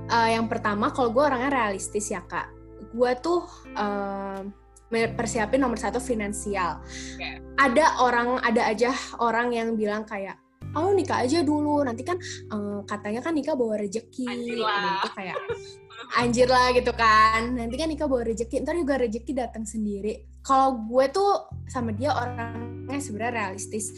Uh, 0.06 0.28
yang 0.30 0.46
pertama, 0.46 0.94
kalau 0.94 1.10
gue 1.10 1.24
orangnya 1.26 1.50
realistis 1.50 2.14
ya 2.14 2.22
kak, 2.22 2.46
gue 2.92 3.12
tuh 3.20 3.44
uh, 3.76 4.42
persiapin 4.90 5.60
nomor 5.60 5.76
satu 5.76 6.00
finansial. 6.00 6.80
Okay. 7.16 7.40
Ada 7.60 8.00
orang, 8.00 8.40
ada 8.40 8.64
aja 8.64 8.90
orang 9.20 9.52
yang 9.52 9.76
bilang 9.76 10.08
kayak, 10.08 10.40
oh 10.72 10.92
nikah 10.96 11.24
aja 11.24 11.44
dulu, 11.44 11.84
nanti 11.84 12.04
kan 12.04 12.16
uh, 12.52 12.80
katanya 12.88 13.20
kan 13.20 13.36
nikah 13.36 13.52
bawa 13.52 13.76
rezeki, 13.80 14.24
gitu 14.24 14.64
kayak 15.12 15.36
anjir 16.20 16.48
lah 16.48 16.72
gitu 16.72 16.92
kan. 16.96 17.52
Nanti 17.52 17.76
kan 17.76 17.88
nikah 17.92 18.08
bawa 18.08 18.24
rezeki, 18.24 18.64
ntar 18.64 18.80
juga 18.80 18.96
rezeki 18.96 19.32
datang 19.36 19.68
sendiri. 19.68 20.24
Kalau 20.40 20.80
gue 20.88 21.04
tuh 21.12 21.52
sama 21.68 21.92
dia 21.92 22.16
orangnya 22.16 22.96
sebenarnya 22.96 23.32
realistis, 23.44 23.92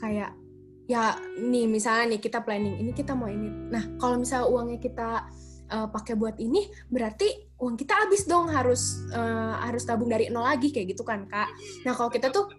kayak 0.00 0.32
ya 0.90 1.14
nih 1.38 1.70
misalnya 1.70 2.16
nih 2.16 2.20
kita 2.24 2.42
planning 2.42 2.80
ini 2.80 2.90
kita 2.96 3.12
mau 3.12 3.28
ini. 3.28 3.46
Nah 3.70 3.94
kalau 4.00 4.18
misalnya 4.18 4.48
uangnya 4.50 4.78
kita 4.82 5.28
uh, 5.70 5.88
pakai 5.88 6.18
buat 6.18 6.36
ini 6.42 6.66
berarti 6.90 7.54
uang 7.62 7.78
kita 7.78 7.94
habis 8.06 8.26
dong 8.26 8.50
harus 8.50 9.06
uh, 9.14 9.62
harus 9.62 9.86
tabung 9.86 10.10
dari 10.10 10.28
nol 10.28 10.44
lagi 10.44 10.74
kayak 10.74 10.92
gitu 10.92 11.06
kan 11.06 11.24
kak? 11.30 11.48
Nah 11.86 11.94
kalau 11.94 12.10
kita 12.10 12.28
tuh 12.28 12.50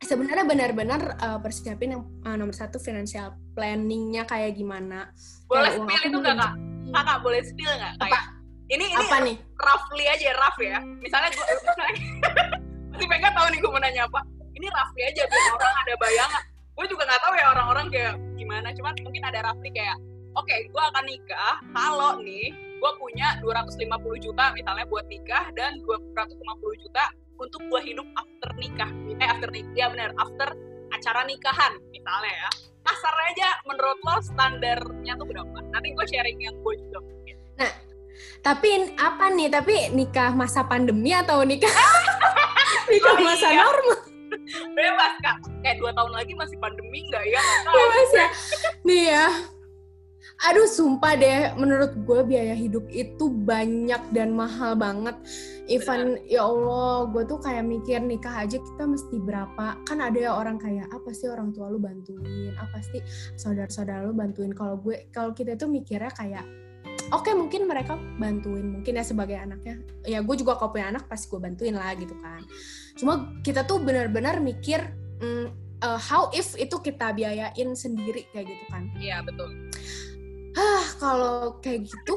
sebenarnya 0.00 0.46
benar-benar 0.46 1.18
uh, 1.18 1.38
persiapin 1.42 1.98
yang 1.98 2.02
uh, 2.22 2.36
nomor 2.38 2.54
satu 2.54 2.78
financial 2.78 3.34
planningnya 3.58 4.24
kayak 4.24 4.54
gimana? 4.54 5.10
Boleh 5.50 5.74
kayak 5.74 5.82
spill 5.82 6.02
itu 6.06 6.18
nggak 6.22 6.36
kak? 6.38 6.52
Kakak 6.94 7.18
boleh 7.20 7.40
spill 7.42 7.72
nggak? 7.74 7.92
Kayak 7.98 8.22
ini 8.66 8.84
ini 8.90 9.06
apa 9.06 9.16
nih? 9.22 9.36
roughly 9.56 10.04
aja 10.06 10.30
rough 10.36 10.58
ya. 10.60 10.78
Misalnya 11.02 11.28
gue 11.32 11.44
masih 12.94 13.06
pengen 13.08 13.32
tahu 13.34 13.46
nih 13.50 13.58
gue 13.58 13.70
mau 13.70 13.80
nanya 13.82 14.02
apa. 14.06 14.20
Ini 14.56 14.66
roughly 14.72 15.02
aja 15.04 15.22
biar 15.26 15.44
orang 15.52 15.74
ada 15.84 15.94
bayangan. 15.98 16.42
Gue 16.76 16.86
juga 16.92 17.02
nggak 17.08 17.22
tahu 17.24 17.34
ya 17.40 17.46
orang-orang 17.56 17.86
kayak 17.88 18.14
gimana 18.36 18.68
cuman 18.76 18.94
mungkin 19.00 19.22
ada 19.24 19.38
roughly 19.48 19.72
kayak 19.72 19.96
oke 20.36 20.44
okay, 20.44 20.68
gue 20.68 20.82
akan 20.92 21.04
nikah 21.08 21.54
kalau 21.72 22.12
nih 22.20 22.52
gue 22.76 22.92
punya 23.00 23.40
250 23.40 23.88
juta 24.20 24.52
misalnya 24.52 24.84
buat 24.86 25.08
nikah 25.08 25.48
dan 25.56 25.80
250 25.80 26.84
juta 26.84 27.04
untuk 27.36 27.60
gue 27.68 27.80
hidup 27.84 28.06
after 28.16 28.50
nikah. 28.56 28.90
Eh 29.20 29.28
after 29.28 29.48
nikah 29.52 29.72
ya 29.76 29.86
benar 29.92 30.10
after 30.16 30.48
acara 30.92 31.24
nikahan 31.24 31.72
misalnya 31.92 32.32
ya. 32.32 32.50
Kasar 32.86 33.16
aja 33.32 33.48
menurut 33.66 33.98
lo 34.06 34.16
standarnya 34.22 35.12
tuh 35.18 35.26
berapa? 35.26 35.58
Nanti 35.74 35.88
gue 35.90 36.06
sharing 36.06 36.38
yang 36.38 36.56
gue 36.62 36.74
juga 36.78 36.98
mungkin. 37.02 37.36
Nah 37.58 37.72
tapi 38.44 38.70
apa 38.96 39.24
nih? 39.32 39.48
Tapi 39.52 39.74
nikah 39.92 40.32
masa 40.32 40.64
pandemi 40.64 41.12
atau 41.12 41.42
nikah 41.44 41.72
nikah 42.92 43.14
oh, 43.16 43.24
masa 43.24 43.48
iya. 43.52 43.60
normal? 43.64 43.98
Bebas 44.76 45.14
kak. 45.24 45.36
Kayak 45.64 45.76
dua 45.82 45.90
tahun 45.96 46.12
lagi 46.14 46.32
masih 46.38 46.56
pandemi 46.62 47.02
nggak 47.10 47.24
ya? 47.26 47.40
Bebas 47.66 48.10
ya. 48.14 48.28
Nih 48.86 49.02
ya 49.10 49.55
aduh 50.36 50.68
sumpah 50.68 51.16
deh 51.16 51.40
menurut 51.56 51.96
gue 52.04 52.20
biaya 52.28 52.52
hidup 52.52 52.84
itu 52.92 53.32
banyak 53.32 54.00
dan 54.12 54.36
mahal 54.36 54.76
banget. 54.76 55.16
Even 55.66 56.20
ya 56.28 56.44
Allah 56.44 57.08
gue 57.08 57.24
tuh 57.24 57.40
kayak 57.40 57.64
mikir 57.64 58.04
nikah 58.04 58.44
aja 58.44 58.60
kita 58.60 58.84
mesti 58.84 59.16
berapa? 59.16 59.80
Kan 59.88 60.04
ada 60.04 60.18
ya 60.20 60.36
orang 60.36 60.60
kayak 60.60 60.92
apa 60.92 61.10
sih 61.16 61.32
orang 61.32 61.56
tua 61.56 61.72
lu 61.72 61.80
bantuin 61.80 62.52
apa 62.60 62.78
sih 62.84 63.00
saudara-saudara 63.40 64.04
lu 64.04 64.12
bantuin. 64.12 64.52
Kalau 64.52 64.76
gue 64.76 65.08
kalau 65.08 65.32
kita 65.32 65.56
tuh 65.56 65.72
mikirnya 65.72 66.12
kayak 66.12 66.44
oke 67.16 67.24
okay, 67.24 67.32
mungkin 67.32 67.64
mereka 67.64 67.96
bantuin 68.20 68.76
mungkin 68.76 68.92
ya 69.00 69.04
sebagai 69.08 69.40
anaknya. 69.40 69.80
Ya 70.04 70.20
gue 70.20 70.36
juga 70.36 70.60
kalau 70.60 70.76
punya 70.76 70.92
anak 70.92 71.08
pasti 71.08 71.32
gue 71.32 71.40
bantuin 71.40 71.72
lah 71.72 71.96
gitu 71.96 72.12
kan. 72.20 72.44
Cuma 72.92 73.32
kita 73.40 73.64
tuh 73.64 73.80
benar-benar 73.80 74.44
mikir 74.44 74.84
mm, 75.24 75.80
uh, 75.80 75.96
how 75.96 76.28
if 76.36 76.52
itu 76.60 76.76
kita 76.84 77.16
biayain 77.16 77.72
sendiri 77.72 78.28
kayak 78.36 78.52
gitu 78.52 78.64
kan. 78.68 78.92
Iya 79.00 79.24
betul 79.24 79.48
Hah, 80.56 80.84
kalau 80.96 81.60
kayak 81.60 81.84
gitu, 81.84 82.16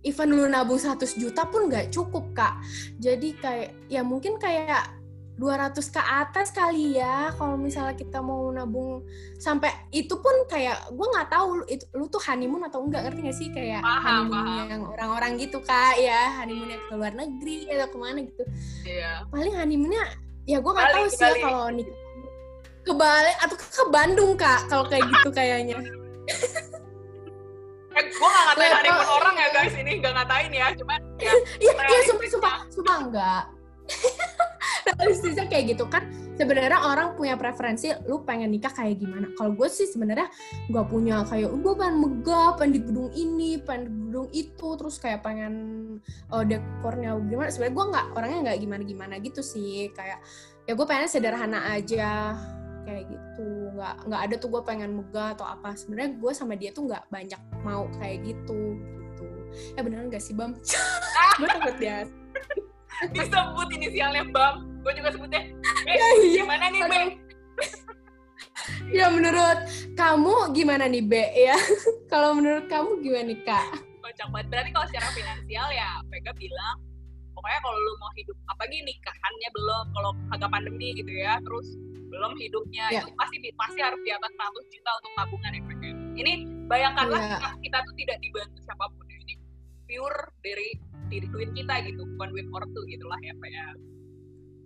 even 0.00 0.30
lu 0.30 0.46
nabung 0.46 0.78
100 0.78 1.18
juta 1.18 1.42
pun 1.44 1.66
nggak 1.66 1.90
cukup, 1.90 2.30
Kak. 2.32 2.62
Jadi 2.96 3.34
kayak, 3.34 3.74
ya 3.90 4.06
mungkin 4.06 4.38
kayak 4.38 4.94
200 5.34 5.74
ke 5.90 5.98
atas 5.98 6.54
kali 6.54 6.94
ya 6.94 7.34
kalau 7.34 7.58
misalnya 7.58 7.98
kita 7.98 8.22
mau 8.22 8.54
nabung 8.54 9.02
sampai 9.34 9.66
itu 9.90 10.14
pun 10.14 10.30
kayak 10.46 10.94
gue 10.94 11.06
nggak 11.10 11.26
tahu 11.26 11.58
lu, 11.58 11.64
itu, 11.66 11.82
lu 11.90 12.06
tuh 12.06 12.22
honeymoon 12.22 12.62
atau 12.62 12.86
enggak 12.86 13.02
ngerti 13.02 13.20
gak 13.26 13.34
sih 13.34 13.48
kayak 13.50 13.82
Paham, 13.82 14.30
honeymoon 14.30 14.46
paham. 14.46 14.70
yang 14.70 14.82
orang-orang 14.86 15.30
gitu 15.42 15.58
kak 15.58 15.98
ya 15.98 16.38
honeymoon 16.38 16.70
yang 16.70 16.82
ke 16.86 16.94
luar 16.94 17.12
negeri 17.18 17.66
atau 17.66 17.88
ke 17.90 17.98
mana 17.98 18.18
gitu 18.22 18.42
Iya. 18.86 19.10
paling 19.26 19.54
honeymoonnya 19.58 20.04
ya 20.46 20.62
gue 20.62 20.70
nggak 20.70 20.90
tahu 20.94 21.06
sih 21.10 21.26
ya 21.26 21.34
kalau 21.42 21.66
nikah 21.74 21.98
ke 22.86 22.92
Bali 22.94 23.32
atau 23.42 23.56
ke 23.58 23.84
Bandung 23.90 24.32
kak 24.38 24.60
kalau 24.70 24.84
kayak 24.86 25.02
gitu 25.18 25.28
kayaknya 25.34 25.82
Eh, 27.94 28.04
gue 28.10 28.28
gak 28.28 28.44
ngatain 28.50 28.72
honeymoon 28.74 29.10
orang 29.22 29.34
ya 29.38 29.48
guys, 29.54 29.74
ini 29.78 29.92
gak 30.02 30.14
ngatain 30.18 30.50
ya, 30.50 30.66
cuman 30.74 31.00
ya, 31.22 31.32
iya 31.62 31.72
iya 31.78 32.00
sumpah 32.10 32.28
sumpah 32.30 32.54
sumpah 32.70 32.96
enggak. 33.06 33.44
Realistisnya 34.98 35.46
kayak 35.48 35.64
gitu 35.76 35.84
kan 35.88 36.04
sebenarnya 36.34 36.80
orang 36.82 37.14
punya 37.14 37.38
preferensi 37.38 37.94
lu 38.10 38.26
pengen 38.26 38.50
nikah 38.50 38.72
kayak 38.74 38.98
gimana? 38.98 39.30
Kalau 39.38 39.54
gue 39.54 39.68
sih 39.70 39.86
sebenarnya 39.86 40.28
nggak 40.68 40.86
punya 40.90 41.22
kayak 41.24 41.48
gue 41.54 41.72
pengen 41.78 41.96
megah 42.02 42.50
pengen 42.58 42.72
di 42.74 42.80
gedung 42.82 43.10
ini 43.14 43.50
pengen 43.62 43.82
di 43.86 43.92
gedung 44.10 44.28
itu 44.34 44.68
terus 44.76 44.96
kayak 44.98 45.22
pengen 45.22 45.54
uh, 46.34 46.44
dekornya 46.44 47.16
gimana? 47.30 47.48
Sebenarnya 47.48 47.74
gue 47.74 47.86
nggak 47.94 48.06
orangnya 48.18 48.38
nggak 48.50 48.58
gimana 48.60 48.82
gimana 48.82 49.14
gitu 49.22 49.40
sih. 49.40 49.88
Kayak 49.94 50.20
ya 50.64 50.72
gue 50.74 50.86
pengen 50.88 51.08
sederhana 51.08 51.60
aja 51.76 52.34
kayak 52.84 53.04
gitu 53.08 53.48
nggak 53.74 53.94
nggak 54.06 54.20
ada 54.30 54.34
tuh 54.36 54.48
gue 54.52 54.62
pengen 54.62 54.90
megah 54.96 55.34
atau 55.34 55.48
apa 55.48 55.72
sebenarnya 55.74 56.20
gue 56.20 56.32
sama 56.36 56.54
dia 56.54 56.70
tuh 56.70 56.86
nggak 56.86 57.08
banyak 57.08 57.40
mau 57.64 57.88
kayak 57.98 58.22
gitu 58.22 58.78
gitu 58.78 59.26
ya 59.74 59.80
beneran 59.80 60.12
gak 60.12 60.22
sih 60.22 60.36
bam 60.36 60.52
gue 61.40 61.48
takut 61.48 61.76
dia 61.80 62.04
disebut 63.10 63.68
inisialnya 63.74 64.24
Bam. 64.30 64.54
Gue 64.84 64.92
juga 64.94 65.10
sebutnya. 65.10 65.42
Eh, 65.88 65.96
iya. 66.30 66.44
gimana 66.44 66.64
nih. 66.70 66.82
Bang? 66.86 67.10
Ya 68.88 69.12
menurut 69.12 69.68
kamu 69.92 70.56
gimana 70.56 70.88
nih 70.88 71.04
Be 71.04 71.24
ya? 71.36 71.56
Kalau 72.12 72.32
menurut 72.32 72.64
kamu 72.70 73.02
gimana 73.04 73.24
nih 73.28 73.40
Kak? 73.44 73.66
Kocak 74.00 74.28
banget. 74.32 74.46
Berarti 74.48 74.70
kalau 74.72 74.86
secara 74.88 75.08
finansial 75.12 75.68
ya, 75.68 76.00
Vega 76.08 76.32
bilang, 76.32 76.76
pokoknya 77.36 77.60
kalau 77.60 77.76
lu 77.76 77.92
mau 78.00 78.12
hidup, 78.16 78.36
apalagi 78.52 78.78
nikahannya 78.84 79.48
belum, 79.52 79.84
kalau 79.92 80.10
kagak 80.32 80.50
pandemi 80.52 80.88
gitu 80.96 81.12
ya, 81.12 81.40
terus 81.44 81.76
belum 82.14 82.32
hidupnya, 82.38 82.84
Ya. 82.94 83.02
itu 83.02 83.10
pasti 83.18 83.36
pasti 83.58 83.80
harus 83.82 84.00
di 84.06 84.10
atas 84.14 84.30
100 84.38 84.64
juta 84.70 84.90
untuk 85.02 85.12
tabungan 85.18 85.50
ya. 85.50 85.62
Ini 86.14 86.32
bayangkanlah 86.70 87.20
Iya. 87.20 87.30
kita, 87.36 87.48
kita 87.66 87.78
tuh 87.82 87.94
tidak 87.98 88.16
dibantu 88.22 88.58
siapa 88.62 88.84
pun. 88.86 89.04
Ini 89.10 89.34
pure 89.90 90.20
dari 90.46 90.68
diri 91.10 91.26
duit 91.28 91.50
kita 91.52 91.74
gitu, 91.84 92.02
bukan 92.16 92.28
duit 92.30 92.46
ortu 92.54 92.80
gitu 92.86 93.04
lah 93.10 93.18
ya, 93.20 93.34
Pak 93.34 93.50
ya. 93.50 93.66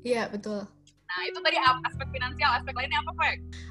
Iya 0.05 0.22
betul. 0.30 0.61
Nah, 1.09 1.20
itu 1.24 1.40
tadi 1.40 1.57
aspek 1.88 2.09
finansial, 2.12 2.51
aspek 2.53 2.74
lainnya 2.76 3.01
apa, 3.01 3.12
Pak? 3.16 3.28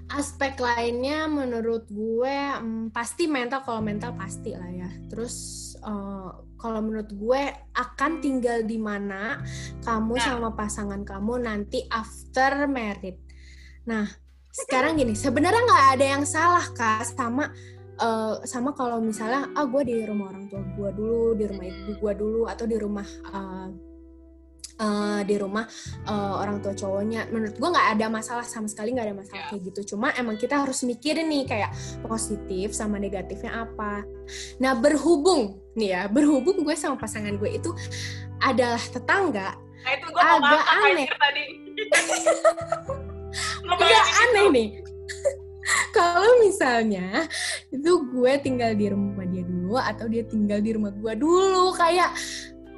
Aspek 0.10 0.54
lainnya 0.58 1.30
menurut 1.30 1.86
gue 1.86 2.34
hmm, 2.34 2.90
pasti 2.90 3.30
mental 3.30 3.62
kalau 3.62 3.86
mental 3.86 4.18
pasti 4.18 4.58
lah 4.58 4.66
ya. 4.74 4.90
Terus 5.06 5.38
eh, 5.78 6.30
kalau 6.58 6.80
menurut 6.82 7.14
gue 7.14 7.42
akan 7.78 8.12
tinggal 8.26 8.66
di 8.66 8.82
mana 8.82 9.38
kamu 9.86 10.18
Nah. 10.18 10.26
sama 10.26 10.50
pasangan 10.58 11.06
kamu 11.06 11.46
nanti 11.46 11.86
after 11.94 12.66
married. 12.66 13.22
Nah 13.88 14.06
sekarang 14.52 14.98
gini 14.98 15.14
sebenarnya 15.14 15.62
nggak 15.64 15.86
ada 15.94 16.06
yang 16.18 16.24
salah 16.26 16.66
kak 16.74 17.06
sama 17.06 17.46
eh, 17.96 18.36
sama 18.44 18.74
kalau 18.74 18.98
misalnya 18.98 19.54
ah 19.54 19.64
gue 19.64 19.84
di 19.86 20.02
rumah 20.02 20.34
orang 20.34 20.50
tua 20.50 20.66
gue 20.66 20.90
dulu 20.92 21.38
di 21.38 21.46
rumah 21.46 21.66
ibu 21.66 21.92
gue 21.96 22.14
dulu 22.18 22.42
atau 22.50 22.66
di 22.66 22.74
rumah 22.74 23.06
eh, 23.06 23.70
eh, 24.78 25.20
di 25.30 25.36
rumah 25.38 25.62
eh, 26.10 26.36
orang 26.42 26.58
tua 26.60 26.74
cowoknya 26.74 27.30
menurut 27.30 27.54
gue 27.54 27.70
nggak 27.70 27.88
ada 27.94 28.06
masalah 28.10 28.42
sama 28.42 28.66
sekali 28.66 28.98
nggak 28.98 29.08
ada 29.08 29.18
masalah 29.18 29.46
Ya. 29.46 29.50
kayak 29.54 29.62
gitu 29.70 29.94
cuma 29.94 30.10
emang 30.18 30.42
kita 30.42 30.58
harus 30.58 30.82
mikirin 30.82 31.30
nih 31.30 31.46
kayak 31.46 31.70
positif 32.02 32.74
sama 32.74 32.98
negatifnya 32.98 33.62
apa 33.62 34.02
nah 34.58 34.74
berhubung 34.74 35.62
nih 35.78 35.90
ya 35.94 36.02
berhubung 36.10 36.66
gue 36.66 36.74
sama 36.74 36.98
pasangan 36.98 37.38
gue 37.38 37.62
itu 37.62 37.70
adalah 38.42 38.82
tetangga 38.82 39.54
Nah, 39.78 39.94
itu 39.96 40.08
gue 40.10 40.20
mau 40.20 40.36
Agak 40.44 40.66
aneh. 40.84 41.08
tadi. 41.08 41.46
Iya 43.68 43.76
Ngebayangin 43.76 44.16
aneh 44.16 44.46
itu. 44.46 44.56
nih. 44.56 44.68
Kalau 45.98 46.32
misalnya 46.40 47.08
itu 47.76 47.92
gue 48.08 48.34
tinggal 48.40 48.72
di 48.72 48.88
rumah 48.88 49.26
dia 49.28 49.44
dulu 49.44 49.76
atau 49.76 50.08
dia 50.08 50.24
tinggal 50.24 50.64
di 50.64 50.72
rumah 50.72 50.96
gue 50.96 51.14
dulu 51.20 51.76
kayak 51.76 52.16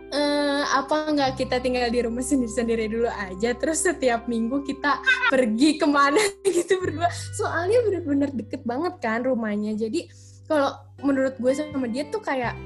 eh, 0.09 0.63
apa 0.65 1.13
nggak 1.13 1.37
kita 1.37 1.61
tinggal 1.61 1.85
di 1.93 2.01
rumah 2.01 2.25
sendiri-sendiri 2.25 2.89
dulu 2.89 3.09
aja 3.09 3.53
terus 3.53 3.85
setiap 3.85 4.25
minggu 4.25 4.65
kita 4.65 4.97
pergi 5.29 5.77
ke 5.77 5.85
mana 5.85 6.17
gitu 6.49 6.81
berdua 6.81 7.09
soalnya 7.37 7.77
bener-bener 7.85 8.29
deket 8.33 8.65
banget 8.65 8.97
kan 8.97 9.21
rumahnya 9.21 9.77
jadi 9.77 10.09
kalau 10.49 10.73
menurut 11.05 11.37
gue 11.37 11.53
sama 11.53 11.85
dia 11.85 12.09
tuh 12.09 12.25
kayak 12.25 12.57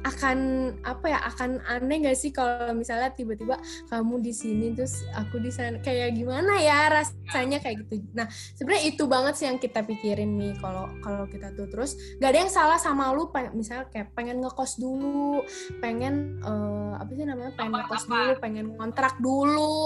akan 0.00 0.38
apa 0.80 1.06
ya 1.12 1.18
akan 1.28 1.60
aneh 1.68 2.00
gak 2.08 2.16
sih 2.16 2.32
kalau 2.32 2.72
misalnya 2.72 3.12
tiba-tiba 3.12 3.60
kamu 3.92 4.24
di 4.24 4.32
sini 4.32 4.72
terus 4.72 5.04
aku 5.12 5.36
di 5.36 5.52
sana 5.52 5.76
kayak 5.84 6.16
gimana 6.16 6.56
ya 6.56 6.88
rasanya 6.88 7.60
kayak 7.60 7.84
gitu. 7.84 8.00
Nah 8.16 8.24
sebenarnya 8.56 8.84
itu 8.88 9.04
banget 9.04 9.34
sih 9.36 9.46
yang 9.46 9.60
kita 9.60 9.84
pikirin 9.84 10.40
nih 10.40 10.56
kalau 10.56 10.88
kalau 11.04 11.28
kita 11.28 11.52
tuh 11.52 11.68
terus 11.68 12.00
gak 12.16 12.32
ada 12.32 12.38
yang 12.48 12.52
salah 12.52 12.78
sama 12.80 13.12
lu 13.12 13.28
misalnya 13.52 13.92
kayak 13.92 14.16
pengen 14.16 14.40
ngekos 14.40 14.80
dulu, 14.80 15.44
pengen 15.84 16.40
eh, 16.40 16.92
apa 16.96 17.10
sih 17.12 17.24
namanya 17.28 17.52
pengen 17.54 17.72
Apa- 17.76 17.80
ngekos 17.84 18.04
apa? 18.04 18.10
dulu, 18.10 18.32
pengen 18.40 18.66
kontrak 18.76 19.14
dulu. 19.20 19.76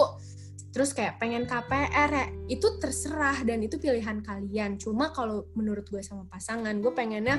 Terus 0.75 0.91
kayak 0.91 1.23
pengen 1.23 1.47
KPR 1.47 2.11
ya, 2.11 2.27
itu 2.51 2.67
terserah 2.83 3.47
dan 3.47 3.63
itu 3.63 3.79
pilihan 3.79 4.19
kalian. 4.27 4.75
Cuma 4.75 5.15
kalau 5.15 5.47
menurut 5.55 5.87
gue 5.87 6.03
sama 6.03 6.27
pasangan, 6.27 6.75
gue 6.83 6.91
pengennya 6.91 7.39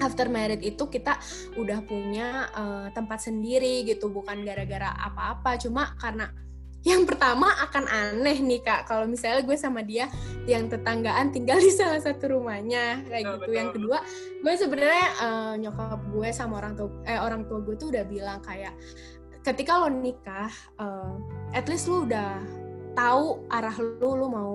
after 0.00 0.26
married 0.30 0.62
itu 0.62 0.86
kita 0.88 1.18
udah 1.58 1.82
punya 1.84 2.48
eh, 2.54 2.86
tempat 2.94 3.26
sendiri 3.26 3.84
gitu 3.86 4.10
bukan 4.10 4.42
gara-gara 4.42 4.94
apa-apa. 4.94 5.58
Cuma 5.60 5.94
karena 5.98 6.30
yang 6.84 7.08
pertama 7.08 7.48
akan 7.64 7.88
aneh 7.88 8.44
nih 8.44 8.60
kak. 8.60 8.84
Kalau 8.84 9.08
misalnya 9.08 9.40
gue 9.40 9.56
sama 9.56 9.80
dia 9.80 10.04
yang 10.44 10.68
tetanggaan 10.68 11.32
tinggal 11.32 11.56
di 11.56 11.72
salah 11.72 11.98
satu 11.98 12.36
rumahnya 12.36 13.00
kayak 13.08 13.24
Betul, 13.24 13.32
gitu. 13.32 13.40
Betul. 13.40 13.56
yang 13.56 13.70
kedua 13.72 13.98
gue 14.44 14.54
sebenarnya 14.60 15.08
eh, 15.24 15.54
nyokap 15.64 16.00
gue 16.12 16.28
sama 16.36 16.60
orang 16.60 16.74
tua 16.76 16.88
eh 17.08 17.16
orang 17.16 17.48
tua 17.48 17.58
gue 17.64 17.74
tuh 17.80 17.88
udah 17.88 18.04
bilang 18.04 18.38
kayak 18.44 18.76
ketika 19.40 19.80
lo 19.80 19.88
nikah 19.88 20.52
eh, 20.76 21.14
at 21.56 21.64
least 21.72 21.88
lu 21.88 22.04
udah 22.04 22.63
tahu 22.94 23.46
arah 23.50 23.76
lu 23.78 24.10
lu 24.16 24.26
mau 24.30 24.52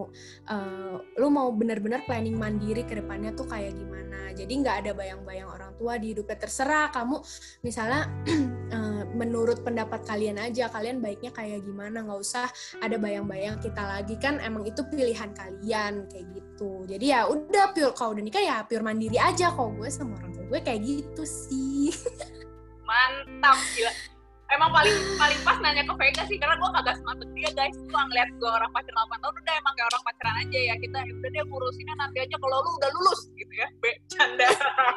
eh, 0.50 0.98
lu 1.20 1.28
mau 1.30 1.52
benar-benar 1.54 2.04
planning 2.08 2.40
mandiri 2.40 2.88
ke 2.88 2.98
depannya 2.98 3.36
tuh 3.36 3.46
kayak 3.46 3.76
gimana. 3.76 4.32
Jadi 4.34 4.54
nggak 4.64 4.76
ada 4.86 4.92
bayang-bayang 4.96 5.50
orang 5.52 5.72
tua 5.76 6.00
di 6.00 6.16
hidupnya. 6.16 6.40
Terserah 6.40 6.90
kamu 6.96 7.20
misalnya 7.62 8.08
eh, 8.76 9.04
menurut 9.14 9.62
pendapat 9.62 10.08
kalian 10.08 10.40
aja 10.40 10.72
kalian 10.72 11.04
baiknya 11.04 11.36
kayak 11.36 11.62
gimana. 11.62 12.02
Nggak 12.02 12.20
usah 12.20 12.48
ada 12.80 12.96
bayang-bayang 12.96 13.60
kita 13.60 13.84
lagi. 13.84 14.16
Kan 14.18 14.40
emang 14.40 14.66
itu 14.66 14.82
pilihan 14.88 15.36
kalian 15.36 16.08
kayak 16.10 16.26
gitu. 16.34 16.88
Jadi 16.88 17.06
ya 17.12 17.28
udah 17.28 17.76
pure 17.76 17.94
kalau 17.94 18.16
udah 18.16 18.24
nikah 18.24 18.44
ya 18.44 18.64
pure 18.66 18.82
mandiri 18.82 19.20
aja. 19.20 19.52
Kok 19.54 19.78
gue 19.78 19.90
sama 19.92 20.18
orang 20.18 20.32
tua 20.34 20.46
gue 20.50 20.60
kayak 20.64 20.82
gitu 20.82 21.24
sih. 21.28 21.92
Mantap, 22.90 23.58
gila. 23.78 24.19
Emang 24.50 24.70
paling 24.74 24.98
paling 25.22 25.40
pas 25.46 25.58
nanya 25.62 25.86
ke 25.86 25.94
Vega 25.94 26.24
sih, 26.26 26.38
karena 26.42 26.58
gue 26.58 26.70
kagak 26.74 26.96
semangat 26.98 27.30
dia 27.38 27.50
guys. 27.54 27.78
Gue 27.78 28.02
ngeliat 28.02 28.30
gue 28.34 28.50
orang 28.50 28.72
pacaran 28.74 29.06
8 29.06 29.22
tahun, 29.22 29.36
udah 29.38 29.56
emang 29.62 29.74
kayak 29.78 29.90
orang 29.94 30.04
pacaran 30.10 30.36
aja 30.42 30.60
ya. 30.60 30.76
Kita 30.82 30.98
ya 31.06 31.14
udah 31.14 31.30
dia 31.30 31.44
ngurusinnya 31.46 31.96
nanti 31.98 32.18
aja 32.26 32.36
kalau 32.42 32.58
lu 32.66 32.72
udah 32.82 32.90
lulus 32.98 33.22
gitu 33.38 33.54
ya. 33.54 33.68
Bercanda. 33.78 34.50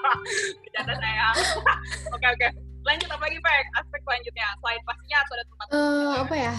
Bercanda 0.64 0.94
sayang. 0.96 1.36
Oke 2.16 2.26
oke. 2.28 2.48
Lanjut 2.82 3.08
apa 3.14 3.24
lagi, 3.30 3.38
Pek? 3.38 3.64
Aspek 3.78 4.00
selanjutnya. 4.02 4.46
Selain 4.58 4.82
pastinya 4.82 5.16
harus 5.22 5.30
ada 5.30 5.44
tempat 5.46 5.66
Eh, 5.70 6.14
apa 6.18 6.34
ya 6.34 6.54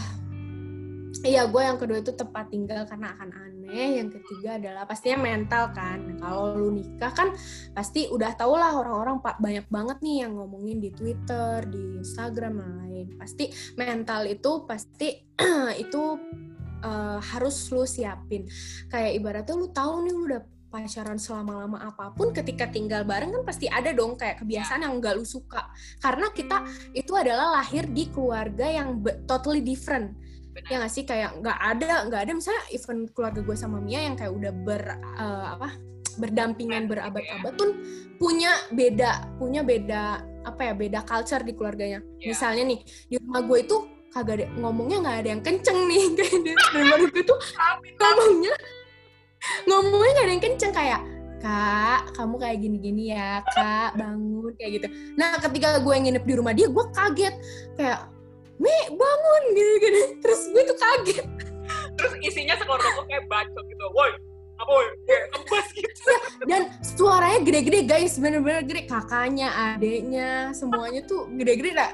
Iya, 1.22 1.46
gue 1.46 1.62
yang 1.62 1.78
kedua 1.78 2.02
itu 2.02 2.10
tempat 2.18 2.50
tinggal 2.50 2.90
karena 2.90 3.14
akan 3.14 3.30
aneh. 3.30 4.02
Yang 4.02 4.18
ketiga 4.18 4.58
adalah 4.58 4.90
pastinya 4.90 5.22
mental 5.22 5.70
kan. 5.70 6.02
Nah, 6.02 6.18
Kalau 6.18 6.58
lu 6.58 6.70
nikah 6.74 7.14
kan 7.14 7.30
pasti 7.78 8.10
udah 8.10 8.34
tau 8.34 8.58
lah 8.58 8.74
orang-orang 8.74 9.22
pak 9.22 9.38
banyak 9.38 9.70
banget 9.70 9.98
nih 10.02 10.26
yang 10.26 10.34
ngomongin 10.34 10.82
di 10.82 10.90
Twitter, 10.90 11.62
di 11.70 12.02
Instagram 12.02 12.58
lain. 12.58 13.14
Pasti 13.22 13.54
mental 13.78 14.26
itu 14.26 14.66
pasti 14.66 15.14
itu 15.84 16.04
eh, 16.82 17.20
harus 17.22 17.56
lu 17.70 17.86
siapin. 17.86 18.50
Kayak 18.90 19.12
ibaratnya 19.22 19.54
lu 19.54 19.70
tahu 19.70 19.94
nih 20.10 20.14
lu 20.18 20.22
udah 20.26 20.42
pacaran 20.74 21.22
selama-lama 21.22 21.86
apa 21.86 22.10
pun 22.18 22.34
ketika 22.34 22.66
tinggal 22.66 23.06
bareng 23.06 23.30
kan 23.30 23.46
pasti 23.46 23.70
ada 23.70 23.94
dong 23.94 24.18
kayak 24.18 24.42
kebiasaan 24.42 24.82
yang 24.82 24.98
gak 24.98 25.14
lu 25.14 25.22
suka 25.22 25.70
karena 26.02 26.34
kita 26.34 26.66
itu 26.98 27.14
adalah 27.14 27.62
lahir 27.62 27.86
di 27.94 28.10
keluarga 28.10 28.66
yang 28.66 28.98
totally 29.30 29.62
different 29.62 30.18
Benar. 30.54 30.70
ya 30.70 30.76
nggak 30.86 30.94
sih 30.94 31.04
kayak 31.04 31.30
nggak 31.42 31.60
ada 31.60 31.92
nggak 32.08 32.22
ada. 32.30 32.32
Misalnya 32.38 32.64
event 32.70 33.02
keluarga 33.18 33.42
gue 33.42 33.58
sama 33.58 33.78
Mia 33.82 34.06
yang 34.06 34.16
kayak 34.16 34.34
udah 34.34 34.52
ber 34.54 34.84
eh, 35.18 35.46
apa 35.58 35.70
berdampingan 36.18 36.86
berabad-abad 36.86 37.54
tuh 37.58 37.74
punya 38.22 38.54
beda 38.70 39.34
punya 39.42 39.66
beda 39.66 40.22
apa 40.46 40.62
ya 40.70 40.74
beda 40.78 41.00
culture 41.08 41.42
di 41.42 41.54
keluarganya. 41.58 42.00
Iya. 42.22 42.36
misalnya 42.36 42.64
nih 42.70 42.80
di 43.10 43.16
rumah 43.18 43.42
gue 43.48 43.58
itu 43.66 43.78
kagak 44.14 44.36
ada 44.38 44.46
ngomongnya 44.62 44.98
nggak 45.02 45.18
ada 45.26 45.30
yang 45.34 45.42
kenceng 45.42 45.80
nih. 45.90 46.04
Kayak 46.74 46.86
dari 46.86 47.06
gue 47.10 47.24
tuh 47.26 47.40
ngomongnya 47.98 48.54
ngomongnya 49.66 50.12
nggak 50.14 50.26
ada 50.26 50.34
yang 50.34 50.44
kenceng. 50.44 50.72
Kayak 50.74 51.02
kak 51.44 52.02
kamu 52.16 52.36
kayak 52.40 52.58
gini-gini 52.62 53.04
ya. 53.12 53.42
Kak 53.52 53.98
bangun. 53.98 54.54
Kayak 54.56 54.72
gitu. 54.80 54.88
Nah 55.18 55.42
ketika 55.42 55.82
gue 55.82 55.96
nginep 55.98 56.24
di 56.24 56.34
rumah 56.38 56.54
dia 56.54 56.68
gue 56.70 56.86
kaget. 56.94 57.36
Kayak 57.74 58.13
Mi 58.62 58.76
bangun! 58.90 59.44
Gitu 59.54 59.72
gitu. 59.82 60.00
Terus 60.22 60.42
gue 60.52 60.64
tuh 60.68 60.78
kaget. 60.78 61.26
Terus 61.94 62.14
isinya 62.26 62.56
gue 62.58 63.06
kayak 63.10 63.26
bacot 63.30 63.66
gitu. 63.70 63.86
Woi 63.94 64.12
apa 64.54 64.70
woi 64.70 64.86
kebas 65.34 65.68
gitu. 65.74 66.14
Dan 66.46 66.70
suaranya 66.86 67.42
gede-gede 67.42 67.80
guys. 67.90 68.16
Bener-bener 68.22 68.62
gede. 68.64 68.86
Kakaknya 68.86 69.50
adeknya 69.74 70.54
semuanya 70.54 71.02
tuh 71.10 71.26
gede-gede. 71.34 71.74
Lah 71.74 71.90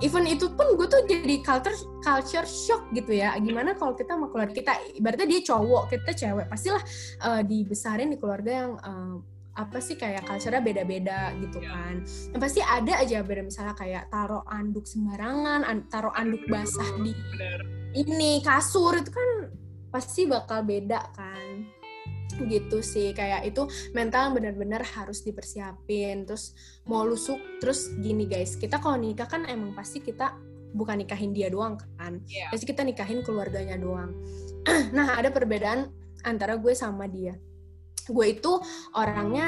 even 0.00 0.28
itu 0.28 0.52
pun 0.52 0.76
gue 0.76 0.86
tuh 0.88 1.04
jadi 1.08 1.40
culture 1.40 1.76
culture 2.04 2.48
shock 2.48 2.84
gitu 2.92 3.16
ya. 3.16 3.32
Gimana 3.40 3.76
kalau 3.76 3.96
kita 3.96 4.16
sama 4.16 4.28
keluarga 4.28 4.52
kita 4.52 4.72
ibaratnya 4.96 5.28
dia 5.28 5.40
cowok 5.40 5.82
kita 5.92 6.10
cewek. 6.12 6.46
Pastilah 6.52 6.82
uh, 7.24 7.42
dibesarin 7.42 8.12
di 8.12 8.18
keluarga 8.20 8.50
yang 8.52 8.72
uh, 8.80 9.16
apa 9.52 9.84
sih 9.84 10.00
kayak 10.00 10.24
culture-nya 10.24 10.64
beda-beda 10.64 11.36
gitu 11.36 11.60
yeah. 11.60 11.72
kan. 11.76 11.94
Yang 12.32 12.40
pasti 12.40 12.60
ada 12.64 12.92
aja 13.04 13.16
beda 13.20 13.42
misalnya 13.44 13.74
kayak 13.76 14.08
taruh 14.08 14.40
anduk 14.48 14.88
sembarangan, 14.88 15.60
an 15.68 15.84
taruh 15.92 16.12
anduk 16.16 16.40
basah 16.48 16.88
di 17.04 17.12
ini 17.92 18.40
kasur 18.40 18.96
itu 18.96 19.12
kan 19.12 19.52
pasti 19.92 20.24
bakal 20.24 20.64
beda 20.64 21.00
kan. 21.12 21.68
Gitu 22.32 22.80
sih 22.80 23.12
kayak 23.12 23.44
itu 23.44 23.68
mental 23.92 24.32
benar-benar 24.32 24.80
harus 24.88 25.20
dipersiapin. 25.20 26.24
Terus 26.24 26.56
mau 26.88 27.04
lusuk 27.04 27.60
terus 27.60 27.92
gini 28.00 28.24
guys 28.24 28.56
kita 28.56 28.80
kalau 28.80 28.96
nikah 28.96 29.28
kan 29.28 29.44
emang 29.44 29.76
pasti 29.76 30.00
kita 30.00 30.32
bukan 30.72 31.04
nikahin 31.04 31.36
dia 31.36 31.52
doang 31.52 31.76
kan. 32.00 32.24
Yeah. 32.24 32.48
pasti 32.48 32.64
kita 32.64 32.88
nikahin 32.88 33.20
keluarganya 33.20 33.76
doang. 33.76 34.16
Nah 34.96 35.18
ada 35.18 35.28
perbedaan 35.28 35.90
antara 36.22 36.54
gue 36.54 36.70
sama 36.72 37.10
dia 37.10 37.34
gue 38.12 38.26
itu 38.38 38.52
orangnya 38.94 39.46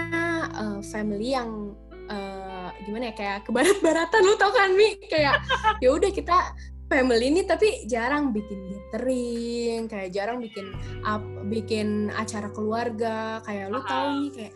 uh, 0.57 0.81
family 0.81 1.37
yang 1.37 1.77
uh, 2.09 2.69
gimana 2.85 3.13
ya 3.13 3.15
kayak 3.15 3.39
ke 3.47 3.51
barat-baratan 3.53 4.21
lu 4.25 4.35
tau 4.41 4.53
kan 4.53 4.73
mi? 4.73 4.97
Kayak 5.09 5.45
ya 5.79 5.89
udah 5.93 6.11
kita 6.11 6.57
family 6.89 7.33
ini 7.33 7.43
tapi 7.49 7.89
jarang 7.89 8.33
bikin 8.33 8.61
gathering 8.69 9.89
kayak 9.89 10.13
jarang 10.13 10.41
bikin 10.41 10.73
up, 11.05 11.23
bikin 11.49 12.11
acara 12.13 12.49
keluarga. 12.53 13.41
Kayak 13.45 13.73
lu 13.73 13.81
tahu 13.85 14.07
nih 14.25 14.31
kayak 14.33 14.53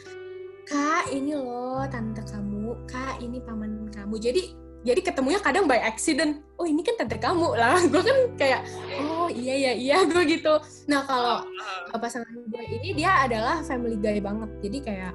kak 0.68 1.04
ini 1.16 1.32
loh 1.32 1.84
tante 1.88 2.20
kamu 2.28 2.76
kak 2.84 3.20
ini 3.24 3.40
paman 3.40 3.88
kamu. 3.88 4.16
Jadi 4.20 4.67
jadi 4.86 5.00
ketemunya 5.02 5.40
kadang 5.42 5.66
by 5.66 5.80
accident. 5.82 6.42
Oh 6.54 6.66
ini 6.66 6.86
kan 6.86 6.94
tante 6.98 7.18
kamu. 7.18 7.58
Lah 7.58 7.82
gue 7.92 8.02
kan 8.02 8.18
kayak 8.38 8.60
oh 9.02 9.26
iya 9.30 9.54
ya 9.70 9.72
iya 9.74 9.96
gue 10.10 10.22
gitu. 10.28 10.54
Nah 10.86 11.02
kalau 11.02 11.36
pasangan 11.98 12.30
gue 12.30 12.62
ini 12.78 12.94
dia 12.94 13.26
adalah 13.26 13.62
family 13.66 13.98
guy 13.98 14.22
banget. 14.22 14.50
Jadi 14.62 14.78
kayak 14.82 15.14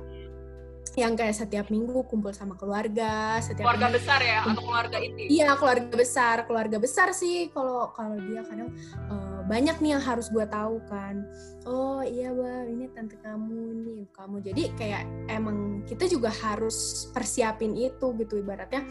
yang 0.94 1.18
kayak 1.18 1.34
setiap 1.34 1.74
minggu 1.74 2.06
kumpul 2.06 2.30
sama 2.38 2.54
keluarga 2.54 3.42
setiap 3.42 3.66
keluarga 3.66 3.90
minggu, 3.90 3.98
besar 3.98 4.20
ya 4.22 4.40
atau 4.46 4.62
keluarga 4.62 4.98
inti? 5.02 5.24
Iya 5.32 5.50
keluarga 5.58 5.96
besar. 5.96 6.36
Keluarga 6.46 6.78
besar 6.78 7.08
sih 7.16 7.50
kalau 7.50 7.90
kalau 7.96 8.20
dia 8.20 8.42
kadang 8.46 8.70
uh, 9.10 9.42
banyak 9.48 9.76
nih 9.84 9.98
yang 9.98 10.04
harus 10.04 10.32
gue 10.32 10.46
tahu 10.48 10.80
kan. 10.88 11.28
Oh 11.64 12.04
iya 12.04 12.32
bang 12.36 12.68
ini 12.76 12.86
tante 12.92 13.16
kamu 13.24 13.88
nih 13.88 14.02
kamu. 14.12 14.38
Jadi 14.44 14.64
kayak 14.76 15.04
emang 15.32 15.84
kita 15.88 16.08
juga 16.08 16.32
harus 16.32 17.08
persiapin 17.12 17.76
itu 17.76 18.12
gitu 18.20 18.40
ibaratnya. 18.40 18.84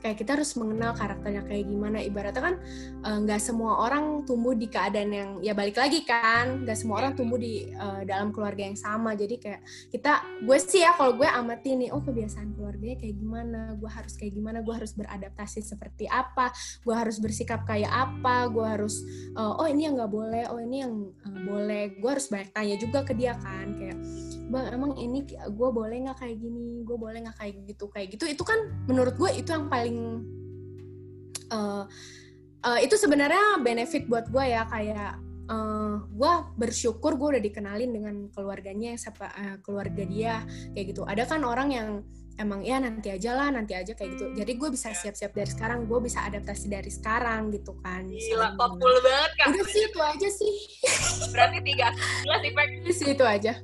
Kayak 0.00 0.16
kita 0.24 0.30
harus 0.38 0.56
mengenal 0.56 0.96
karakternya 0.96 1.42
kayak 1.44 1.66
gimana. 1.66 1.98
Ibaratnya 2.00 2.42
kan 2.42 2.54
eh, 3.02 3.18
nggak 3.26 3.40
uh, 3.40 3.44
semua 3.44 3.72
orang 3.82 4.24
tumbuh 4.24 4.54
di 4.54 4.70
keadaan 4.70 5.10
yang 5.10 5.30
ya 5.42 5.52
balik 5.52 5.76
lagi 5.76 6.06
kan 6.06 6.64
nggak 6.64 6.78
semua 6.78 7.02
orang 7.04 7.12
tumbuh 7.18 7.36
di 7.36 7.68
uh, 7.74 8.02
dalam 8.06 8.30
keluarga 8.30 8.66
yang 8.66 8.78
sama. 8.78 9.14
Jadi 9.18 9.42
kayak 9.42 9.60
kita 9.90 10.22
gue 10.46 10.58
sih 10.58 10.86
ya 10.86 10.94
kalau 10.94 11.18
gue 11.18 11.26
amati 11.26 11.76
nih 11.76 11.90
oh 11.90 12.02
kebiasaan 12.02 12.54
keluarganya 12.54 12.96
kayak 12.98 13.16
gimana 13.18 13.60
gue 13.76 13.90
harus 13.90 14.14
kayak 14.16 14.32
gimana 14.34 14.58
gue 14.62 14.74
harus 14.74 14.92
beradaptasi 14.96 15.60
seperti 15.60 16.08
apa 16.08 16.48
gue 16.82 16.94
harus 16.94 17.20
bersikap 17.20 17.68
kayak 17.68 17.90
apa 17.90 18.48
gue 18.48 18.66
harus 18.66 19.04
uh, 19.36 19.60
oh 19.60 19.68
ini 19.68 19.86
yang 19.90 19.99
nggak 20.00 20.12
boleh 20.12 20.48
oh 20.48 20.56
ini 20.56 20.76
yang 20.80 20.94
uh, 21.12 21.40
boleh. 21.44 22.00
Gue 22.00 22.10
harus 22.16 22.26
banyak 22.32 22.50
tanya 22.56 22.76
juga 22.80 23.04
ke 23.04 23.12
dia 23.12 23.36
kan 23.36 23.76
kayak 23.76 24.00
bang 24.50 24.66
emang 24.72 24.96
ini 24.96 25.28
gue 25.28 25.68
boleh 25.70 25.96
nggak 26.08 26.18
kayak 26.24 26.36
gini? 26.40 26.80
Gue 26.88 26.96
boleh 26.96 27.20
nggak 27.20 27.36
kayak 27.36 27.54
gitu 27.68 27.84
kayak 27.92 28.16
gitu? 28.16 28.24
Itu 28.24 28.42
kan 28.48 28.72
menurut 28.88 29.20
gue 29.20 29.30
itu 29.36 29.52
yang 29.52 29.68
paling 29.68 30.24
uh, 31.52 31.84
uh, 32.64 32.78
itu 32.80 32.96
sebenarnya 32.96 33.60
benefit 33.60 34.08
buat 34.08 34.32
gue 34.32 34.44
ya. 34.48 34.64
Kayak 34.64 35.20
uh, 35.52 36.00
gue 36.08 36.32
bersyukur 36.56 37.20
gue 37.20 37.36
udah 37.36 37.42
dikenalin 37.44 37.90
dengan 37.92 38.14
keluarganya 38.32 38.96
siapa 38.96 39.28
uh, 39.28 39.56
keluarga 39.60 40.02
dia 40.08 40.40
kayak 40.72 40.96
gitu. 40.96 41.04
Ada 41.04 41.28
kan 41.28 41.44
orang 41.44 41.68
yang 41.70 41.88
emang 42.38 42.60
ya 42.62 42.78
nanti 42.78 43.10
aja 43.10 43.34
lah 43.34 43.48
nanti 43.50 43.74
aja 43.74 43.92
kayak 43.96 44.16
gitu. 44.16 44.30
Jadi 44.36 44.52
gue 44.54 44.68
bisa 44.70 44.94
siap-siap 44.94 45.32
dari 45.34 45.50
sekarang 45.50 45.88
gue 45.88 45.98
bisa 46.04 46.22
adaptasi 46.24 46.66
dari 46.70 46.90
sekarang 46.92 47.50
gitu 47.50 47.74
kan. 47.82 48.06
Gila 48.06 48.54
thoughtful 48.54 48.96
banget 49.02 49.32
kan 49.40 49.46
udah 49.56 49.66
sih 49.66 49.82
itu 49.88 50.00
aja 50.00 50.28
sih. 50.28 50.54
Berarti 51.34 51.58
tiga. 51.64 51.88
Jelas 52.22 52.40
sih 52.44 52.94
sih 52.94 53.08
itu 53.16 53.24
aja. 53.24 53.54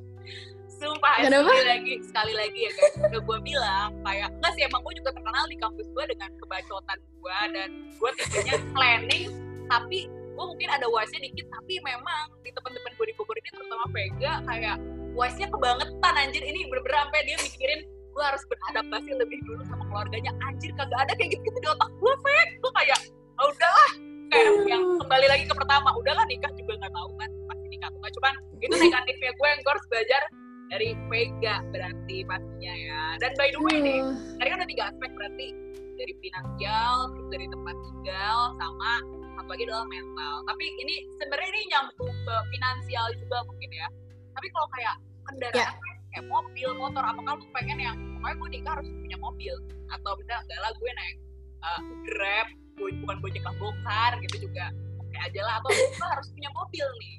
Sumpah, 0.76 1.24
Kenapa? 1.24 1.48
sekali 1.48 1.64
lagi, 1.72 1.94
sekali 2.04 2.32
lagi 2.36 2.60
ya 2.68 2.70
guys, 2.76 2.94
udah 3.00 3.20
gue 3.24 3.38
bilang 3.40 3.96
kayak 4.04 4.28
enggak 4.28 4.52
sih 4.60 4.62
emang 4.68 4.84
gue 4.84 4.94
juga 5.00 5.10
terkenal 5.16 5.44
di 5.48 5.56
kampus 5.56 5.88
gue 5.88 6.04
dengan 6.04 6.30
kebacotan 6.36 6.98
gue 7.00 7.38
dan 7.56 7.68
gue 7.96 8.10
tipenya 8.20 8.56
planning, 8.76 9.26
tapi 9.72 10.04
gue 10.04 10.44
mungkin 10.44 10.68
ada 10.68 10.84
wise 10.92 11.16
dikit, 11.16 11.48
tapi 11.48 11.80
memang 11.80 12.28
di 12.44 12.52
teman-teman 12.52 12.92
gue 12.92 13.06
di 13.08 13.14
Bogor 13.16 13.40
ini 13.40 13.50
terutama 13.56 13.84
Vega 13.88 14.32
kayak 14.44 14.76
wise-nya 15.16 15.48
kebangetan 15.48 16.14
anjir. 16.20 16.44
Ini 16.44 16.68
bener-bener 16.68 16.98
sampai 17.08 17.20
dia 17.24 17.36
mikirin 17.40 17.80
gue 18.16 18.24
harus 18.24 18.42
beradaptasi 18.48 19.10
lebih 19.20 19.38
dulu 19.44 19.62
sama 19.68 19.84
keluarganya. 19.92 20.32
Anjir 20.48 20.72
kagak 20.72 21.00
ada 21.04 21.12
kayak 21.20 21.36
gitu, 21.36 21.44
-gitu 21.44 21.58
di 21.60 21.68
otak 21.68 21.90
gue 22.00 22.14
Veg 22.24 22.48
gue 22.64 22.72
kayak 22.80 23.00
oh, 23.44 23.52
udahlah. 23.52 23.90
Kayak 24.26 24.50
yang 24.66 24.84
kembali 25.04 25.26
lagi 25.28 25.44
ke 25.44 25.54
pertama 25.54 25.88
udahlah 25.94 26.24
nikah 26.26 26.50
juga 26.56 26.72
nggak 26.80 26.92
tahu 26.96 27.10
kan 27.20 27.30
pasti 27.46 27.66
nikah 27.70 27.88
tuh 27.92 28.00
cuman 28.18 28.34
itu 28.58 28.74
negatifnya 28.74 29.30
gue 29.36 29.46
yang 29.46 29.60
gue 29.62 29.72
harus 29.76 29.86
belajar 29.92 30.22
dari 30.66 30.88
Vega 31.06 31.54
berarti 31.70 32.16
pastinya 32.26 32.74
ya. 32.74 33.02
Dan 33.22 33.30
by 33.38 33.48
the 33.54 33.60
way 33.62 33.76
nih, 33.78 34.00
tadi 34.40 34.48
kan 34.50 34.58
ada 34.58 34.68
tiga 34.68 34.84
aspek 34.90 35.10
berarti. 35.14 35.48
Dari 35.96 36.12
finansial, 36.20 37.08
terus 37.08 37.28
dari 37.32 37.46
tempat 37.48 37.76
tinggal, 37.80 38.52
sama 38.60 39.00
satu 39.32 39.48
lagi 39.48 39.64
adalah 39.64 39.88
mental. 39.88 40.34
Tapi 40.44 40.64
ini 40.84 40.94
sebenarnya 41.16 41.48
ini 41.56 41.62
nyambung 41.72 42.12
ke 42.12 42.34
finansial 42.52 43.06
juga 43.16 43.38
mungkin 43.48 43.70
ya. 43.72 43.88
Tapi 44.36 44.46
kalau 44.52 44.68
kayak 44.76 44.96
kendaraan 45.24 45.56
yeah. 45.56 45.85
Kayak 46.16 46.32
mobil, 46.32 46.68
motor, 46.80 47.04
apa 47.04 47.20
kamu 47.20 47.44
pengen 47.52 47.76
yang 47.76 47.96
pokoknya 48.16 48.34
gue 48.40 48.48
nikah 48.56 48.72
harus 48.80 48.88
punya 48.88 49.18
mobil 49.20 49.54
atau 49.92 50.12
bener 50.16 50.36
enggak 50.40 50.60
lah 50.64 50.72
gue 50.72 50.90
naik 50.96 51.16
uh, 51.60 51.80
grab, 52.08 52.48
gue 52.80 52.88
bukan 53.04 53.16
bojek 53.20 53.44
bongkar 53.60 54.12
gitu 54.24 54.36
juga 54.48 54.72
oke 54.96 55.16
aja 55.20 55.40
lah 55.44 55.54
atau 55.60 55.68
gue 55.76 56.08
harus 56.16 56.28
punya 56.32 56.50
mobil 56.56 56.86
nih. 57.04 57.14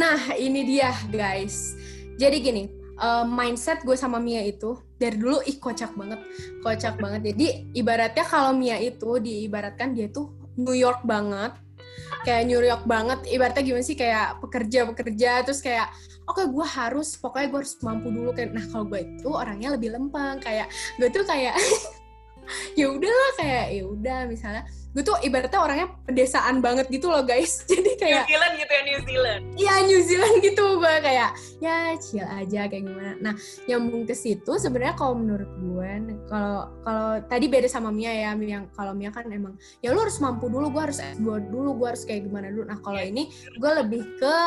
Nah 0.00 0.18
ini 0.40 0.60
dia 0.64 0.96
guys. 1.12 1.76
Jadi 2.16 2.36
gini, 2.40 2.64
uh, 2.96 3.28
mindset 3.28 3.84
gue 3.84 3.94
sama 4.00 4.16
Mia 4.16 4.40
itu 4.40 4.80
dari 4.96 5.20
dulu 5.20 5.44
ih 5.46 5.60
kocak 5.60 5.94
banget 5.94 6.18
kocak 6.64 6.98
banget 6.98 7.30
jadi 7.30 7.70
ibaratnya 7.76 8.24
kalau 8.26 8.50
Mia 8.56 8.80
itu 8.82 9.22
diibaratkan 9.22 9.94
dia 9.94 10.10
tuh 10.10 10.34
New 10.58 10.74
York 10.74 11.06
banget 11.06 11.54
kayak 12.24 12.42
New 12.48 12.60
York 12.60 12.84
banget. 12.84 13.18
Ibaratnya 13.28 13.62
gimana 13.64 13.84
sih 13.84 13.96
kayak 13.96 14.42
pekerja 14.42 14.88
pekerja 14.88 15.30
terus 15.44 15.60
kayak 15.60 15.90
oke 16.28 16.40
okay, 16.40 16.46
gue 16.48 16.66
harus 16.66 17.16
pokoknya 17.16 17.48
gue 17.50 17.58
harus 17.64 17.74
mampu 17.80 18.08
dulu. 18.12 18.30
Kayak 18.32 18.56
nah 18.56 18.64
kalau 18.68 18.84
gue 18.88 19.00
itu 19.04 19.28
orangnya 19.28 19.68
lebih 19.76 19.94
lempeng. 19.94 20.38
Kayak 20.40 20.68
gue 21.00 21.08
tuh 21.08 21.24
kayak 21.24 21.54
ya 22.80 22.86
udahlah 22.88 23.32
kayak 23.36 23.66
ya 23.76 23.84
udah 23.84 24.20
misalnya 24.24 24.64
gue 24.96 25.04
tuh 25.04 25.20
ibaratnya 25.20 25.60
orangnya 25.60 25.88
pedesaan 26.08 26.64
banget 26.64 26.88
gitu 26.88 27.12
loh 27.12 27.20
guys. 27.22 27.62
Jadi 27.70 28.00
kayak 28.00 28.24
New 28.24 28.30
Zealand 28.32 28.54
gitu 28.56 28.72
ya 28.72 28.82
New 28.82 29.00
Zealand. 29.04 29.42
Iya 29.54 29.74
New 29.84 30.00
Zealand 30.00 30.36
gitu 30.46 30.64
gue 30.80 30.94
kayak 31.04 31.30
ya 31.60 31.76
chill 32.00 32.24
aja 32.24 32.60
kayak 32.66 32.84
gimana. 32.88 33.12
Nah 33.20 33.34
nyambung 33.68 34.08
ke 34.08 34.16
situ 34.16 34.56
sebenarnya 34.56 34.96
kalau 34.96 35.14
menurut 35.20 35.50
gue 35.60 35.90
kalau 36.26 36.72
kalau 36.82 37.08
tadi 37.28 37.46
beda 37.46 37.68
sama 37.68 37.92
Mia 37.92 38.12
ya 38.12 38.32
yang 38.34 38.66
kalau 38.72 38.96
Mia 38.96 39.12
kan 39.12 39.28
emang 39.28 39.60
ya 39.84 39.92
lu 39.92 40.00
harus 40.00 40.16
mampu 40.24 40.48
dulu 40.48 40.72
gue 40.72 40.82
harus 40.88 40.98
S2 41.00 41.52
dulu 41.52 41.84
gue 41.84 41.88
harus 41.92 42.02
kayak 42.08 42.24
gimana 42.24 42.48
dulu. 42.48 42.64
Nah 42.64 42.78
kalau 42.80 43.00
iya. 43.00 43.12
ini 43.12 43.28
gue 43.56 43.72
lebih 43.84 44.02
ke 44.16 44.38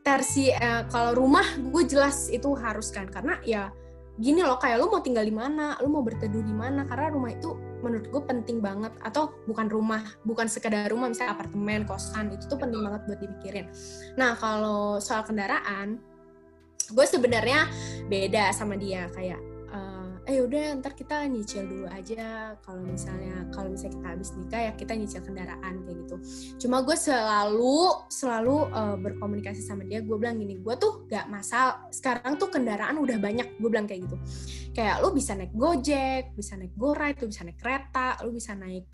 tersi 0.00 0.50
eh, 0.50 0.82
kalau 0.90 1.14
rumah 1.14 1.46
gue 1.56 1.82
jelas 1.86 2.26
itu 2.28 2.52
harus 2.58 2.90
kan. 2.90 3.06
Karena 3.06 3.38
ya 3.46 3.70
gini 4.20 4.44
loh 4.44 4.60
kayak 4.60 4.76
lu 4.78 4.92
mau 4.92 5.00
tinggal 5.00 5.24
di 5.24 5.32
mana 5.32 5.80
lu 5.80 5.88
mau 5.88 6.04
berteduh 6.04 6.44
di 6.44 6.52
mana 6.52 6.84
karena 6.84 7.08
rumah 7.08 7.32
itu 7.32 7.56
menurut 7.80 8.06
gue 8.12 8.22
penting 8.28 8.60
banget. 8.60 8.92
Atau 9.00 9.32
bukan 9.48 9.66
rumah 9.72 10.04
bukan 10.22 10.46
sekedar 10.46 10.86
rumah 10.92 11.08
misalnya 11.08 11.34
apartemen 11.34 11.88
kosan 11.88 12.30
itu 12.36 12.44
tuh 12.46 12.60
penting 12.60 12.84
banget 12.84 13.02
buat 13.08 13.20
dipikirin. 13.24 13.66
Nah 14.20 14.36
kalau 14.36 15.00
soal 15.00 15.24
kendaraan 15.24 15.98
gue 16.92 17.06
sebenarnya 17.08 17.66
beda 18.06 18.52
sama 18.52 18.76
dia. 18.76 19.08
Kayak 19.16 19.40
eh 20.28 20.38
udah 20.44 20.80
ntar 20.80 20.92
kita 20.92 21.24
nyicil 21.28 21.64
dulu 21.64 21.86
aja. 21.88 22.54
Kalau 22.60 22.82
misalnya 22.84 23.48
kalau 23.52 23.72
misalnya 23.72 23.96
kita 23.96 24.08
habis 24.12 24.30
nikah 24.36 24.60
ya 24.68 24.72
kita 24.76 24.92
nyicil 24.96 25.20
kendaraan 25.24 25.74
kayak 25.84 25.96
gitu. 26.04 26.16
Cuma 26.66 26.84
gue 26.84 26.96
selalu 26.96 28.08
selalu 28.12 28.56
uh, 28.72 28.96
berkomunikasi 29.00 29.64
sama 29.64 29.86
dia. 29.88 30.04
Gue 30.04 30.20
bilang 30.20 30.36
gini 30.36 30.60
gue 30.60 30.74
tuh 30.76 31.08
gak 31.08 31.26
masalah. 31.32 31.88
Sekarang 31.88 32.36
tuh 32.36 32.52
kendaraan 32.52 33.00
udah 33.00 33.16
banyak. 33.16 33.56
Gue 33.56 33.70
bilang 33.72 33.88
kayak 33.88 34.08
gitu. 34.08 34.16
Kayak 34.76 35.00
lu 35.02 35.14
bisa 35.16 35.32
naik 35.34 35.52
gojek 35.56 36.32
bisa 36.36 36.54
naik 36.54 36.74
goride 36.78 37.18
lu 37.20 37.26
bisa 37.28 37.42
naik 37.42 37.58
kereta 37.58 38.16
lu 38.22 38.30
bisa 38.30 38.54
naik 38.54 38.86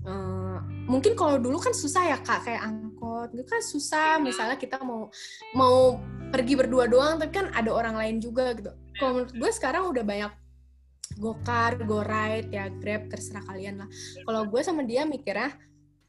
Uh, 0.00 0.56
mungkin 0.88 1.12
kalau 1.12 1.36
dulu 1.36 1.60
kan 1.60 1.76
susah 1.76 2.08
ya 2.08 2.18
kak 2.24 2.48
kayak 2.48 2.62
angkot. 2.64 3.28
Itu 3.36 3.44
kan 3.44 3.60
susah. 3.60 4.16
Misalnya 4.22 4.56
kita 4.56 4.80
mau 4.80 5.12
mau 5.52 6.00
pergi 6.30 6.54
berdua 6.56 6.88
doang 6.88 7.20
tapi 7.20 7.32
kan 7.34 7.52
ada 7.52 7.68
orang 7.68 7.98
lain 7.98 8.16
juga 8.22 8.56
gitu. 8.56 8.72
Kalau 8.96 9.20
menurut 9.20 9.32
gue 9.34 9.50
sekarang 9.52 9.92
udah 9.92 10.04
banyak 10.04 10.32
gokar, 11.18 11.80
go 11.88 12.04
ride, 12.04 12.52
ya 12.52 12.70
grab 12.70 13.10
terserah 13.10 13.42
kalian 13.46 13.82
lah. 13.82 13.88
Kalau 14.22 14.46
gue 14.46 14.60
sama 14.62 14.86
dia 14.86 15.02
mikirnya 15.08 15.50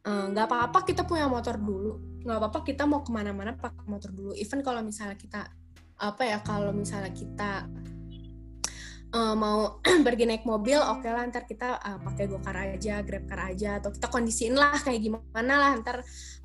eh, 0.05 0.25
nggak 0.33 0.45
uh, 0.45 0.49
apa-apa 0.49 0.85
kita 0.85 1.05
punya 1.07 1.25
motor 1.25 1.57
dulu, 1.57 2.21
nggak 2.21 2.37
apa-apa 2.37 2.59
kita 2.65 2.83
mau 2.85 3.01
ke 3.01 3.09
mana-mana 3.09 3.57
pakai 3.57 3.85
motor 3.89 4.13
dulu. 4.13 4.31
Even 4.37 4.61
kalau 4.61 4.85
misalnya 4.85 5.17
kita 5.17 5.49
apa 6.01 6.23
ya 6.25 6.41
kalau 6.41 6.73
misalnya 6.73 7.13
kita 7.13 7.69
uh, 9.11 9.35
mau 9.35 9.79
pergi 10.07 10.25
naik 10.27 10.43
mobil, 10.47 10.79
oke 10.79 11.03
okay 11.03 11.11
lah 11.11 11.23
ntar 11.27 11.43
kita 11.45 11.77
uh, 11.79 11.99
pakai 12.01 12.25
gokar 12.31 12.57
aja, 12.57 13.03
grab 13.03 13.27
car 13.27 13.51
aja, 13.51 13.77
atau 13.79 13.91
kita 13.91 14.07
kondisiin 14.07 14.55
lah 14.55 14.75
kayak 14.79 15.01
gimana 15.03 15.53
lah 15.55 15.71
ntar 15.79 15.97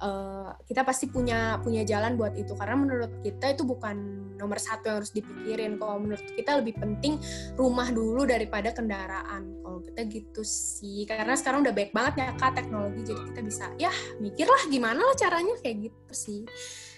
uh, 0.02 0.50
kita 0.66 0.82
pasti 0.82 1.08
punya 1.08 1.58
punya 1.62 1.86
jalan 1.86 2.18
buat 2.18 2.34
itu 2.34 2.52
karena 2.58 2.76
menurut 2.76 3.12
kita 3.22 3.54
itu 3.54 3.62
bukan 3.62 3.96
nomor 4.36 4.60
satu 4.60 4.90
yang 4.90 4.96
harus 5.02 5.12
dipikirin. 5.14 5.80
Kalau 5.80 5.96
menurut 6.02 6.26
kita 6.34 6.60
lebih 6.60 6.76
penting 6.76 7.16
rumah 7.56 7.88
dulu 7.88 8.28
daripada 8.28 8.74
kendaraan. 8.74 9.62
Kalau 9.64 9.80
kita 9.80 10.00
gitu 10.10 10.42
sih, 10.44 11.08
karena 11.08 11.34
sekarang 11.38 11.64
udah 11.64 11.74
baik 11.74 11.90
banget 11.94 12.14
ya 12.20 12.28
kak 12.36 12.52
teknologi, 12.58 13.00
jadi 13.06 13.22
kita 13.32 13.40
bisa 13.42 13.64
ya 13.80 13.92
mikirlah 14.20 14.62
gimana 14.68 15.00
lah 15.00 15.16
caranya 15.16 15.54
kayak 15.62 15.90
gitu 15.90 16.12
sih 16.12 16.42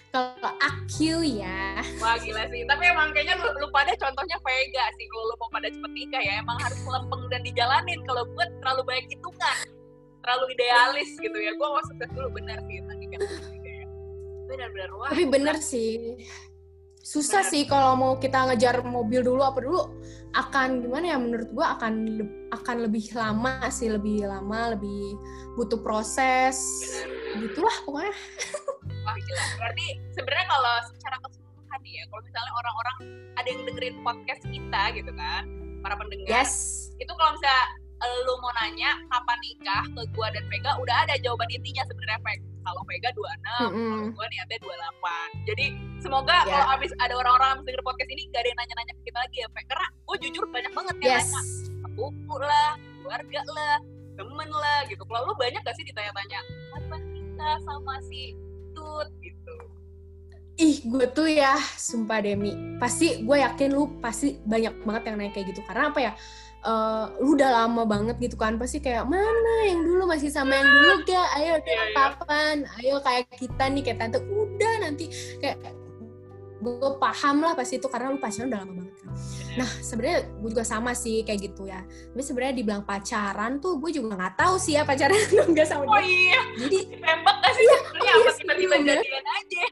kalau 0.09 0.53
aku 0.57 1.21
ya. 1.21 1.85
Wah 2.01 2.17
gila 2.17 2.49
sih. 2.49 2.65
Tapi 2.65 2.83
emang 2.89 3.13
kayaknya 3.13 3.37
lu, 3.37 3.49
lu 3.61 3.67
pada 3.69 3.93
contohnya 3.93 4.37
Vega 4.41 4.85
sih 4.97 5.05
kalau 5.05 5.23
lu 5.29 5.35
mau 5.37 5.49
pada 5.53 5.69
cepet 5.69 5.91
nikah 5.93 6.21
ya 6.21 6.33
emang 6.41 6.57
harus 6.61 6.79
lempeng 6.81 7.23
dan 7.29 7.41
dijalanin. 7.45 7.99
Kalau 8.09 8.23
gue 8.25 8.45
terlalu 8.61 8.81
banyak 8.85 9.05
hitungan 9.13 9.57
terlalu 10.25 10.45
idealis 10.57 11.09
gitu 11.21 11.37
ya. 11.37 11.51
Gue 11.53 11.67
mau 11.69 11.83
sukses 11.85 12.09
dulu 12.13 12.29
benar 12.41 12.57
sih 12.65 12.81
tadi 12.81 13.05
kan 13.13 13.21
benar-benar 14.49 14.89
wah 14.97 15.09
tapi 15.13 15.25
bener 15.29 15.57
sih. 15.61 16.17
Susah 16.99 17.45
bener. 17.45 17.51
sih 17.53 17.63
kalau 17.69 17.93
mau 17.93 18.13
kita 18.17 18.49
ngejar 18.49 18.81
mobil 18.81 19.21
dulu 19.21 19.41
apa 19.45 19.61
dulu 19.61 19.81
akan 20.33 20.85
gimana 20.85 21.05
ya 21.13 21.17
menurut 21.17 21.49
gue 21.49 21.65
akan 21.65 21.93
akan 22.53 22.75
lebih 22.85 23.05
lama 23.17 23.65
sih 23.69 23.89
lebih 23.89 24.25
lama 24.25 24.73
lebih 24.73 25.17
butuh 25.53 25.77
proses. 25.85 26.57
Gitulah 27.37 27.77
pokoknya 27.85 28.13
wah 29.05 29.15
gila 29.15 29.45
berarti 29.59 29.87
sebenarnya 30.15 30.47
kalau 30.49 30.73
secara 30.93 31.15
keseluruhan 31.23 31.79
ya 31.85 32.03
kalau 32.09 32.21
misalnya 32.25 32.53
orang-orang 32.53 32.97
ada 33.39 33.47
yang 33.47 33.61
dengerin 33.65 33.95
podcast 34.03 34.43
kita 34.47 34.81
gitu 34.95 35.11
kan 35.15 35.43
para 35.79 35.95
pendengar 35.95 36.27
yes. 36.27 36.53
itu 36.99 37.11
kalau 37.15 37.31
misalnya 37.35 37.63
lu 37.99 38.33
mau 38.39 38.51
nanya 38.63 38.95
kapan 39.11 39.37
nikah 39.43 39.83
ke 39.91 40.01
gua 40.15 40.31
dan 40.31 40.43
Vega 40.47 40.71
udah 40.79 40.97
ada 41.03 41.19
jawaban 41.19 41.51
intinya 41.51 41.83
sebenarnya 41.83 42.19
Vega 42.23 42.47
kalau 42.63 42.81
Vega 42.87 43.09
26 43.11 43.19
mm 43.19 43.27
-hmm. 43.27 43.89
kalau 43.91 44.07
gua 44.15 44.25
niatnya 44.31 44.57
28 44.63 45.47
jadi 45.51 45.65
semoga 45.99 46.37
yeah. 46.47 46.47
kalau 46.47 46.67
abis 46.79 46.91
ada 47.03 47.13
orang-orang 47.19 47.49
yang 47.59 47.63
denger 47.67 47.83
podcast 47.83 48.11
ini 48.11 48.21
gak 48.31 48.41
ada 48.43 48.49
yang 48.51 48.59
nanya-nanya 48.63 48.93
ke 48.95 49.01
kita 49.03 49.17
lagi 49.19 49.37
ya 49.43 49.47
Vega 49.51 49.67
karena 49.67 49.87
gua 50.07 50.15
jujur 50.19 50.43
banyak 50.47 50.71
banget 50.71 50.95
yang 51.03 51.11
yes. 51.11 51.27
nanya 51.27 51.41
sepupu 51.83 52.35
lah 52.39 52.71
keluarga 53.03 53.41
lah 53.51 53.77
temen 54.19 54.49
lah 54.51 54.79
gitu 54.87 55.03
kalau 55.07 55.21
lu 55.31 55.33
banyak 55.35 55.61
gak 55.63 55.75
sih 55.75 55.85
ditanya-tanya 55.87 56.39
kapan 56.75 57.01
nikah 57.11 57.55
sama 57.67 57.95
si 58.07 58.35
Tut 58.79 59.07
gitu. 59.19 59.55
Ih 60.59 60.77
gue 60.87 61.05
tuh 61.11 61.27
ya 61.27 61.59
sumpah 61.75 62.23
Demi. 62.23 62.79
Pasti 62.79 63.27
gue 63.27 63.37
yakin 63.43 63.75
lu 63.75 63.99
pasti 63.99 64.39
banyak 64.39 64.87
banget 64.87 65.03
yang 65.11 65.15
nanya 65.19 65.31
kayak 65.35 65.47
gitu. 65.51 65.61
Karena 65.67 65.91
apa 65.91 65.99
ya? 65.99 66.13
Uh, 66.59 67.07
lu 67.23 67.39
udah 67.39 67.63
lama 67.63 67.83
banget 67.83 68.15
gitu 68.23 68.39
kan. 68.39 68.55
Pasti 68.55 68.79
kayak 68.79 69.03
mana 69.07 69.53
yang 69.67 69.83
dulu? 69.83 70.07
Masih 70.07 70.31
sama 70.31 70.55
yang 70.55 70.67
dulu 70.67 71.03
gak 71.07 71.27
ayo 71.39 71.53
kayak 71.63 71.75
yeah, 71.75 71.91
kapan? 71.95 72.55
Ayo 72.79 72.95
kayak 73.03 73.27
kita 73.35 73.63
nih 73.67 73.81
kayak 73.83 73.99
tante. 73.99 74.19
Udah 74.23 74.73
nanti 74.83 75.11
kayak 75.43 75.59
gue 76.59 76.91
paham 76.99 77.39
lah 77.39 77.55
pasti 77.55 77.79
itu 77.79 77.87
karena 77.87 78.11
lu 78.11 78.19
pacaran 78.19 78.51
udah 78.51 78.59
lama 78.59 78.73
banget 78.83 78.95
kan. 78.99 79.07
Nah 79.55 79.69
sebenarnya 79.79 80.19
gue 80.27 80.49
juga 80.51 80.65
sama 80.67 80.91
sih 80.91 81.23
kayak 81.23 81.39
gitu 81.51 81.71
ya. 81.71 81.79
Tapi 81.87 82.23
sebenarnya 82.23 82.55
dibilang 82.59 82.83
pacaran 82.83 83.63
tuh 83.63 83.79
gue 83.79 83.91
juga 83.95 84.19
nggak 84.19 84.35
tahu 84.35 84.55
sih 84.59 84.75
ya 84.75 84.83
pacaran 84.83 85.15
enggak 85.49 85.67
sama 85.71 85.87
oh, 85.87 85.95
dia. 85.95 85.95
Oh 85.95 86.03
iya. 86.03 86.41
Jadi 86.59 86.79
tembak 86.99 87.35
gak 87.39 87.53
sih 87.55 87.63
iya, 87.63 87.75
sebenarnya 87.79 88.03
iya, 88.03 88.13
apa 88.19 88.31
tiba-tiba 88.35 88.75
jadian 88.83 89.25
aja. 89.31 89.63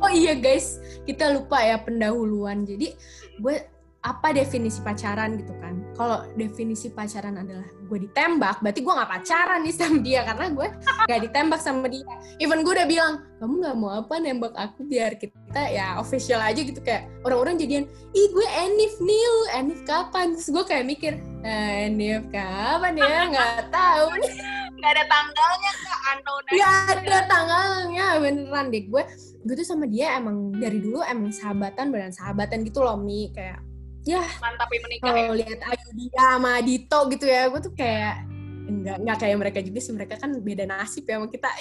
oh 0.06 0.12
iya 0.14 0.32
guys, 0.38 0.66
kita 1.04 1.24
lupa 1.34 1.58
ya 1.58 1.76
pendahuluan. 1.82 2.62
Jadi 2.62 2.94
gue 3.42 3.56
apa 4.00 4.32
definisi 4.32 4.80
pacaran 4.80 5.36
gitu 5.36 5.52
kan? 5.60 5.76
Kalau 5.92 6.24
definisi 6.32 6.88
pacaran 6.88 7.36
adalah 7.36 7.68
gue 7.68 7.98
ditembak 8.06 8.62
berarti 8.62 8.80
gue 8.86 8.94
nggak 8.94 9.10
pacaran 9.10 9.60
nih 9.66 9.74
sama 9.74 9.98
dia 10.00 10.20
karena 10.22 10.46
gue 10.54 10.68
nggak 11.10 11.20
ditembak 11.28 11.60
sama 11.60 11.86
dia. 11.90 12.06
Even 12.40 12.64
gue 12.64 12.72
udah 12.72 12.88
bilang 12.88 13.12
kamu 13.36 13.54
nggak 13.60 13.76
mau 13.76 13.90
apa 14.00 14.14
nembak 14.16 14.54
aku 14.56 14.88
biar 14.88 15.20
kita 15.20 15.62
ya 15.68 16.00
official 16.00 16.40
aja 16.40 16.60
gitu. 16.64 16.80
Kayak 16.80 17.12
orang-orang 17.28 17.60
jadian 17.60 17.84
ih 18.16 18.26
gue 18.32 18.48
Enif 18.56 18.96
nih 19.04 19.20
lu 19.20 19.42
Enif 19.52 19.80
kapan? 19.84 20.32
Terus 20.32 20.48
gue 20.48 20.64
kayak 20.64 20.84
mikir 20.88 21.12
eh, 21.44 21.92
Enif 21.92 22.24
kapan 22.32 22.96
ya? 22.96 23.28
Nggak 23.28 23.68
tahu. 23.68 24.06
Nih 24.16 24.60
nggak 24.80 24.92
ada 24.96 25.04
tanggalnya 25.12 25.70
nggak 25.76 26.00
unknown 26.08 26.42
nggak 26.48 27.04
ada 27.04 27.18
tanggalnya 27.28 28.06
beneran 28.16 28.66
deh. 28.72 28.82
Gue 28.88 29.02
gue 29.44 29.54
tuh 29.60 29.66
sama 29.68 29.84
dia 29.84 30.16
emang 30.16 30.56
dari 30.56 30.80
dulu 30.80 31.04
emang 31.04 31.28
sahabatan 31.28 31.92
beneran 31.92 32.16
sahabatan 32.16 32.64
gitu 32.64 32.80
loh 32.80 32.96
mi. 32.96 33.28
Kayak 33.36 33.60
ya 34.08 34.24
mantapin 34.40 34.80
menikah 34.80 35.12
kalau 35.12 35.36
ya. 35.36 35.38
lihat 35.44 35.60
Ayu 35.60 35.88
dia 35.92 36.22
sama 36.34 36.52
Dito 36.64 36.98
gitu 37.12 37.24
ya 37.28 37.52
gue 37.52 37.60
tuh 37.60 37.74
kayak 37.76 38.30
enggak 38.70 38.96
enggak 39.02 39.16
kayak 39.18 39.36
mereka 39.36 39.58
juga 39.60 39.78
sih. 39.82 39.92
Mereka 39.92 40.14
kan 40.16 40.30
beda 40.38 40.64
nasib 40.64 41.04
ya 41.04 41.18
sama 41.18 41.26
kita. 41.28 41.50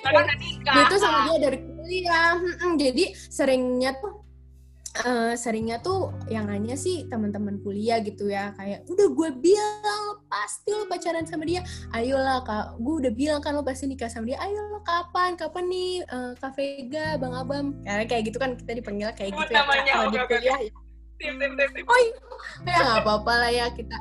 Nikah. 0.00 0.88
Tuh 0.88 0.98
sama 0.98 1.18
dia 1.28 1.36
dari 1.44 1.58
kuliah. 1.60 2.34
Jadi 2.80 3.04
seringnya 3.28 3.92
tuh 4.00 4.24
uh, 5.06 5.32
seringnya 5.38 5.78
tuh 5.78 6.10
yang 6.26 6.50
nanya 6.50 6.74
sih 6.74 7.06
teman-teman 7.06 7.62
kuliah 7.62 8.02
gitu 8.02 8.26
ya 8.26 8.50
kayak 8.58 8.86
udah 8.90 9.08
gue 9.10 9.30
bilang 9.38 10.04
pasti 10.26 10.70
lo 10.74 10.86
pacaran 10.86 11.26
sama 11.26 11.46
dia. 11.46 11.62
Ayolah 11.94 12.42
kak. 12.42 12.78
Gue 12.82 13.06
udah 13.06 13.12
bilang 13.14 13.40
kan 13.42 13.54
lo 13.54 13.62
pasti 13.62 13.86
nikah 13.86 14.10
sama 14.10 14.30
dia. 14.30 14.38
Ayolah 14.42 14.82
kapan? 14.82 15.34
Kapan 15.38 15.64
nih? 15.70 15.92
Uh, 16.10 16.32
kak 16.38 16.54
Vega 16.58 17.18
bang 17.18 17.34
Abam. 17.34 17.66
Kayak 17.86 18.06
kayak 18.10 18.22
gitu 18.30 18.38
kan 18.38 18.50
kita 18.58 18.72
dipanggil 18.78 19.10
kayak 19.14 19.32
gitu 19.34 19.52
ya 19.52 19.62
kalau 19.66 20.10
di 20.10 20.18
kuliah 20.26 20.58
ya. 20.58 20.72
tim 21.20 21.36
tim 21.36 21.52
tim 21.52 21.70
tim 21.76 21.84
oh 21.84 21.98
iya. 22.00 22.16
Ya 22.64 22.78
nggak 22.80 23.00
apa-apa 23.04 23.32
lah 23.36 23.50
ya 23.52 23.66
kita 23.76 23.98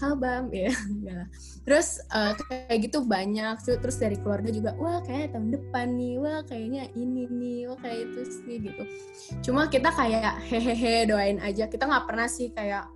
habam 0.00 0.48
ya 0.54 0.70
enggak 0.70 1.26
terus 1.70 2.02
uh, 2.10 2.34
kayak 2.50 2.90
gitu 2.90 3.06
banyak 3.06 3.62
terus 3.62 4.02
dari 4.02 4.18
keluarga 4.18 4.50
juga 4.50 4.74
wah 4.74 4.98
kayak 5.06 5.38
tahun 5.38 5.54
depan 5.54 5.94
nih 5.94 6.18
wah 6.18 6.42
kayaknya 6.42 6.90
ini 6.98 7.30
nih 7.30 7.70
wah 7.70 7.78
kayak 7.78 8.10
itu 8.10 8.20
sih 8.26 8.58
gitu. 8.58 8.82
Cuma 9.46 9.70
kita 9.70 9.94
kayak 9.94 10.42
hehehe 10.50 11.06
doain 11.06 11.38
aja. 11.38 11.70
Kita 11.70 11.86
nggak 11.86 12.10
pernah 12.10 12.26
sih 12.26 12.50
kayak 12.50 12.90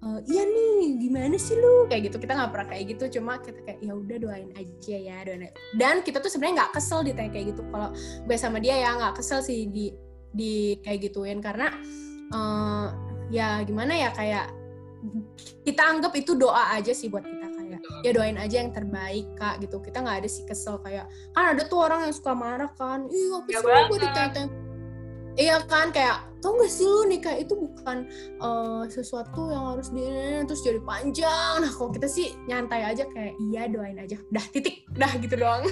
uh, 0.00 0.24
iya 0.24 0.40
nih 0.40 1.04
gimana 1.04 1.36
sih 1.36 1.52
lu? 1.52 1.84
Kayak 1.92 2.08
gitu. 2.08 2.16
Kita 2.24 2.32
nggak 2.32 2.50
pernah 2.56 2.66
kayak 2.72 2.84
gitu. 2.96 3.04
Cuma 3.20 3.36
kita 3.44 3.60
kayak 3.60 3.84
ya 3.84 3.92
udah 3.92 4.16
doain 4.16 4.50
aja 4.56 4.96
ya 4.96 5.16
doain 5.20 5.44
aja. 5.44 5.52
dan 5.76 6.00
kita 6.00 6.24
tuh 6.24 6.32
sebenarnya 6.32 6.64
nggak 6.64 6.72
kesel 6.80 7.04
ditanya 7.04 7.28
kayak 7.28 7.46
gitu. 7.52 7.60
Kalau 7.68 7.92
gue 8.24 8.36
sama 8.40 8.56
dia 8.56 8.80
ya 8.80 8.96
nggak 9.04 9.20
kesel 9.20 9.44
sih 9.44 9.68
di 9.68 9.92
di 10.32 10.80
kayak 10.80 11.12
gituin. 11.12 11.44
Karena 11.44 11.68
uh, 12.32 12.88
ya 13.28 13.60
gimana 13.68 13.92
ya 13.92 14.16
kayak 14.16 14.48
kita 15.64 15.82
anggap 15.84 16.12
itu 16.16 16.32
doa 16.32 16.72
aja 16.72 16.96
sih 16.96 17.12
buat 17.12 17.33
ya 18.02 18.10
doain 18.12 18.36
aja 18.36 18.60
yang 18.62 18.70
terbaik 18.70 19.26
kak 19.36 19.60
gitu. 19.64 19.80
Kita 19.80 20.04
nggak 20.04 20.24
ada 20.24 20.28
sih 20.28 20.44
kesel 20.44 20.80
kayak 20.80 21.08
kan 21.36 21.56
ada 21.56 21.62
tuh 21.66 21.84
orang 21.84 22.08
yang 22.08 22.14
suka 22.14 22.32
marah 22.32 22.70
kan. 22.76 23.08
Ih 23.08 23.28
apa 23.38 23.48
ya 23.48 23.58
sih 23.60 23.84
gue 23.90 24.00
ditanya 24.02 24.44
iya 25.34 25.58
kan 25.66 25.90
kayak 25.90 26.22
tau 26.38 26.54
gak 26.60 26.70
sih 26.70 26.86
lu 26.86 27.08
nikah 27.08 27.34
itu 27.34 27.56
bukan 27.56 28.06
uh, 28.38 28.84
sesuatu 28.86 29.50
yang 29.50 29.74
harus 29.74 29.90
di 29.90 30.04
terus 30.46 30.62
jadi 30.62 30.80
panjang. 30.82 31.54
Nah 31.62 31.70
kalau 31.74 31.90
kita 31.90 32.06
sih 32.06 32.36
nyantai 32.46 32.86
aja 32.86 33.04
kayak 33.10 33.34
iya 33.50 33.66
doain 33.66 33.98
aja. 33.98 34.20
Udah 34.30 34.44
titik. 34.52 34.86
Udah 34.94 35.10
gitu 35.18 35.34
doang. 35.34 35.64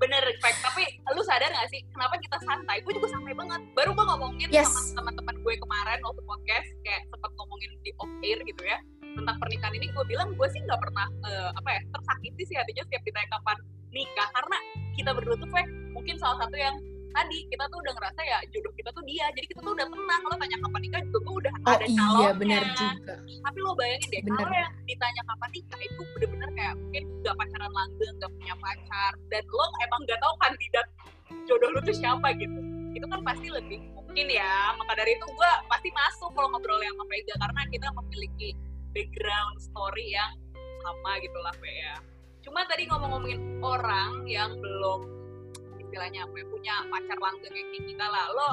Bener 0.00 0.20
respect 0.24 0.56
tapi 0.64 0.84
lu 1.12 1.22
sadar 1.26 1.50
gak 1.50 1.68
sih 1.72 1.80
kenapa 1.90 2.14
kita 2.20 2.36
santai? 2.44 2.76
Gue 2.86 2.92
juga 2.96 3.08
santai 3.10 3.34
banget. 3.34 3.60
Baru 3.74 3.90
gue 3.96 4.04
ngomongin 4.06 4.48
yes. 4.52 4.70
sama 4.70 5.02
teman-teman 5.02 5.36
gue 5.42 5.54
kemarin 5.58 5.98
waktu 6.04 6.22
podcast 6.24 6.68
kayak 6.86 7.02
sempat 7.10 7.30
ngomongin 7.36 7.70
di 7.82 7.90
off 7.98 8.12
air 8.22 8.38
gitu 8.44 8.62
ya 8.64 8.78
tentang 9.16 9.36
pernikahan 9.42 9.74
ini 9.74 9.86
gue 9.90 10.04
bilang 10.06 10.28
gue 10.34 10.48
sih 10.52 10.60
nggak 10.62 10.80
pernah 10.80 11.06
uh, 11.26 11.50
apa 11.56 11.68
ya 11.78 11.80
tersakiti 11.90 12.42
sih 12.46 12.56
hatinya 12.56 12.82
setiap 12.86 13.02
ditanya 13.02 13.28
kapan 13.38 13.56
nikah. 13.90 14.28
Karena 14.34 14.58
kita 14.94 15.10
berdua 15.14 15.36
tuh 15.38 15.48
kayak 15.50 15.68
mungkin 15.94 16.16
salah 16.18 16.46
satu 16.46 16.56
yang 16.56 16.76
tadi 17.10 17.42
kita 17.50 17.66
tuh 17.66 17.78
udah 17.82 17.92
ngerasa 17.98 18.20
ya 18.22 18.38
jodoh 18.54 18.72
kita 18.78 18.90
tuh 18.94 19.04
dia. 19.06 19.26
Jadi 19.34 19.46
kita 19.50 19.60
tuh 19.62 19.72
udah 19.74 19.86
tenang 19.86 20.20
kalau 20.22 20.36
tanya 20.38 20.56
kapan 20.62 20.80
nikah 20.86 21.00
juga 21.10 21.18
gue 21.18 21.34
udah 21.42 21.52
oh, 21.52 21.70
ada 21.74 21.86
calonnya. 21.86 22.20
iya 22.22 22.30
benar 22.34 22.62
juga. 22.78 23.14
Tapi 23.18 23.58
lo 23.58 23.70
bayangin 23.74 24.08
deh 24.08 24.20
bener. 24.22 24.38
kalau 24.38 24.54
yang 24.54 24.72
ditanya 24.86 25.22
kapan 25.26 25.50
nikah 25.50 25.80
itu 25.82 26.02
bener-bener 26.14 26.50
kayak 26.54 26.74
mungkin 26.78 27.02
gak 27.26 27.34
pacaran 27.36 27.72
langgeng 27.74 28.14
gak 28.22 28.32
punya 28.38 28.54
pacar. 28.62 29.12
Dan 29.28 29.42
lo 29.50 29.66
emang 29.82 30.00
gak 30.06 30.20
tahu 30.22 30.34
kandidat 30.38 30.86
jodoh 31.46 31.70
lo 31.74 31.80
tuh 31.82 31.96
siapa 31.96 32.28
gitu. 32.38 32.60
Itu 32.90 33.06
kan 33.06 33.20
pasti 33.22 33.46
lebih 33.50 33.80
mungkin 33.94 34.26
ya 34.26 34.74
maka 34.74 34.98
dari 34.98 35.14
itu 35.14 35.26
gue 35.26 35.50
pasti 35.70 35.88
masuk 35.94 36.30
kalau 36.34 36.48
ngobrol 36.54 36.78
yang 36.78 36.94
sama 36.94 37.06
Vega. 37.10 37.34
Karena 37.42 37.60
kita 37.70 37.88
memiliki 37.98 38.48
background 38.92 39.56
story 39.62 40.14
yang 40.14 40.32
sama 40.80 41.20
gitu 41.20 41.38
lah 41.40 41.54
ya. 41.62 41.94
Cuma 42.40 42.64
tadi 42.66 42.88
ngomong-ngomongin 42.88 43.60
orang 43.60 44.24
yang 44.24 44.56
belum 44.58 45.00
istilahnya 45.76 46.24
apa 46.24 46.34
ya, 46.38 46.46
punya 46.48 46.74
pacar 46.88 47.18
langgeng 47.18 47.52
kayak 47.52 47.82
kita 47.84 48.06
lah 48.06 48.26
lo 48.30 48.50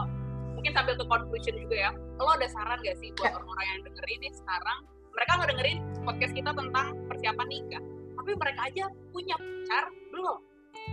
mungkin 0.57 0.73
sambil 0.73 0.97
ke 0.97 1.05
conclusion 1.05 1.53
juga 1.53 1.75
ya 1.77 1.91
lo 2.17 2.33
ada 2.33 2.49
saran 2.49 2.81
gak 2.81 2.97
sih 2.97 3.13
buat 3.13 3.29
ya. 3.29 3.37
orang-orang 3.37 3.65
yang 3.69 3.79
dengerin 3.85 4.19
nih 4.25 4.33
sekarang? 4.33 4.79
Mereka 5.13 5.31
nggak 5.37 5.49
dengerin 5.53 5.77
podcast 6.01 6.33
kita 6.33 6.51
tentang 6.53 6.87
persiapan 7.05 7.47
nikah 7.49 7.83
tapi 8.17 8.31
mereka 8.43 8.61
aja 8.67 8.85
punya 9.15 9.35
pacar 9.39 9.85
belum? 10.11 10.39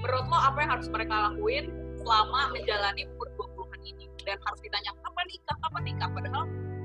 Menurut 0.05 0.27
lo 0.29 0.39
apa 0.39 0.59
yang 0.63 0.71
harus 0.77 0.89
mereka 0.93 1.15
lakuin 1.33 1.65
selama 1.99 2.41
menjalani 2.53 3.03
umur 3.11 3.29
20-an 3.41 3.81
ini? 3.83 4.07
Dan 4.23 4.39
harus 4.39 4.61
ditanya 4.63 4.91
kapan 5.03 5.27
nikah? 5.27 5.57
Kapan 5.59 5.83
nikah? 5.83 6.09
Padahal 6.15 6.45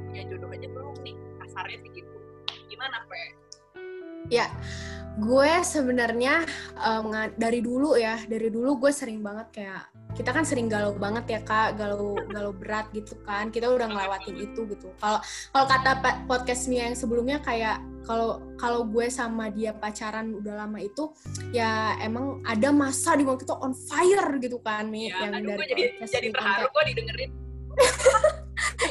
punya 0.09 0.23
jodoh 0.25 0.49
aja 0.49 0.67
belum 0.73 0.95
nih 1.05 1.15
kasarnya 1.45 1.77
sih 1.85 1.91
gitu 2.01 2.18
gimana 2.69 3.03
Fe? 3.09 3.23
Ya, 4.29 4.45
gue 5.17 5.51
sebenarnya 5.65 6.45
um, 6.79 7.11
dari 7.35 7.59
dulu 7.59 7.97
ya 7.97 8.21
dari 8.29 8.47
dulu 8.47 8.77
gue 8.87 8.91
sering 8.93 9.19
banget 9.25 9.47
kayak 9.51 9.83
kita 10.17 10.33
kan 10.33 10.41
sering 10.41 10.65
galau 10.65 10.97
banget 10.97 11.37
ya 11.37 11.39
kak 11.45 11.77
galau 11.77 12.17
galau 12.33 12.49
berat 12.49 12.89
gitu 12.97 13.13
kan 13.23 13.53
kita 13.53 13.69
udah 13.69 13.89
ngelewatin 13.89 14.35
itu 14.37 14.65
gitu. 14.69 14.89
Kalau 15.01 15.19
kalau 15.53 15.65
kata 15.65 15.91
podcast 16.25 16.65
Mia 16.71 16.89
yang 16.89 16.97
sebelumnya 16.97 17.37
kayak 17.41 17.81
kalau 18.07 18.41
kalau 18.57 18.85
gue 18.87 19.05
sama 19.11 19.53
dia 19.53 19.75
pacaran 19.75 20.33
udah 20.33 20.65
lama 20.65 20.79
itu 20.81 21.13
ya 21.53 21.97
emang 22.01 22.41
ada 22.47 22.73
masa 22.73 23.13
di 23.13 23.27
mana 23.27 23.37
kita 23.37 23.53
on 23.59 23.75
fire 23.75 24.39
gitu 24.41 24.57
kan 24.61 24.89
nih 24.89 25.13
ya, 25.13 25.29
yang 25.29 25.31
dari 25.45 25.57
gue 25.57 25.67
jadi 25.67 25.83
jadi 26.05 26.27
terharu 26.33 26.65
gue 26.69 26.83
didengerin. 26.93 27.31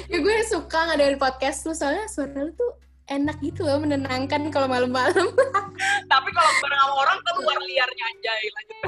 Ya 0.09 0.25
gue 0.25 0.37
suka 0.49 0.89
nggak 0.89 1.01
dari 1.05 1.17
podcast 1.21 1.69
lu 1.69 1.77
soalnya 1.77 2.09
suara 2.09 2.41
lu 2.41 2.53
tuh 2.57 2.73
enak 3.09 3.37
gitu 3.41 3.65
loh 3.65 3.81
menenangkan 3.81 4.53
kalau 4.53 4.69
malam-malam. 4.69 5.27
Tapi 6.13 6.29
kalau 6.33 6.53
bareng 6.61 6.81
sama 6.81 6.95
orang 6.95 7.19
keluar 7.25 7.59
liarnya 7.65 8.05
aja 8.05 8.33
lanjut. 8.55 8.79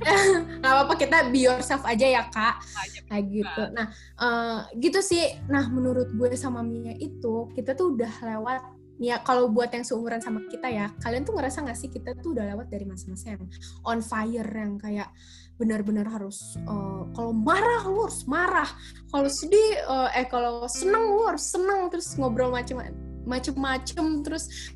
Nggak 0.60 0.72
apa-apa 0.72 0.94
kita 0.96 1.16
be 1.28 1.44
yourself 1.44 1.82
aja 1.84 2.06
ya 2.20 2.22
kak. 2.28 2.60
Kayak 3.08 3.24
gitu. 3.32 3.62
Nah 3.72 3.86
uh, 4.20 4.58
gitu 4.76 5.00
sih. 5.00 5.24
Nah 5.48 5.68
menurut 5.72 6.12
gue 6.12 6.28
sama 6.36 6.60
Mia 6.60 6.92
itu 6.96 7.48
kita 7.56 7.72
tuh 7.72 7.96
udah 7.96 8.12
lewat 8.20 8.62
ya 9.00 9.16
kalau 9.24 9.48
buat 9.48 9.72
yang 9.72 9.80
seumuran 9.80 10.20
sama 10.20 10.44
kita 10.52 10.68
ya 10.68 10.92
kalian 11.00 11.24
tuh 11.24 11.32
ngerasa 11.32 11.64
gak 11.64 11.72
sih 11.72 11.88
kita 11.88 12.12
tuh 12.20 12.36
udah 12.36 12.52
lewat 12.52 12.68
dari 12.68 12.84
masa-masa 12.84 13.32
yang 13.32 13.48
on 13.88 14.04
fire 14.04 14.44
yang 14.44 14.76
kayak 14.76 15.08
benar-benar 15.56 16.04
harus 16.04 16.60
uh, 16.68 17.08
kalau 17.16 17.32
marah 17.32 17.84
lu 17.84 18.04
harus 18.04 18.24
marah. 18.28 18.68
Kalau 19.08 19.28
sedih 19.28 19.80
uh, 19.88 20.08
eh 20.12 20.28
kalau 20.28 20.68
seneng 20.68 21.16
lu 21.16 21.24
harus 21.28 21.44
seneng. 21.48 21.88
Terus 21.92 22.16
ngobrol 22.16 22.52
macam-macam 22.52 23.09
macem-macem 23.28 24.22
terus 24.24 24.74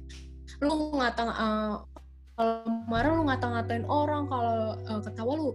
lu 0.63 0.97
ngata 0.97 1.23
uh, 1.29 1.75
kalau 2.35 2.67
marah 2.91 3.13
lu 3.15 3.25
ngata-ngatain 3.31 3.87
orang 3.87 4.27
kalau 4.27 4.75
uh, 4.91 5.01
ketawa 5.03 5.33
lu 5.39 5.49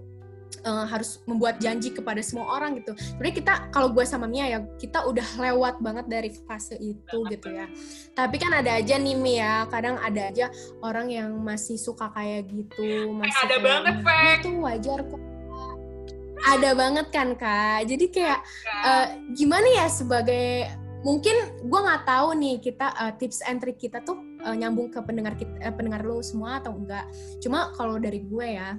uh, 0.64 0.86
harus 0.88 1.20
membuat 1.28 1.60
janji 1.60 1.92
kepada 1.94 2.20
semua 2.24 2.60
orang 2.60 2.80
gitu. 2.80 2.96
Sebenarnya 2.96 3.36
kita 3.36 3.54
kalau 3.72 3.92
gue 3.92 4.04
sama 4.08 4.26
Mia 4.28 4.48
ya 4.48 4.60
kita 4.80 5.06
udah 5.08 5.28
lewat 5.40 5.84
banget 5.84 6.06
dari 6.08 6.30
fase 6.48 6.76
itu 6.80 7.18
gitu 7.30 7.48
ya. 7.52 7.68
Tapi 8.16 8.36
kan 8.40 8.52
ada 8.56 8.80
aja 8.80 8.96
nih 8.96 9.16
Mia, 9.16 9.68
kadang 9.68 10.00
ada 10.00 10.32
aja 10.32 10.48
orang 10.84 11.12
yang 11.12 11.32
masih 11.40 11.76
suka 11.76 12.12
kayak 12.16 12.48
gitu, 12.50 13.12
masih 13.16 13.44
ada 13.46 13.56
kayak, 13.60 13.64
banget, 13.68 13.96
Fek. 14.04 14.38
Itu 14.44 14.50
wajar 14.64 15.00
kok. 15.04 15.22
Ada 16.40 16.70
banget 16.72 17.08
kan 17.12 17.30
kak. 17.36 17.84
Jadi 17.84 18.06
kayak 18.16 18.40
uh, 18.88 19.06
gimana 19.36 19.68
ya 19.76 19.88
sebagai 19.92 20.72
mungkin 21.00 21.36
gue 21.64 21.80
nggak 21.80 22.04
tahu 22.04 22.36
nih 22.36 22.56
kita 22.60 22.91
uh, 23.00 23.14
tips 23.16 23.39
and 23.47 23.64
trick 23.64 23.80
kita 23.80 24.04
tuh 24.04 24.20
uh, 24.43 24.56
nyambung 24.56 24.91
ke 24.91 25.00
pendengar 25.00 25.36
kita 25.39 25.52
uh, 25.64 25.74
pendengar 25.74 26.04
lo 26.04 26.20
semua 26.20 26.60
atau 26.60 26.76
enggak. 26.76 27.08
Cuma 27.39 27.72
kalau 27.76 27.95
dari 27.95 28.24
gue 28.24 28.47
ya 28.60 28.76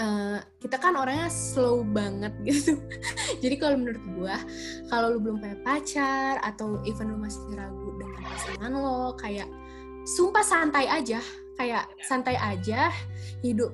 uh, 0.00 0.38
kita 0.60 0.76
kan 0.76 0.92
orangnya 0.96 1.32
slow 1.32 1.80
banget 1.80 2.32
gitu. 2.48 2.76
Jadi 3.40 3.54
kalau 3.56 3.76
menurut 3.80 4.04
gue 4.04 4.36
kalau 4.92 5.16
lo 5.16 5.18
belum 5.20 5.40
punya 5.40 5.58
pacar 5.64 6.40
atau 6.44 6.80
even 6.84 7.12
lo 7.12 7.16
masih 7.16 7.40
ragu 7.56 7.88
dengan 7.96 8.20
pasangan 8.24 8.72
lo 8.72 9.16
kayak 9.16 9.48
sumpah 10.04 10.44
santai 10.44 10.84
aja 10.84 11.20
kayak 11.56 11.88
santai 12.04 12.36
aja 12.36 12.90
hidup 13.40 13.72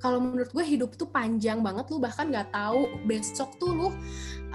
kalau 0.00 0.18
menurut 0.18 0.50
gue 0.50 0.64
hidup 0.64 0.96
tuh 0.96 1.12
panjang 1.12 1.60
banget 1.60 1.86
lu 1.92 2.00
bahkan 2.00 2.32
nggak 2.32 2.50
tahu 2.50 2.88
besok 3.04 3.54
tuh 3.60 3.70
lu 3.76 3.88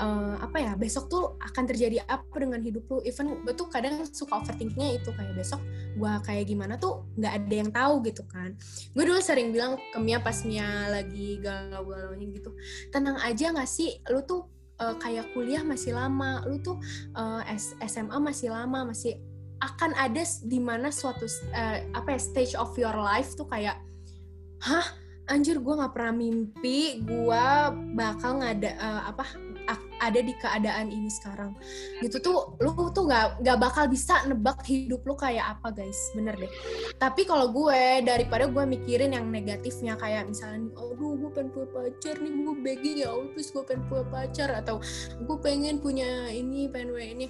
uh, 0.01 0.35
apa 0.41 0.57
ya 0.57 0.71
besok 0.73 1.07
tuh 1.07 1.23
akan 1.39 1.63
terjadi 1.69 2.01
apa 2.09 2.35
dengan 2.35 2.59
hidup 2.59 2.89
lu. 2.89 2.99
Even 3.05 3.45
gue 3.45 3.53
tuh 3.53 3.69
kadang 3.69 4.01
suka 4.09 4.41
overthinkingnya 4.41 4.99
itu 4.99 5.13
kayak 5.13 5.37
besok 5.37 5.61
gue 5.95 6.13
kayak 6.25 6.49
gimana 6.49 6.75
tuh 6.75 7.05
nggak 7.15 7.33
ada 7.45 7.55
yang 7.55 7.69
tahu 7.71 7.93
gitu 8.03 8.25
kan. 8.27 8.57
Gue 8.91 9.05
dulu 9.05 9.21
sering 9.21 9.53
bilang 9.53 9.77
ke 9.93 9.97
Mia 10.01 10.17
pas 10.19 10.41
Mia 10.43 10.89
lagi 10.89 11.37
galau-galaunya 11.39 12.27
gitu 12.33 12.51
tenang 12.89 13.21
aja 13.21 13.53
nggak 13.53 13.69
sih 13.69 14.01
lu 14.09 14.25
tuh 14.25 14.49
uh, 14.81 14.95
kayak 14.99 15.31
kuliah 15.31 15.61
masih 15.61 15.95
lama 15.95 16.43
lu 16.49 16.59
tuh 16.59 16.81
uh, 17.15 17.41
SMA 17.85 18.17
masih 18.17 18.49
lama 18.51 18.89
masih 18.91 19.21
akan 19.63 19.95
ada 19.95 20.23
di 20.43 20.59
mana 20.59 20.91
suatu 20.91 21.25
uh, 21.55 21.79
apa 21.95 22.15
ya 22.15 22.19
stage 22.19 22.53
of 22.59 22.75
your 22.75 22.93
life 22.93 23.33
tuh 23.39 23.47
kayak 23.47 23.79
hah 24.59 24.85
anjir 25.25 25.57
gue 25.57 25.73
nggak 25.73 25.93
pernah 25.93 26.13
mimpi 26.13 27.01
gue 27.01 27.45
bakal 27.97 28.41
ngada 28.41 28.71
uh, 28.77 29.01
apa 29.09 29.25
ada 29.99 30.19
di 30.19 30.33
keadaan 30.37 30.91
ini 30.91 31.07
sekarang. 31.07 31.55
Gitu 32.03 32.19
tuh 32.19 32.59
lu 32.59 32.75
tuh 32.91 33.07
nggak 33.07 33.41
nggak 33.41 33.57
bakal 33.57 33.85
bisa 33.87 34.21
nebak 34.27 34.61
hidup 34.67 35.01
lu 35.07 35.15
kayak 35.15 35.57
apa 35.57 35.71
guys. 35.71 35.97
Bener 36.13 36.35
deh. 36.35 36.51
Tapi 36.99 37.23
kalau 37.23 37.49
gue 37.49 38.03
daripada 38.03 38.45
gue 38.45 38.63
mikirin 38.67 39.15
yang 39.15 39.25
negatifnya 39.31 39.95
kayak 39.97 40.27
misalnya 40.27 40.69
aduh 40.75 41.15
gue 41.17 41.29
pengen 41.31 41.49
punya 41.55 41.67
pacar 41.71 42.15
nih 42.19 42.31
gue 42.31 42.55
begging 42.61 42.97
ya 43.01 43.09
Allah 43.11 43.29
gue 43.31 43.63
pengen 43.63 43.83
punya 43.87 44.05
pacar 44.11 44.49
atau 44.51 44.75
gue 45.17 45.37
pengen 45.39 45.75
punya 45.79 46.27
ini 46.29 46.67
pengen 46.69 46.91
punya 46.93 47.07
ini 47.15 47.25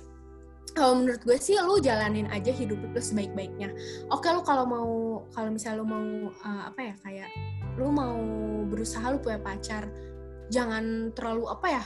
kalau 0.73 1.03
menurut 1.03 1.21
gue 1.21 1.37
sih 1.37 1.55
lu 1.61 1.77
jalanin 1.79 2.25
aja 2.33 2.49
hidup 2.49 2.81
lu 2.81 2.97
sebaik-baiknya. 2.97 3.69
Oke 4.09 4.27
lu 4.33 4.41
kalau 4.41 4.65
mau 4.65 4.91
kalau 5.31 5.53
misalnya 5.53 5.83
lu 5.83 5.85
mau 5.87 6.05
uh, 6.31 6.63
apa 6.67 6.79
ya 6.81 6.93
kayak 7.05 7.29
lu 7.77 7.93
mau 7.93 8.17
berusaha 8.65 9.05
lu 9.13 9.21
punya 9.21 9.39
pacar 9.39 9.85
jangan 10.49 11.11
terlalu 11.13 11.45
apa 11.51 11.67
ya 11.69 11.83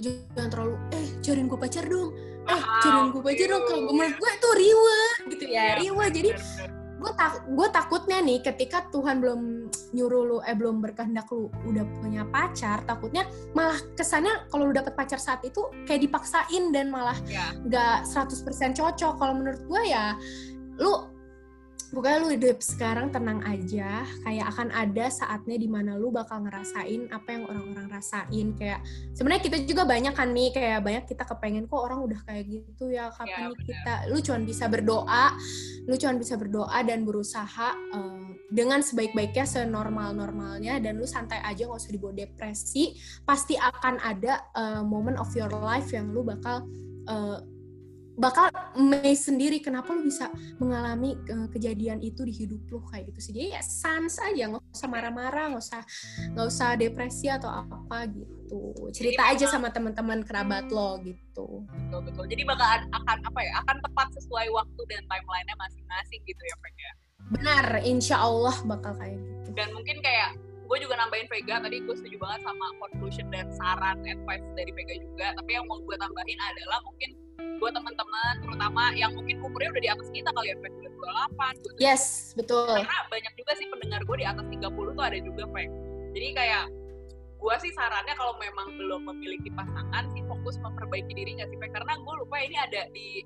jangan 0.00 0.48
terlalu 0.50 0.74
eh 0.94 1.06
cariin 1.20 1.46
gue 1.50 1.58
pacar 1.58 1.84
dong. 1.84 2.14
Eh 2.48 2.62
cariin 2.80 3.08
gue 3.10 3.22
pacar 3.22 3.46
dong. 3.50 3.62
Kalau 3.66 3.82
menurut 3.90 4.16
gue 4.16 4.30
itu 4.30 4.50
riwa 4.56 4.98
gitu 5.32 5.44
ya 5.48 5.62
iya, 5.62 5.72
riwa 5.78 6.04
jadi 6.10 6.30
gue 7.02 7.12
tak 7.18 7.42
gue 7.50 7.68
takutnya 7.74 8.18
nih 8.22 8.38
ketika 8.46 8.86
Tuhan 8.94 9.18
belum 9.18 9.66
nyuruh 9.90 10.22
lu 10.22 10.38
eh 10.46 10.54
belum 10.54 10.78
berkehendak 10.78 11.26
lu 11.34 11.50
udah 11.66 11.84
punya 11.98 12.22
pacar 12.30 12.86
takutnya 12.86 13.26
malah 13.52 13.76
kesannya 13.98 14.46
kalau 14.48 14.70
lu 14.70 14.72
dapet 14.72 14.94
pacar 14.94 15.18
saat 15.18 15.42
itu 15.42 15.66
kayak 15.84 16.06
dipaksain 16.06 16.70
dan 16.70 16.94
malah 16.94 17.18
iya. 17.26 17.50
nggak 17.66 17.96
yeah. 18.06 18.72
100% 18.72 18.78
cocok 18.78 19.12
kalau 19.18 19.34
menurut 19.34 19.62
gue 19.66 19.82
ya 19.90 20.14
lu 20.78 21.11
pokoknya 21.90 22.18
lu 22.22 22.28
hidup 22.30 22.62
sekarang 22.62 23.10
tenang 23.10 23.42
aja. 23.42 24.06
Kayak 24.22 24.46
akan 24.54 24.68
ada 24.70 25.06
saatnya 25.10 25.56
di 25.58 25.66
mana 25.66 25.98
lu 25.98 26.14
bakal 26.14 26.46
ngerasain 26.46 27.10
apa 27.10 27.28
yang 27.34 27.44
orang-orang 27.50 27.88
rasain. 27.90 28.54
Kayak 28.54 28.86
sebenarnya 29.16 29.42
kita 29.42 29.58
juga 29.66 29.82
banyak 29.82 30.14
kan 30.14 30.30
nih 30.30 30.54
kayak 30.54 30.78
banyak 30.86 31.04
kita 31.10 31.26
kepengen 31.26 31.66
kok 31.66 31.82
orang 31.82 32.04
udah 32.06 32.20
kayak 32.22 32.44
gitu 32.46 32.92
ya? 32.92 33.10
Kapan 33.10 33.30
ya, 33.30 33.48
nih 33.50 33.58
kita? 33.66 33.94
Lu 34.12 34.18
cuma 34.22 34.38
bisa 34.46 34.64
berdoa. 34.70 35.26
Lu 35.90 35.94
cuma 35.98 36.12
bisa 36.14 36.34
berdoa 36.38 36.78
dan 36.86 37.02
berusaha 37.02 37.68
uh, 37.96 38.30
dengan 38.52 38.84
sebaik-baiknya 38.84 39.48
senormal 39.48 40.12
normalnya 40.12 40.78
dan 40.78 41.00
lu 41.00 41.08
santai 41.08 41.40
aja 41.42 41.66
nggak 41.66 41.80
usah 41.80 41.92
dibawa 41.92 42.12
depresi. 42.14 42.94
Pasti 43.26 43.58
akan 43.58 43.98
ada 43.98 44.46
uh, 44.54 44.82
moment 44.86 45.18
of 45.18 45.32
your 45.34 45.50
life 45.50 45.90
yang 45.90 46.12
lu 46.12 46.22
bakal 46.22 46.68
uh, 47.08 47.42
bakal 48.22 48.46
amazed 48.78 49.26
sendiri 49.26 49.58
kenapa 49.58 49.90
lu 49.90 50.06
bisa 50.06 50.30
mengalami 50.62 51.18
uh, 51.26 51.50
kejadian 51.50 51.98
itu 51.98 52.22
di 52.22 52.30
hidup 52.30 52.62
lu 52.70 52.78
kayak 52.86 53.10
gitu 53.10 53.18
sih. 53.18 53.32
Jadi 53.34 53.48
ya 53.58 53.62
sans 53.66 54.14
aja 54.22 54.54
nggak 54.54 54.62
usah 54.70 54.86
marah-marah 54.86 55.50
nggak 55.50 55.64
usah 55.66 55.82
nggak 56.30 56.46
usah 56.46 56.68
depresi 56.78 57.26
atau 57.26 57.50
apa 57.50 58.06
gitu. 58.14 58.70
Cerita 58.94 59.26
jadi, 59.26 59.42
aja 59.42 59.46
sama 59.50 59.74
teman-teman 59.74 60.22
kerabat 60.22 60.70
lo 60.70 61.02
gitu. 61.02 61.66
Betul 61.66 62.00
betul. 62.06 62.24
Jadi 62.30 62.42
bakal 62.46 62.86
akan 62.94 63.18
apa 63.26 63.40
ya 63.42 63.52
akan 63.66 63.76
tepat 63.82 64.08
sesuai 64.22 64.46
waktu 64.54 64.82
dan 64.86 65.02
timelinenya 65.10 65.56
masing-masing 65.58 66.22
gitu 66.22 66.42
ya 66.46 66.56
Vega 66.62 66.86
ya? 66.86 66.94
benar 67.32 67.80
insya 67.86 68.20
Allah 68.20 68.52
bakal 68.68 68.92
kayak 69.00 69.16
gitu. 69.16 69.50
Dan 69.56 69.72
mungkin 69.72 70.04
kayak 70.04 70.36
gue 70.68 70.78
juga 70.80 70.96
nambahin 71.00 71.28
Vega 71.28 71.60
tadi 71.60 71.84
gue 71.84 71.94
setuju 71.96 72.16
banget 72.20 72.40
sama 72.48 72.66
conclusion 72.80 73.26
dan 73.32 73.46
saran 73.56 73.98
advice 74.04 74.46
dari 74.56 74.72
Vega 74.72 74.94
juga. 75.00 75.26
Tapi 75.36 75.50
yang 75.52 75.64
mau 75.68 75.80
gue 75.80 75.96
tambahin 75.96 76.40
adalah 76.40 76.78
mungkin 76.84 77.10
buat 77.62 77.78
teman-teman 77.78 78.34
terutama 78.42 78.90
yang 78.98 79.14
mungkin 79.14 79.38
umurnya 79.38 79.70
udah 79.70 79.82
di 79.86 79.90
atas 79.94 80.08
kita 80.10 80.34
kali 80.34 80.50
ya 80.50 80.56
Fek, 80.58 80.74
28, 80.82 81.78
27. 81.78 81.78
Yes, 81.78 82.34
betul. 82.34 82.66
Karena 82.66 82.98
banyak 83.06 83.32
juga 83.38 83.52
sih 83.54 83.66
pendengar 83.70 84.02
gue 84.02 84.16
di 84.18 84.26
atas 84.26 84.46
30 84.50 84.66
tuh 84.98 85.04
ada 85.06 85.18
juga 85.22 85.44
Fek. 85.54 85.70
Jadi 86.10 86.28
kayak 86.34 86.64
gue 87.38 87.54
sih 87.62 87.70
sarannya 87.78 88.14
kalau 88.18 88.34
memang 88.42 88.66
belum 88.74 89.00
memiliki 89.14 89.46
pasangan 89.54 90.10
sih 90.10 90.26
fokus 90.26 90.58
memperbaiki 90.58 91.14
diri 91.14 91.38
nggak 91.38 91.54
sih 91.54 91.58
Fek? 91.62 91.70
Karena 91.70 91.94
gue 92.02 92.14
lupa 92.18 92.36
ini 92.42 92.56
ada 92.58 92.82
di 92.90 93.22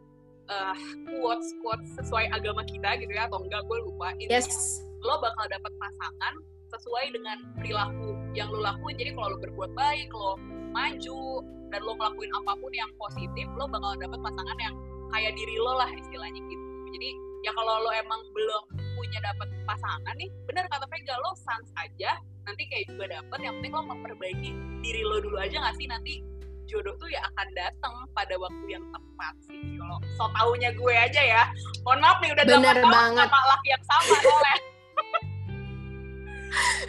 uh, 0.53 0.76
quotes 1.16 1.57
quotes 1.64 1.89
sesuai 1.97 2.28
agama 2.37 2.61
kita 2.68 3.01
gitu 3.01 3.16
ya 3.16 3.32
atau 3.32 3.41
enggak 3.41 3.64
gue 3.64 3.78
lupa. 3.89 4.12
Intinya, 4.20 4.37
Yes. 4.45 4.84
lo 5.01 5.16
bakal 5.24 5.49
dapet 5.49 5.72
pasangan 5.80 6.34
sesuai 6.76 7.14
dengan 7.16 7.41
perilaku 7.57 8.12
yang 8.37 8.53
lo 8.53 8.61
lakuin. 8.61 9.01
Jadi 9.01 9.16
kalau 9.16 9.32
lo 9.32 9.39
berbuat 9.41 9.72
baik, 9.72 10.12
lo 10.12 10.37
maju 10.76 11.41
dan 11.76 11.84
lo 11.84 11.92
ngelakuin 11.92 12.32
apa 12.32 12.56
pun 12.56 12.72
yang 12.72 12.88
positif, 12.96 13.44
lo 13.52 13.68
bakal 13.68 13.92
dapet 14.00 14.16
pasangan 14.24 14.56
yang 14.56 14.72
kayak 15.12 15.36
diri 15.36 15.60
lo 15.60 15.76
lah 15.76 15.92
istilahnya 15.92 16.40
gitu. 16.48 16.64
Jadi 16.96 17.10
ya 17.44 17.52
kalau 17.52 17.84
lo 17.84 17.92
emang 17.92 18.16
belum 18.32 18.62
punya 18.96 19.20
dapet 19.20 19.52
pasangan 19.68 20.16
nih, 20.16 20.32
bener 20.48 20.64
kata 20.72 20.88
Vega 20.88 21.20
lo 21.20 21.36
sans 21.36 21.68
aja, 21.76 22.16
nanti 22.48 22.64
kayak 22.72 22.88
juga 22.96 23.20
dapet. 23.20 23.38
Yang 23.44 23.54
penting 23.60 23.72
lo 23.76 23.82
memperbaiki 23.92 24.50
diri 24.80 25.02
lo 25.04 25.20
dulu 25.20 25.36
aja 25.36 25.52
nggak 25.60 25.76
sih 25.76 25.84
nanti 25.84 26.24
jodoh 26.64 26.96
tuh 26.96 27.12
ya 27.12 27.20
akan 27.20 27.48
datang 27.52 27.94
pada 28.16 28.34
waktu 28.40 28.66
yang 28.66 28.82
tepat 28.90 29.34
sih 29.46 29.60
kalau 29.78 30.02
so 30.18 30.26
taunya 30.34 30.74
gue 30.74 30.94
aja 30.98 31.22
ya 31.22 31.42
mohon 31.86 32.02
maaf 32.02 32.18
nih 32.18 32.34
udah 32.34 32.42
Bener 32.42 32.74
8 32.74 32.82
tahun 32.82 32.90
banget. 32.90 33.28
sama 33.30 33.40
laki 33.54 33.68
yang 33.70 33.84
sama 33.86 34.14
oleh 34.18 34.56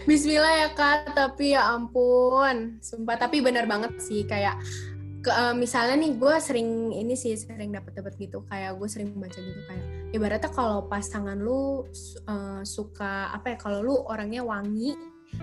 Bismillah 0.03 0.53
ya 0.65 0.69
kak, 0.71 1.11
tapi 1.13 1.51
ya 1.51 1.75
ampun, 1.75 2.79
sumpah. 2.79 3.19
Tapi 3.19 3.43
benar 3.43 3.67
banget 3.67 3.99
sih 3.99 4.23
kayak 4.23 4.55
ke, 5.19 5.27
eh, 5.27 5.51
misalnya 5.51 5.99
nih 5.99 6.15
gue 6.15 6.35
sering 6.39 6.95
ini 6.95 7.17
sih 7.17 7.35
sering 7.35 7.75
dapat 7.75 7.91
dapat 7.97 8.15
gitu. 8.15 8.45
Kayak 8.47 8.79
gue 8.79 8.87
sering 8.87 9.11
baca 9.17 9.35
gitu 9.35 9.61
kayak 9.67 9.85
ibaratnya 10.15 10.47
kalau 10.47 10.87
pasangan 10.87 11.35
lu 11.35 11.83
eh, 12.23 12.61
suka 12.63 13.35
apa 13.35 13.53
ya 13.53 13.57
kalau 13.59 13.83
lu 13.83 13.95
orangnya 14.07 14.39
wangi 14.41 14.95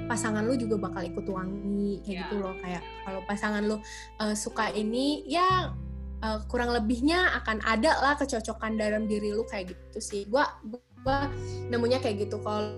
pasangan 0.09 0.41
lu 0.49 0.57
juga 0.57 0.81
bakal 0.81 1.05
ikut 1.05 1.29
wangi 1.29 2.01
kayak 2.01 2.09
Iya. 2.09 2.21
gitu 2.25 2.35
loh. 2.41 2.55
Kayak 2.65 2.83
kalau 3.05 3.21
pasangan 3.29 3.63
lu 3.69 3.77
eh, 4.25 4.35
suka 4.35 4.73
ini 4.73 5.29
ya 5.29 5.77
eh, 6.25 6.39
kurang 6.49 6.73
lebihnya 6.73 7.37
akan 7.45 7.61
ada 7.69 8.01
lah 8.01 8.17
kecocokan 8.17 8.81
dalam 8.81 9.05
diri 9.05 9.37
lu 9.37 9.45
kayak 9.45 9.77
gitu 9.77 10.01
sih. 10.01 10.23
Gue 10.25 10.41
gue 11.05 11.19
nemunya 11.69 12.01
kayak 12.01 12.25
gitu. 12.25 12.41
Kalau 12.41 12.73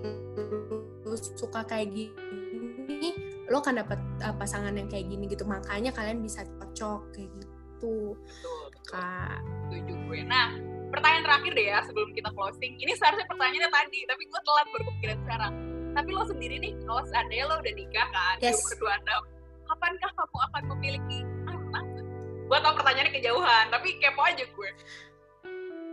suka 1.17 1.65
kayak 1.65 1.89
gini 1.91 3.09
lo 3.47 3.63
kan 3.63 3.79
dapat 3.79 3.95
uh, 4.27 4.35
pasangan 4.35 4.75
yang 4.75 4.91
kayak 4.91 5.07
gini 5.07 5.23
gitu. 5.31 5.47
Makanya 5.47 5.95
kalian 5.95 6.19
bisa 6.19 6.43
cocok 6.59 7.15
kayak 7.15 7.31
gitu. 7.39 8.11
Betul 8.11 8.63
betul. 8.75 8.91
Kak. 8.91 9.39
Setuju 9.71 9.93
gue. 10.03 10.19
Nah 10.27 10.47
pertanyaan 10.87 11.23
terakhir 11.23 11.51
deh 11.55 11.67
ya 11.71 11.79
sebelum 11.87 12.11
kita 12.11 12.29
closing. 12.35 12.75
Ini 12.75 12.91
seharusnya 12.99 13.27
pertanyaannya 13.27 13.71
tadi 13.71 13.99
tapi 14.03 14.23
gue 14.27 14.41
telat 14.43 14.67
baru 14.71 14.83
kepikiran 14.91 15.17
sekarang. 15.23 15.53
Tapi 15.95 16.09
lo 16.11 16.23
sendiri 16.27 16.55
nih 16.59 16.73
kalau 16.83 17.03
seandainya 17.07 17.45
lo 17.47 17.55
udah 17.57 17.73
nikah 17.73 18.07
kan? 18.11 18.35
Di 18.37 18.51
Yes. 18.51 18.59
umur 18.59 18.75
26 18.83 19.67
kapankah 19.67 20.11
kamu 20.15 20.37
akan 20.51 20.63
memiliki 20.75 21.19
anak? 21.47 21.85
Gue 22.47 22.57
tau 22.59 22.73
pertanyaannya 22.75 23.13
kejauhan 23.15 23.65
tapi 23.71 23.87
kepo 23.99 24.21
aja 24.23 24.43
gue 24.43 24.69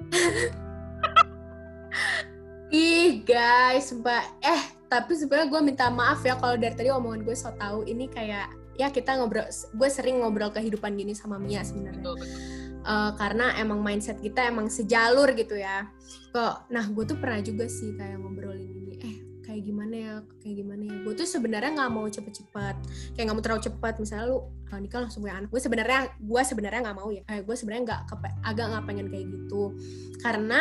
ih 2.71 3.25
guys 3.27 3.91
sumpah. 3.91 4.25
Eh 4.41 4.63
tapi 4.89 5.19
sebenarnya 5.19 5.51
gue 5.51 5.61
minta 5.65 5.87
maaf 5.91 6.23
ya 6.23 6.39
kalau 6.39 6.55
dari 6.55 6.73
tadi 6.77 6.89
omongan 6.93 7.27
gue 7.27 7.35
so 7.35 7.51
tau 7.59 7.83
ini 7.83 8.07
kayak 8.07 8.47
ya 8.79 8.91
kita 8.91 9.19
ngobrol 9.19 9.47
gue 9.51 9.89
sering 9.91 10.23
ngobrol 10.23 10.55
kehidupan 10.55 10.95
gini 10.95 11.13
sama 11.13 11.37
Mia 11.41 11.67
sebenarnya. 11.67 12.05
Eh, 12.85 13.13
karena 13.17 13.57
emang 13.57 13.81
mindset 13.81 14.21
kita 14.21 14.45
emang 14.45 14.69
sejalur 14.69 15.33
gitu 15.33 15.57
ya. 15.57 15.89
Kok, 16.37 16.69
nah 16.69 16.85
gue 16.85 17.05
tuh 17.09 17.17
pernah 17.17 17.41
juga 17.41 17.65
sih 17.65 17.97
kayak 17.97 18.21
ngobrolin 18.21 18.69
ini, 18.69 18.95
eh 19.01 19.17
kayak 19.45 19.63
gimana 19.63 19.95
ya, 19.95 20.15
kayak 20.41 20.57
gimana 20.65 20.83
ya. 20.89 20.97
Gue 21.05 21.15
tuh 21.15 21.29
sebenarnya 21.29 21.71
nggak 21.77 21.93
mau 21.93 22.07
cepet-cepet, 22.09 22.77
kayak 23.15 23.25
nggak 23.29 23.37
mau 23.37 23.45
terlalu 23.45 23.63
cepat. 23.69 23.95
Misalnya 24.01 24.25
lu 24.33 24.39
eh, 24.73 24.81
nikah 24.81 25.01
langsung 25.05 25.21
punya 25.23 25.37
anak, 25.39 25.49
gue 25.53 25.61
sebenarnya 25.61 25.99
gue 26.19 26.43
sebenarnya 26.43 26.81
nggak 26.89 26.97
mau 26.97 27.09
ya. 27.13 27.23
Eh, 27.29 27.41
gue 27.45 27.57
sebenarnya 27.57 27.83
nggak 27.85 28.01
agak 28.43 28.67
nggak 28.73 28.85
pengen 28.89 29.07
kayak 29.13 29.27
gitu, 29.29 29.63
karena 30.25 30.59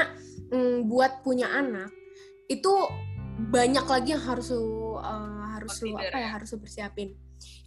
mm, 0.52 0.78
buat 0.92 1.24
punya 1.24 1.48
anak 1.50 1.90
itu 2.52 2.74
banyak 3.34 3.86
lagi 3.88 4.10
yang 4.14 4.24
harus 4.24 4.52
lu 4.54 5.00
eh, 5.00 5.44
harus 5.58 5.74
lu 5.82 5.96
apa 5.96 6.18
ya 6.20 6.28
ya. 6.28 6.30
harus 6.38 6.50
lu 6.54 6.60
persiapin. 6.60 7.10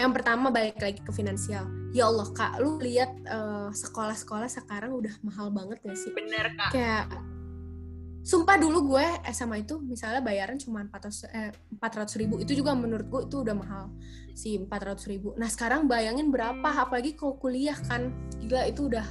Yang 0.01 0.13
pertama 0.17 0.49
balik 0.49 0.81
lagi 0.81 1.05
ke 1.05 1.13
finansial. 1.13 1.69
Ya 1.93 2.09
Allah 2.09 2.29
kak, 2.33 2.61
lu 2.61 2.81
lihat 2.81 3.13
eh, 3.25 3.69
sekolah-sekolah 3.73 4.49
sekarang 4.49 4.93
udah 4.93 5.13
mahal 5.25 5.53
banget 5.53 5.81
gak 5.85 5.97
sih? 5.97 6.13
bener 6.17 6.53
kak 6.57 6.71
Kayak 6.73 7.05
sumpah 8.27 8.59
dulu 8.59 8.91
gue 8.91 9.07
SMA 9.31 9.63
itu 9.63 9.79
misalnya 9.79 10.19
bayaran 10.19 10.59
cuma 10.59 10.83
400 10.83 11.31
eh, 11.31 11.53
400 11.79 12.19
ribu. 12.19 12.43
Itu 12.43 12.59
juga 12.59 12.75
menurut 12.75 13.07
gue 13.07 13.21
itu 13.31 13.37
udah 13.47 13.55
mahal. 13.55 13.95
Sih 14.35 14.59
400 14.59 14.99
ribu. 15.07 15.39
Nah 15.39 15.47
sekarang 15.47 15.87
bayangin 15.87 16.35
berapa? 16.35 16.67
Apalagi 16.67 17.15
kalau 17.15 17.39
kuliah 17.39 17.79
kan. 17.87 18.11
Gila 18.43 18.67
itu 18.67 18.91
udah 18.91 19.07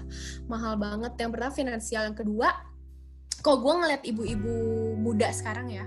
mahal 0.52 0.76
banget. 0.76 1.16
Yang 1.16 1.32
pertama 1.32 1.54
finansial, 1.56 2.04
yang 2.12 2.18
kedua 2.20 2.50
kalau 3.40 3.64
gue 3.64 3.74
ngeliat 3.78 4.04
ibu-ibu 4.04 4.54
muda 5.00 5.30
sekarang 5.30 5.70
ya 5.70 5.86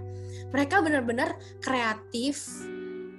mereka 0.52 0.80
benar-benar 0.80 1.36
kreatif. 1.60 2.64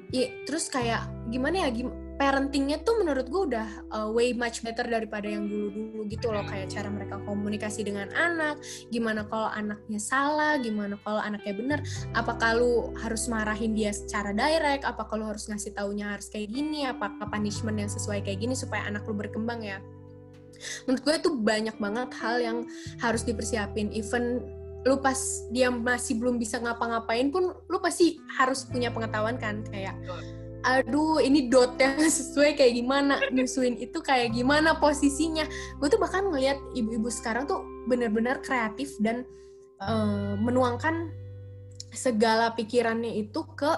Ya, 0.10 0.34
terus 0.50 0.74
kayak 0.74 1.06
gimana 1.30 1.66
ya? 1.66 1.70
Gim 1.70 2.09
parentingnya 2.20 2.84
tuh 2.84 3.00
menurut 3.00 3.32
gue 3.32 3.56
udah 3.56 3.68
uh, 3.96 4.10
way 4.12 4.36
much 4.36 4.60
better 4.60 4.84
daripada 4.84 5.24
yang 5.24 5.48
dulu-dulu 5.48 6.04
gitu 6.12 6.28
loh. 6.36 6.44
Kayak 6.44 6.76
cara 6.76 6.92
mereka 6.92 7.16
komunikasi 7.24 7.88
dengan 7.88 8.12
anak 8.12 8.60
gimana 8.92 9.24
kalau 9.32 9.48
anaknya 9.48 10.00
salah 10.04 10.60
gimana 10.60 11.00
kalau 11.08 11.24
anaknya 11.24 11.54
bener 11.56 11.80
apakah 12.12 12.60
lu 12.60 12.92
harus 13.00 13.32
marahin 13.32 13.72
dia 13.72 13.96
secara 13.96 14.36
direct 14.36 14.84
apakah 14.84 15.16
lu 15.16 15.26
harus 15.32 15.48
ngasih 15.48 15.72
taunya 15.72 16.20
harus 16.20 16.28
kayak 16.28 16.52
gini 16.52 16.84
apakah 16.84 17.24
punishment 17.32 17.80
yang 17.80 17.88
sesuai 17.88 18.28
kayak 18.28 18.44
gini 18.44 18.52
supaya 18.52 18.84
anak 18.92 19.08
lu 19.08 19.16
berkembang 19.16 19.64
ya. 19.64 19.80
Menurut 20.84 21.02
gue 21.08 21.16
itu 21.24 21.30
banyak 21.40 21.80
banget 21.80 22.10
hal 22.20 22.36
yang 22.44 22.58
harus 23.00 23.24
dipersiapin. 23.24 23.96
Even 23.96 24.44
lu 24.88 25.00
pas 25.00 25.20
dia 25.52 25.68
masih 25.68 26.16
belum 26.20 26.40
bisa 26.40 26.56
ngapa-ngapain 26.60 27.32
pun 27.32 27.52
lu 27.52 27.78
pasti 27.84 28.16
harus 28.40 28.64
punya 28.64 28.88
pengetahuan 28.88 29.36
kan 29.36 29.60
kayak 29.68 29.96
aduh 30.64 31.24
ini 31.24 31.48
dotnya 31.48 31.96
sesuai 32.20 32.60
kayak 32.60 32.74
gimana? 32.76 33.20
Nyusuin 33.32 33.80
itu 33.80 34.00
kayak 34.04 34.36
gimana 34.36 34.76
posisinya? 34.78 35.48
Gue 35.80 35.88
tuh 35.88 36.00
bahkan 36.02 36.28
ngeliat 36.28 36.60
ibu-ibu 36.76 37.08
sekarang 37.08 37.48
tuh 37.48 37.64
bener-bener 37.88 38.40
kreatif 38.44 38.96
dan 39.00 39.24
eh, 39.82 40.34
menuangkan 40.40 41.12
segala 41.90 42.54
pikirannya 42.54 43.18
itu 43.18 43.42
ke 43.58 43.72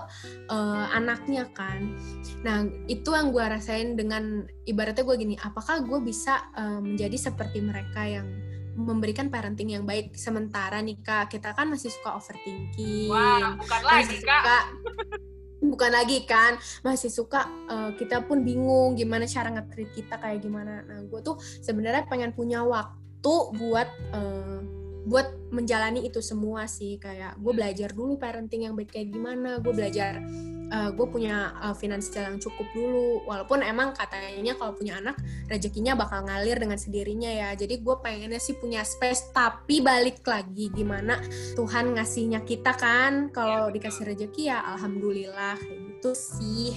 eh, 0.50 0.86
anaknya 0.96 1.48
kan. 1.54 1.96
Nah 2.44 2.66
itu 2.90 3.14
yang 3.14 3.32
gue 3.32 3.44
rasain 3.46 3.96
dengan 3.96 4.46
ibaratnya 4.68 5.06
gue 5.06 5.16
gini 5.18 5.36
apakah 5.40 5.86
gue 5.86 6.00
bisa 6.02 6.52
eh, 6.58 6.80
menjadi 6.82 7.32
seperti 7.32 7.62
mereka 7.64 8.04
yang 8.04 8.28
memberikan 8.72 9.28
parenting 9.28 9.76
yang 9.76 9.86
baik? 9.86 10.16
Sementara 10.18 10.82
nih 10.82 11.00
kak 11.04 11.32
kita 11.32 11.54
kan 11.54 11.70
masih 11.70 11.92
suka 11.92 12.18
overthinking 12.18 13.12
wah 13.12 13.56
bukan 13.60 13.82
lagi 13.84 14.18
masih 14.18 14.20
kak. 14.24 14.44
suka 14.44 14.60
bukan 15.62 15.94
lagi 15.94 16.26
kan 16.26 16.58
masih 16.82 17.14
suka 17.14 17.46
eh, 17.70 17.92
kita 18.02 18.26
pun 18.26 18.42
bingung 18.42 18.98
gimana 18.98 19.30
cara 19.30 19.54
nge-treat 19.54 19.94
kita 19.94 20.18
kayak 20.18 20.42
gimana. 20.42 20.82
Nah 20.84 21.06
gue 21.06 21.20
tuh 21.22 21.38
sebenarnya 21.62 22.10
pengen 22.10 22.34
punya 22.34 22.66
waktu 22.66 23.36
buat 23.56 23.88
eh, 24.12 24.81
buat 25.02 25.34
menjalani 25.50 26.06
itu 26.06 26.22
semua 26.22 26.70
sih 26.70 27.02
kayak 27.02 27.42
gue 27.42 27.54
belajar 27.54 27.90
dulu 27.92 28.16
parenting 28.22 28.70
yang 28.70 28.78
baik 28.78 28.94
kayak 28.94 29.10
gimana 29.12 29.58
gue 29.58 29.74
belajar 29.74 30.22
eh, 30.72 30.90
gue 30.94 31.08
punya 31.10 31.52
eh, 31.60 31.76
finansial 31.76 32.32
yang 32.32 32.40
cukup 32.40 32.68
dulu. 32.72 33.26
Walaupun 33.28 33.60
emang 33.66 33.92
katanya 33.92 34.56
kalau 34.56 34.78
punya 34.78 35.02
anak 35.02 35.20
rezekinya 35.52 36.00
bakal 36.00 36.24
ngalir 36.24 36.56
dengan 36.56 36.80
sendirinya 36.80 37.28
ya. 37.28 37.50
Jadi 37.58 37.84
gue 37.84 37.96
pengennya 38.00 38.40
sih 38.40 38.56
punya 38.56 38.86
space 38.86 39.36
tapi 39.36 39.84
balik 39.84 40.24
lagi 40.24 40.72
gimana 40.72 41.20
Tuhan 41.58 41.98
ngasihnya 41.98 42.48
kita 42.48 42.72
kan. 42.78 43.34
Kalau 43.36 43.68
Iya, 43.68 43.76
dikasih 43.76 44.04
rezeki 44.08 44.44
ya 44.48 44.64
alhamdulillah 44.76 45.56
kayak 45.60 45.82
gitu 45.92 46.12
sih 46.16 46.72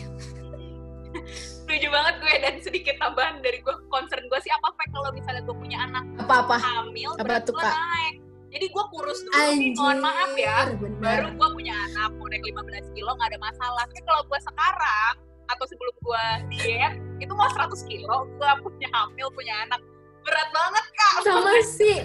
setuju 1.74 1.90
banget 1.90 2.14
gue 2.22 2.34
dan 2.38 2.54
sedikit 2.62 2.94
tambahan 3.02 3.42
dari 3.42 3.58
gue 3.58 3.74
concern 3.90 4.22
gue 4.30 4.38
sih 4.46 4.52
apa 4.54 4.70
Fek 4.78 4.94
kalau 4.94 5.10
misalnya 5.10 5.42
gue 5.42 5.56
punya 5.58 5.82
anak 5.82 6.06
apa-apa? 6.22 6.54
hamil 6.62 7.10
Apa 7.18 7.26
berat 7.26 7.42
tuh, 7.50 7.58
gue 7.58 7.66
Kak? 7.66 7.74
naik. 7.74 8.14
Jadi 8.54 8.66
gue 8.70 8.84
kurus 8.94 9.18
dulu 9.26 9.34
nih 9.34 9.42
anjir 9.50 9.74
mohon 9.74 9.98
maaf 9.98 10.32
ya 10.38 10.58
bener. 10.78 10.98
baru 11.02 11.28
gue 11.34 11.48
punya 11.50 11.74
anak 11.90 12.10
mau 12.14 12.30
naik 12.30 12.46
15 12.46 12.94
kilo 12.94 13.10
nggak 13.18 13.28
ada 13.34 13.40
masalah. 13.42 13.82
Tapi 13.90 14.02
kalau 14.06 14.22
gue 14.22 14.38
sekarang 14.38 15.14
atau 15.50 15.64
sebelum 15.66 15.94
gue 15.98 16.24
diet 16.54 16.94
itu 17.18 17.32
mau 17.34 17.50
100 17.50 17.90
kilo 17.90 18.16
gue 18.38 18.50
punya 18.62 18.88
hamil 18.94 19.26
punya 19.34 19.54
anak. 19.66 19.80
Berat 20.22 20.48
banget 20.54 20.84
kak. 20.94 21.14
Sama 21.26 21.52
sih. 21.66 21.98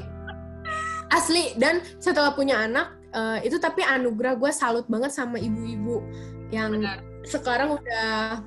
Asli 1.14 1.54
dan 1.62 1.86
setelah 2.02 2.34
punya 2.34 2.66
anak 2.66 2.98
eh, 3.14 3.46
itu 3.46 3.62
tapi 3.62 3.86
anugerah 3.86 4.34
gue 4.34 4.50
salut 4.50 4.90
banget 4.90 5.14
sama 5.14 5.38
ibu-ibu 5.38 6.02
yang 6.50 6.74
Benar. 6.74 7.06
sekarang 7.22 7.78
udah 7.78 8.42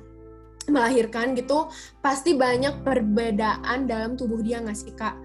melahirkan 0.69 1.35
gitu 1.35 1.67
pasti 1.99 2.35
banyak 2.37 2.83
perbedaan 2.83 3.87
dalam 3.87 4.15
tubuh 4.15 4.39
dia 4.39 4.59
nggak 4.63 4.77
sih 4.77 4.93
kak? 4.93 5.15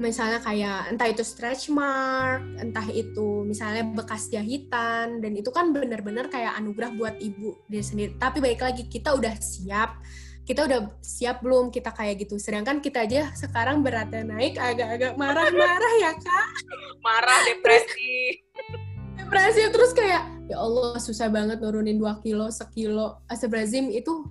Misalnya 0.00 0.40
kayak 0.40 0.94
entah 0.94 1.08
itu 1.10 1.20
stretch 1.20 1.68
mark, 1.68 2.40
entah 2.56 2.86
itu 2.88 3.44
misalnya 3.44 3.84
bekas 3.92 4.32
jahitan 4.32 5.20
dan 5.20 5.32
itu 5.36 5.52
kan 5.52 5.70
bener-bener 5.70 6.32
kayak 6.32 6.56
anugerah 6.56 6.90
buat 6.96 7.14
ibu 7.20 7.60
dia 7.68 7.84
sendiri. 7.84 8.16
Tapi 8.16 8.40
baik 8.40 8.60
lagi 8.64 8.88
kita 8.88 9.12
udah 9.12 9.36
siap, 9.36 10.00
kita 10.42 10.64
udah 10.66 10.96
siap 11.04 11.44
belum 11.44 11.68
kita 11.70 11.92
kayak 11.92 12.24
gitu. 12.24 12.40
Sedangkan 12.40 12.80
kita 12.80 13.04
aja 13.04 13.30
sekarang 13.36 13.84
beratnya 13.84 14.26
naik 14.26 14.56
agak-agak 14.56 15.14
marah-marah 15.14 15.94
ya 16.00 16.12
kak. 16.16 16.46
Marah, 17.04 17.40
depresi. 17.46 18.42
depresi 19.18 19.62
terus 19.70 19.92
kayak 19.94 20.24
ya 20.50 20.56
Allah 20.58 20.98
susah 20.98 21.28
banget 21.30 21.62
nurunin 21.62 22.00
2 22.00 22.24
kilo, 22.24 22.50
sekilo. 22.50 23.22
Astagfirullahaladzim 23.30 23.92
itu 23.92 24.26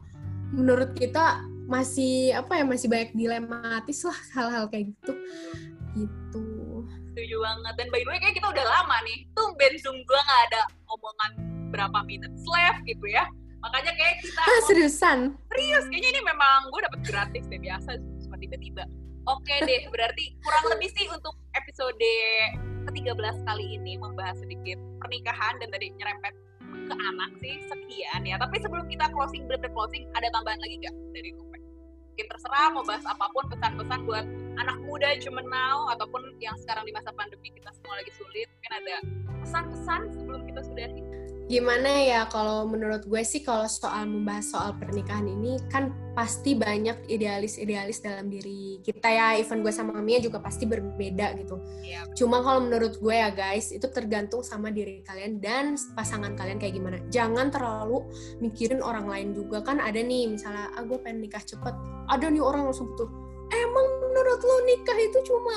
menurut 0.51 0.91
kita 0.95 1.43
masih 1.71 2.35
apa 2.35 2.59
ya 2.59 2.63
masih 2.67 2.91
banyak 2.91 3.15
dilematis 3.15 4.03
lah 4.03 4.19
hal-hal 4.35 4.67
kayak 4.67 4.91
gitu. 4.91 5.13
Gitu. 5.95 6.47
Setuju 7.11 7.35
banget. 7.39 7.73
Dan 7.79 7.87
by 7.91 8.03
the 8.03 8.09
way 8.11 8.19
kayak 8.19 8.35
kita 8.35 8.47
udah 8.51 8.65
lama 8.67 8.97
nih 9.07 9.23
tuh 9.31 9.55
zoom 9.79 9.97
gue 10.03 10.19
nggak 10.19 10.41
ada 10.51 10.61
omongan 10.91 11.31
berapa 11.71 11.99
minutes 12.03 12.43
left 12.43 12.83
gitu 12.83 13.07
ya. 13.07 13.23
Makanya 13.61 13.93
kayak 13.95 14.15
kita 14.25 14.41
ah, 14.41 14.61
seriusan? 14.67 15.19
Serius 15.53 15.85
kayaknya 15.87 16.09
ini 16.17 16.21
memang 16.25 16.67
gue 16.73 16.81
dapet 16.83 16.99
gratis 17.07 17.43
deh 17.47 17.61
biasa 17.61 17.95
cuma 18.27 18.35
tiba-tiba. 18.35 18.83
Oke 19.31 19.55
deh 19.63 19.87
berarti 19.93 20.35
kurang 20.43 20.65
lebih 20.75 20.89
sih 20.91 21.07
untuk 21.07 21.39
episode 21.55 21.95
ke-13 22.89 23.47
kali 23.47 23.79
ini 23.79 23.95
membahas 24.01 24.35
sedikit 24.41 24.81
pernikahan 24.99 25.61
dan 25.61 25.69
tadi 25.71 25.93
nyerempet 25.95 26.33
ke 26.91 26.95
anak 26.99 27.31
sih 27.39 27.55
sekian 27.71 28.21
ya. 28.27 28.35
Tapi 28.35 28.59
sebelum 28.59 28.85
kita 28.91 29.07
closing, 29.15 29.47
bener 29.47 29.71
closing, 29.71 30.03
ada 30.11 30.27
tambahan 30.35 30.59
lagi 30.59 30.75
nggak 30.83 30.95
dari 31.15 31.31
Rupe? 31.39 31.57
Mungkin 32.11 32.25
terserah 32.27 32.67
mau 32.75 32.83
bahas 32.83 33.07
apa 33.07 33.25
pun 33.31 33.47
pesan-pesan 33.47 33.99
buat 34.03 34.25
anak 34.59 34.77
muda 34.83 35.15
cuman 35.23 35.47
now 35.47 35.87
ataupun 35.95 36.35
yang 36.43 36.53
sekarang 36.59 36.83
di 36.83 36.91
masa 36.91 37.15
pandemi 37.15 37.55
kita 37.55 37.71
semua 37.71 37.95
lagi 37.95 38.11
sulit. 38.19 38.51
Mungkin 38.51 38.73
ada 38.83 38.95
pesan-pesan 39.47 40.01
sebelum 40.19 40.41
kita 40.43 40.61
sudahi 40.67 41.10
gimana 41.51 41.91
ya 41.99 42.21
kalau 42.31 42.63
menurut 42.63 43.03
gue 43.03 43.19
sih 43.27 43.43
kalau 43.43 43.67
soal 43.67 44.07
membahas 44.07 44.55
soal 44.55 44.71
pernikahan 44.79 45.27
ini 45.27 45.59
kan 45.67 45.91
pasti 46.15 46.55
banyak 46.55 47.11
idealis-idealis 47.11 47.99
dalam 47.99 48.31
diri 48.31 48.79
kita 48.79 49.11
ya. 49.11 49.35
Even 49.35 49.59
gue 49.59 49.75
sama 49.75 49.99
Mia 49.99 50.23
juga 50.23 50.39
pasti 50.39 50.63
berbeda 50.63 51.35
gitu. 51.35 51.59
Yeah. 51.83 52.07
cuma 52.15 52.39
kalau 52.39 52.63
menurut 52.63 52.95
gue 53.03 53.11
ya 53.11 53.35
guys 53.35 53.75
itu 53.75 53.83
tergantung 53.91 54.47
sama 54.47 54.71
diri 54.71 55.03
kalian 55.03 55.43
dan 55.43 55.75
pasangan 55.91 56.39
kalian 56.39 56.55
kayak 56.55 56.79
gimana. 56.79 57.03
Jangan 57.11 57.51
terlalu 57.51 58.07
mikirin 58.39 58.79
orang 58.79 59.11
lain 59.11 59.35
juga. 59.35 59.59
Kan 59.59 59.83
ada 59.83 59.99
nih 59.99 60.31
misalnya 60.31 60.71
ah 60.71 60.87
gue 60.87 60.95
pengen 61.03 61.27
nikah 61.27 61.43
cepet. 61.43 61.75
Ada 62.07 62.31
nih 62.31 62.39
orang 62.39 62.71
langsung 62.71 62.95
tuh 62.95 63.30
emang 63.51 63.87
menurut 64.01 64.39
lo 64.41 64.57
nikah 64.63 64.97
itu 64.97 65.19
cuma 65.27 65.55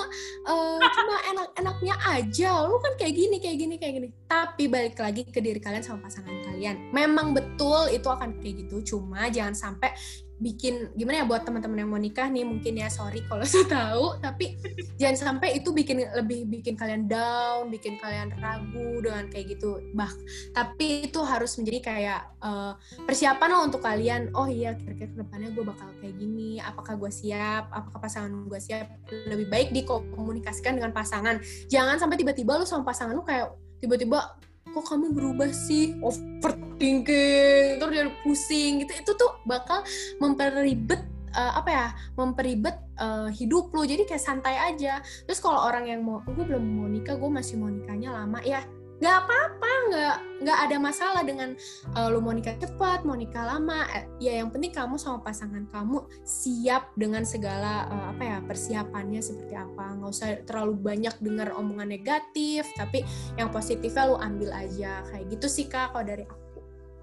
uh, 0.51 0.79
cuma 0.83 1.17
enak-enaknya 1.31 1.95
aja? 2.03 2.51
Lo 2.67 2.79
kan 2.83 2.95
kayak 2.99 3.15
gini 3.15 3.37
kayak 3.39 3.57
gini 3.59 3.75
kayak 3.79 3.95
gini. 4.03 4.09
Tapi 4.27 4.65
balik 4.67 4.99
lagi 4.99 5.23
ke 5.27 5.39
diri 5.39 5.63
kalian 5.63 5.83
sama 5.83 6.11
pasangan 6.11 6.35
kalian. 6.51 6.91
Memang 6.91 7.33
betul 7.33 7.91
itu 7.91 8.07
akan 8.07 8.39
kayak 8.43 8.67
gitu. 8.67 8.95
Cuma 8.95 9.31
jangan 9.31 9.55
sampai 9.55 9.95
bikin 10.43 10.91
gimana 10.99 11.23
ya 11.23 11.27
buat 11.27 11.47
teman-teman 11.47 11.87
yang 11.87 11.91
mau 11.91 12.01
nikah 12.01 12.27
nih 12.27 12.43
mungkin 12.43 12.75
ya 12.75 12.91
sorry 12.91 13.23
kalau 13.31 13.47
saya 13.51 13.67
tahu 13.71 14.19
tapi 14.19 14.59
jangan 14.99 15.17
sampai 15.39 15.63
itu 15.63 15.71
bikin 15.71 16.03
lebih 16.15 16.51
bikin 16.51 16.75
kalian 16.75 17.07
down 17.07 17.71
bikin 17.71 17.97
kalian 18.03 18.35
ragu 18.43 18.99
dengan 19.03 19.31
kayak 19.31 19.59
gitu. 19.59 19.79
Bah 19.95 20.11
tapi 20.51 21.11
itu 21.11 21.21
harus 21.23 21.55
menjadi 21.59 21.81
kayak 21.81 22.21
uh, 22.43 22.75
persiapan 23.07 23.49
lah 23.51 23.61
untuk 23.67 23.81
kalian. 23.83 24.35
Oh 24.35 24.51
iya 24.51 24.75
kira-kira 24.75 25.11
ke 25.11 25.17
depannya 25.23 25.51
gue 25.55 25.65
bakal 25.65 25.89
kayak 26.03 26.15
gini 26.19 26.59
apakah 26.59 26.99
gue 26.99 27.11
siap 27.11 27.71
apakah 27.71 27.99
pasangan 28.03 28.31
gue 28.51 28.61
siap? 28.61 28.91
Lebih 29.31 29.47
baik 29.49 29.69
dikomunikasikan 29.71 30.79
dengan 30.79 30.91
pasangan. 30.91 31.39
Jangan 31.71 31.97
sampai 32.03 32.19
tiba-tiba 32.19 32.59
lu 32.59 32.67
sama 32.67 32.83
pasangan 32.83 33.15
lu 33.15 33.23
kayak 33.23 33.55
tiba-tiba 33.79 34.41
kok 34.71 34.85
kamu 34.89 35.13
berubah 35.13 35.51
sih? 35.53 35.99
Overthinking 36.01 37.83
terus 37.83 37.93
dia 37.93 38.09
pusing 38.23 38.85
gitu. 38.85 38.93
Itu 39.05 39.13
tuh 39.19 39.41
bakal 39.45 39.85
memperibet 40.23 41.05
uh, 41.35 41.61
apa 41.61 41.71
ya? 41.71 41.87
Memperibet 42.17 42.77
uh, 43.01 43.29
hidup 43.29 43.75
lo 43.75 43.85
jadi 43.85 44.07
kayak 44.07 44.23
santai 44.23 44.57
aja. 44.57 45.03
Terus 45.29 45.41
kalau 45.43 45.61
orang 45.65 45.89
yang 45.91 46.01
mau 46.01 46.23
gue 46.25 46.45
belum 46.45 46.63
mau 46.63 46.89
nikah 46.89 47.19
gue 47.19 47.31
masih 47.31 47.61
mau 47.61 47.69
nikahnya 47.69 48.15
lama. 48.15 48.41
Ya 48.45 48.65
nggak 49.03 49.17
apa-apa 49.27 49.71
nggak 49.91 50.17
nggak 50.47 50.59
ada 50.71 50.77
masalah 50.79 51.23
dengan 51.27 51.59
uh, 51.99 52.07
lu 52.13 52.23
mau 52.23 52.31
nikah 52.31 52.55
cepat 52.63 53.03
mau 53.03 53.19
nikah 53.19 53.43
lama 53.43 53.91
eh, 53.91 54.07
ya 54.23 54.39
yang 54.39 54.55
penting 54.55 54.71
kamu 54.71 54.95
sama 54.95 55.19
pasangan 55.19 55.67
kamu 55.67 56.07
siap 56.23 56.95
dengan 56.95 57.27
segala 57.27 57.91
uh, 57.91 58.05
apa 58.15 58.23
ya 58.23 58.39
persiapannya 58.47 59.19
seperti 59.19 59.55
apa. 59.59 59.99
Nggak 59.99 60.11
usah 60.11 60.29
terlalu 60.47 60.75
banyak 60.79 61.15
dengar 61.19 61.51
omongan 61.59 61.91
negatif 61.91 62.71
tapi 62.79 63.03
yang 63.35 63.51
positifnya 63.51 64.07
lu 64.07 64.17
ambil 64.21 64.55
aja. 64.55 65.03
Kayak 65.11 65.25
gitu 65.39 65.47
sih 65.51 65.67
kak 65.67 65.91
kalau 65.91 66.07
dari 66.07 66.23
aku. 66.29 66.61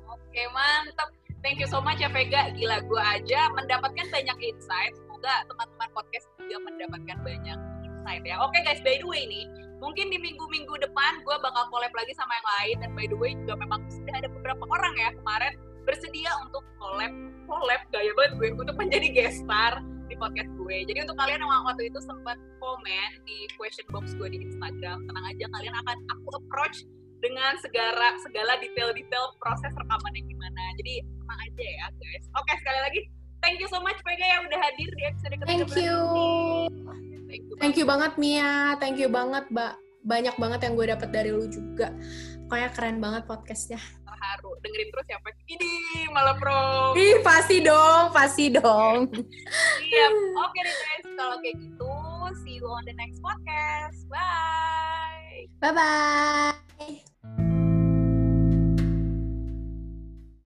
Oke 0.08 0.44
mantap 0.56 1.12
thank 1.44 1.60
you 1.60 1.68
so 1.68 1.84
much 1.84 2.00
ya 2.00 2.08
Vega. 2.08 2.56
Gila 2.56 2.88
gue 2.88 3.04
aja 3.04 3.52
mendapatkan 3.52 4.08
banyak 4.08 4.38
insight. 4.40 4.96
Semoga 4.96 5.44
teman-teman 5.52 5.90
podcast 5.92 6.26
juga 6.40 6.58
mendapatkan 6.72 7.18
banyak 7.20 7.60
insight 7.84 8.24
ya. 8.24 8.40
Oke 8.40 8.64
guys 8.64 8.80
by 8.80 8.96
the 8.96 9.08
way 9.08 9.28
nih 9.28 9.61
mungkin 9.82 10.14
di 10.14 10.18
minggu-minggu 10.22 10.78
depan 10.78 11.26
gue 11.26 11.36
bakal 11.42 11.66
collab 11.74 11.92
lagi 11.98 12.14
sama 12.14 12.32
yang 12.38 12.48
lain 12.48 12.76
dan 12.86 12.90
by 12.94 13.06
the 13.10 13.18
way 13.18 13.34
juga 13.44 13.58
memang 13.58 13.82
sudah 13.90 14.14
ada 14.14 14.30
beberapa 14.30 14.64
orang 14.70 14.94
ya 14.96 15.10
kemarin 15.18 15.54
bersedia 15.84 16.32
untuk 16.46 16.64
collab 16.78 17.12
collab 17.50 17.82
gaya 17.90 18.12
banget 18.14 18.32
gue 18.38 18.48
untuk 18.62 18.78
menjadi 18.78 19.08
guest 19.10 19.42
star 19.42 19.82
di 20.12 20.20
podcast 20.20 20.52
gue. 20.60 20.78
Jadi 20.92 21.08
untuk 21.08 21.16
kalian 21.16 21.40
yang 21.40 21.64
waktu 21.64 21.88
itu 21.88 22.00
sempat 22.04 22.36
komen 22.60 23.10
di 23.24 23.48
question 23.56 23.88
box 23.96 24.12
gue 24.20 24.28
di 24.28 24.44
Instagram 24.44 25.08
tenang 25.08 25.26
aja 25.26 25.46
kalian 25.56 25.72
akan 25.72 25.98
aku 26.12 26.28
approach 26.36 26.84
dengan 27.24 27.56
segala 27.64 28.20
segala 28.20 28.60
detail-detail 28.60 29.40
proses 29.40 29.72
rekaman 29.72 30.14
yang 30.14 30.28
gimana. 30.28 30.64
Jadi 30.78 31.00
tenang 31.00 31.40
aja 31.48 31.64
ya 31.64 31.88
guys. 31.96 32.26
Oke 32.38 32.54
sekali 32.60 32.80
lagi 32.84 33.02
thank 33.42 33.58
you 33.60 33.68
so 33.68 33.82
much 33.82 33.98
Vega 34.06 34.26
yang 34.26 34.46
udah 34.46 34.60
hadir 34.62 34.90
di 34.94 35.04
episode 35.10 35.34
ketiga 35.34 35.66
thank 35.66 35.82
you 35.82 37.11
Thank 37.32 37.48
you, 37.48 37.56
thank 37.64 37.76
you 37.80 37.86
banget 37.88 38.20
Mia, 38.20 38.76
thank 38.84 39.00
you 39.00 39.08
banget 39.08 39.48
Mbak. 39.48 39.80
Banyak 40.04 40.36
banget 40.36 40.60
yang 40.68 40.74
gue 40.76 40.88
dapet 40.92 41.10
dari 41.16 41.32
lu 41.32 41.48
juga. 41.48 41.96
Pokoknya 42.52 42.70
keren 42.76 43.00
banget 43.00 43.24
podcastnya. 43.24 43.80
Terharu, 44.04 44.52
dengerin 44.60 44.92
terus 44.92 45.08
ya. 45.08 45.18
Ini 45.48 45.72
malah 46.12 46.36
pro. 46.36 46.92
Ih, 47.00 47.24
pasti 47.24 47.64
dong, 47.64 48.12
pasti 48.12 48.52
dong. 48.52 49.08
Iya, 49.80 50.08
oke 50.36 50.60
deh 50.60 50.76
guys. 50.76 51.08
Kalau 51.16 51.40
kayak 51.40 51.56
gitu, 51.56 51.96
see 52.44 52.60
you 52.60 52.68
on 52.68 52.84
the 52.84 52.92
next 53.00 53.24
podcast. 53.24 54.04
Bye. 54.12 55.48
Bye-bye. 55.64 57.61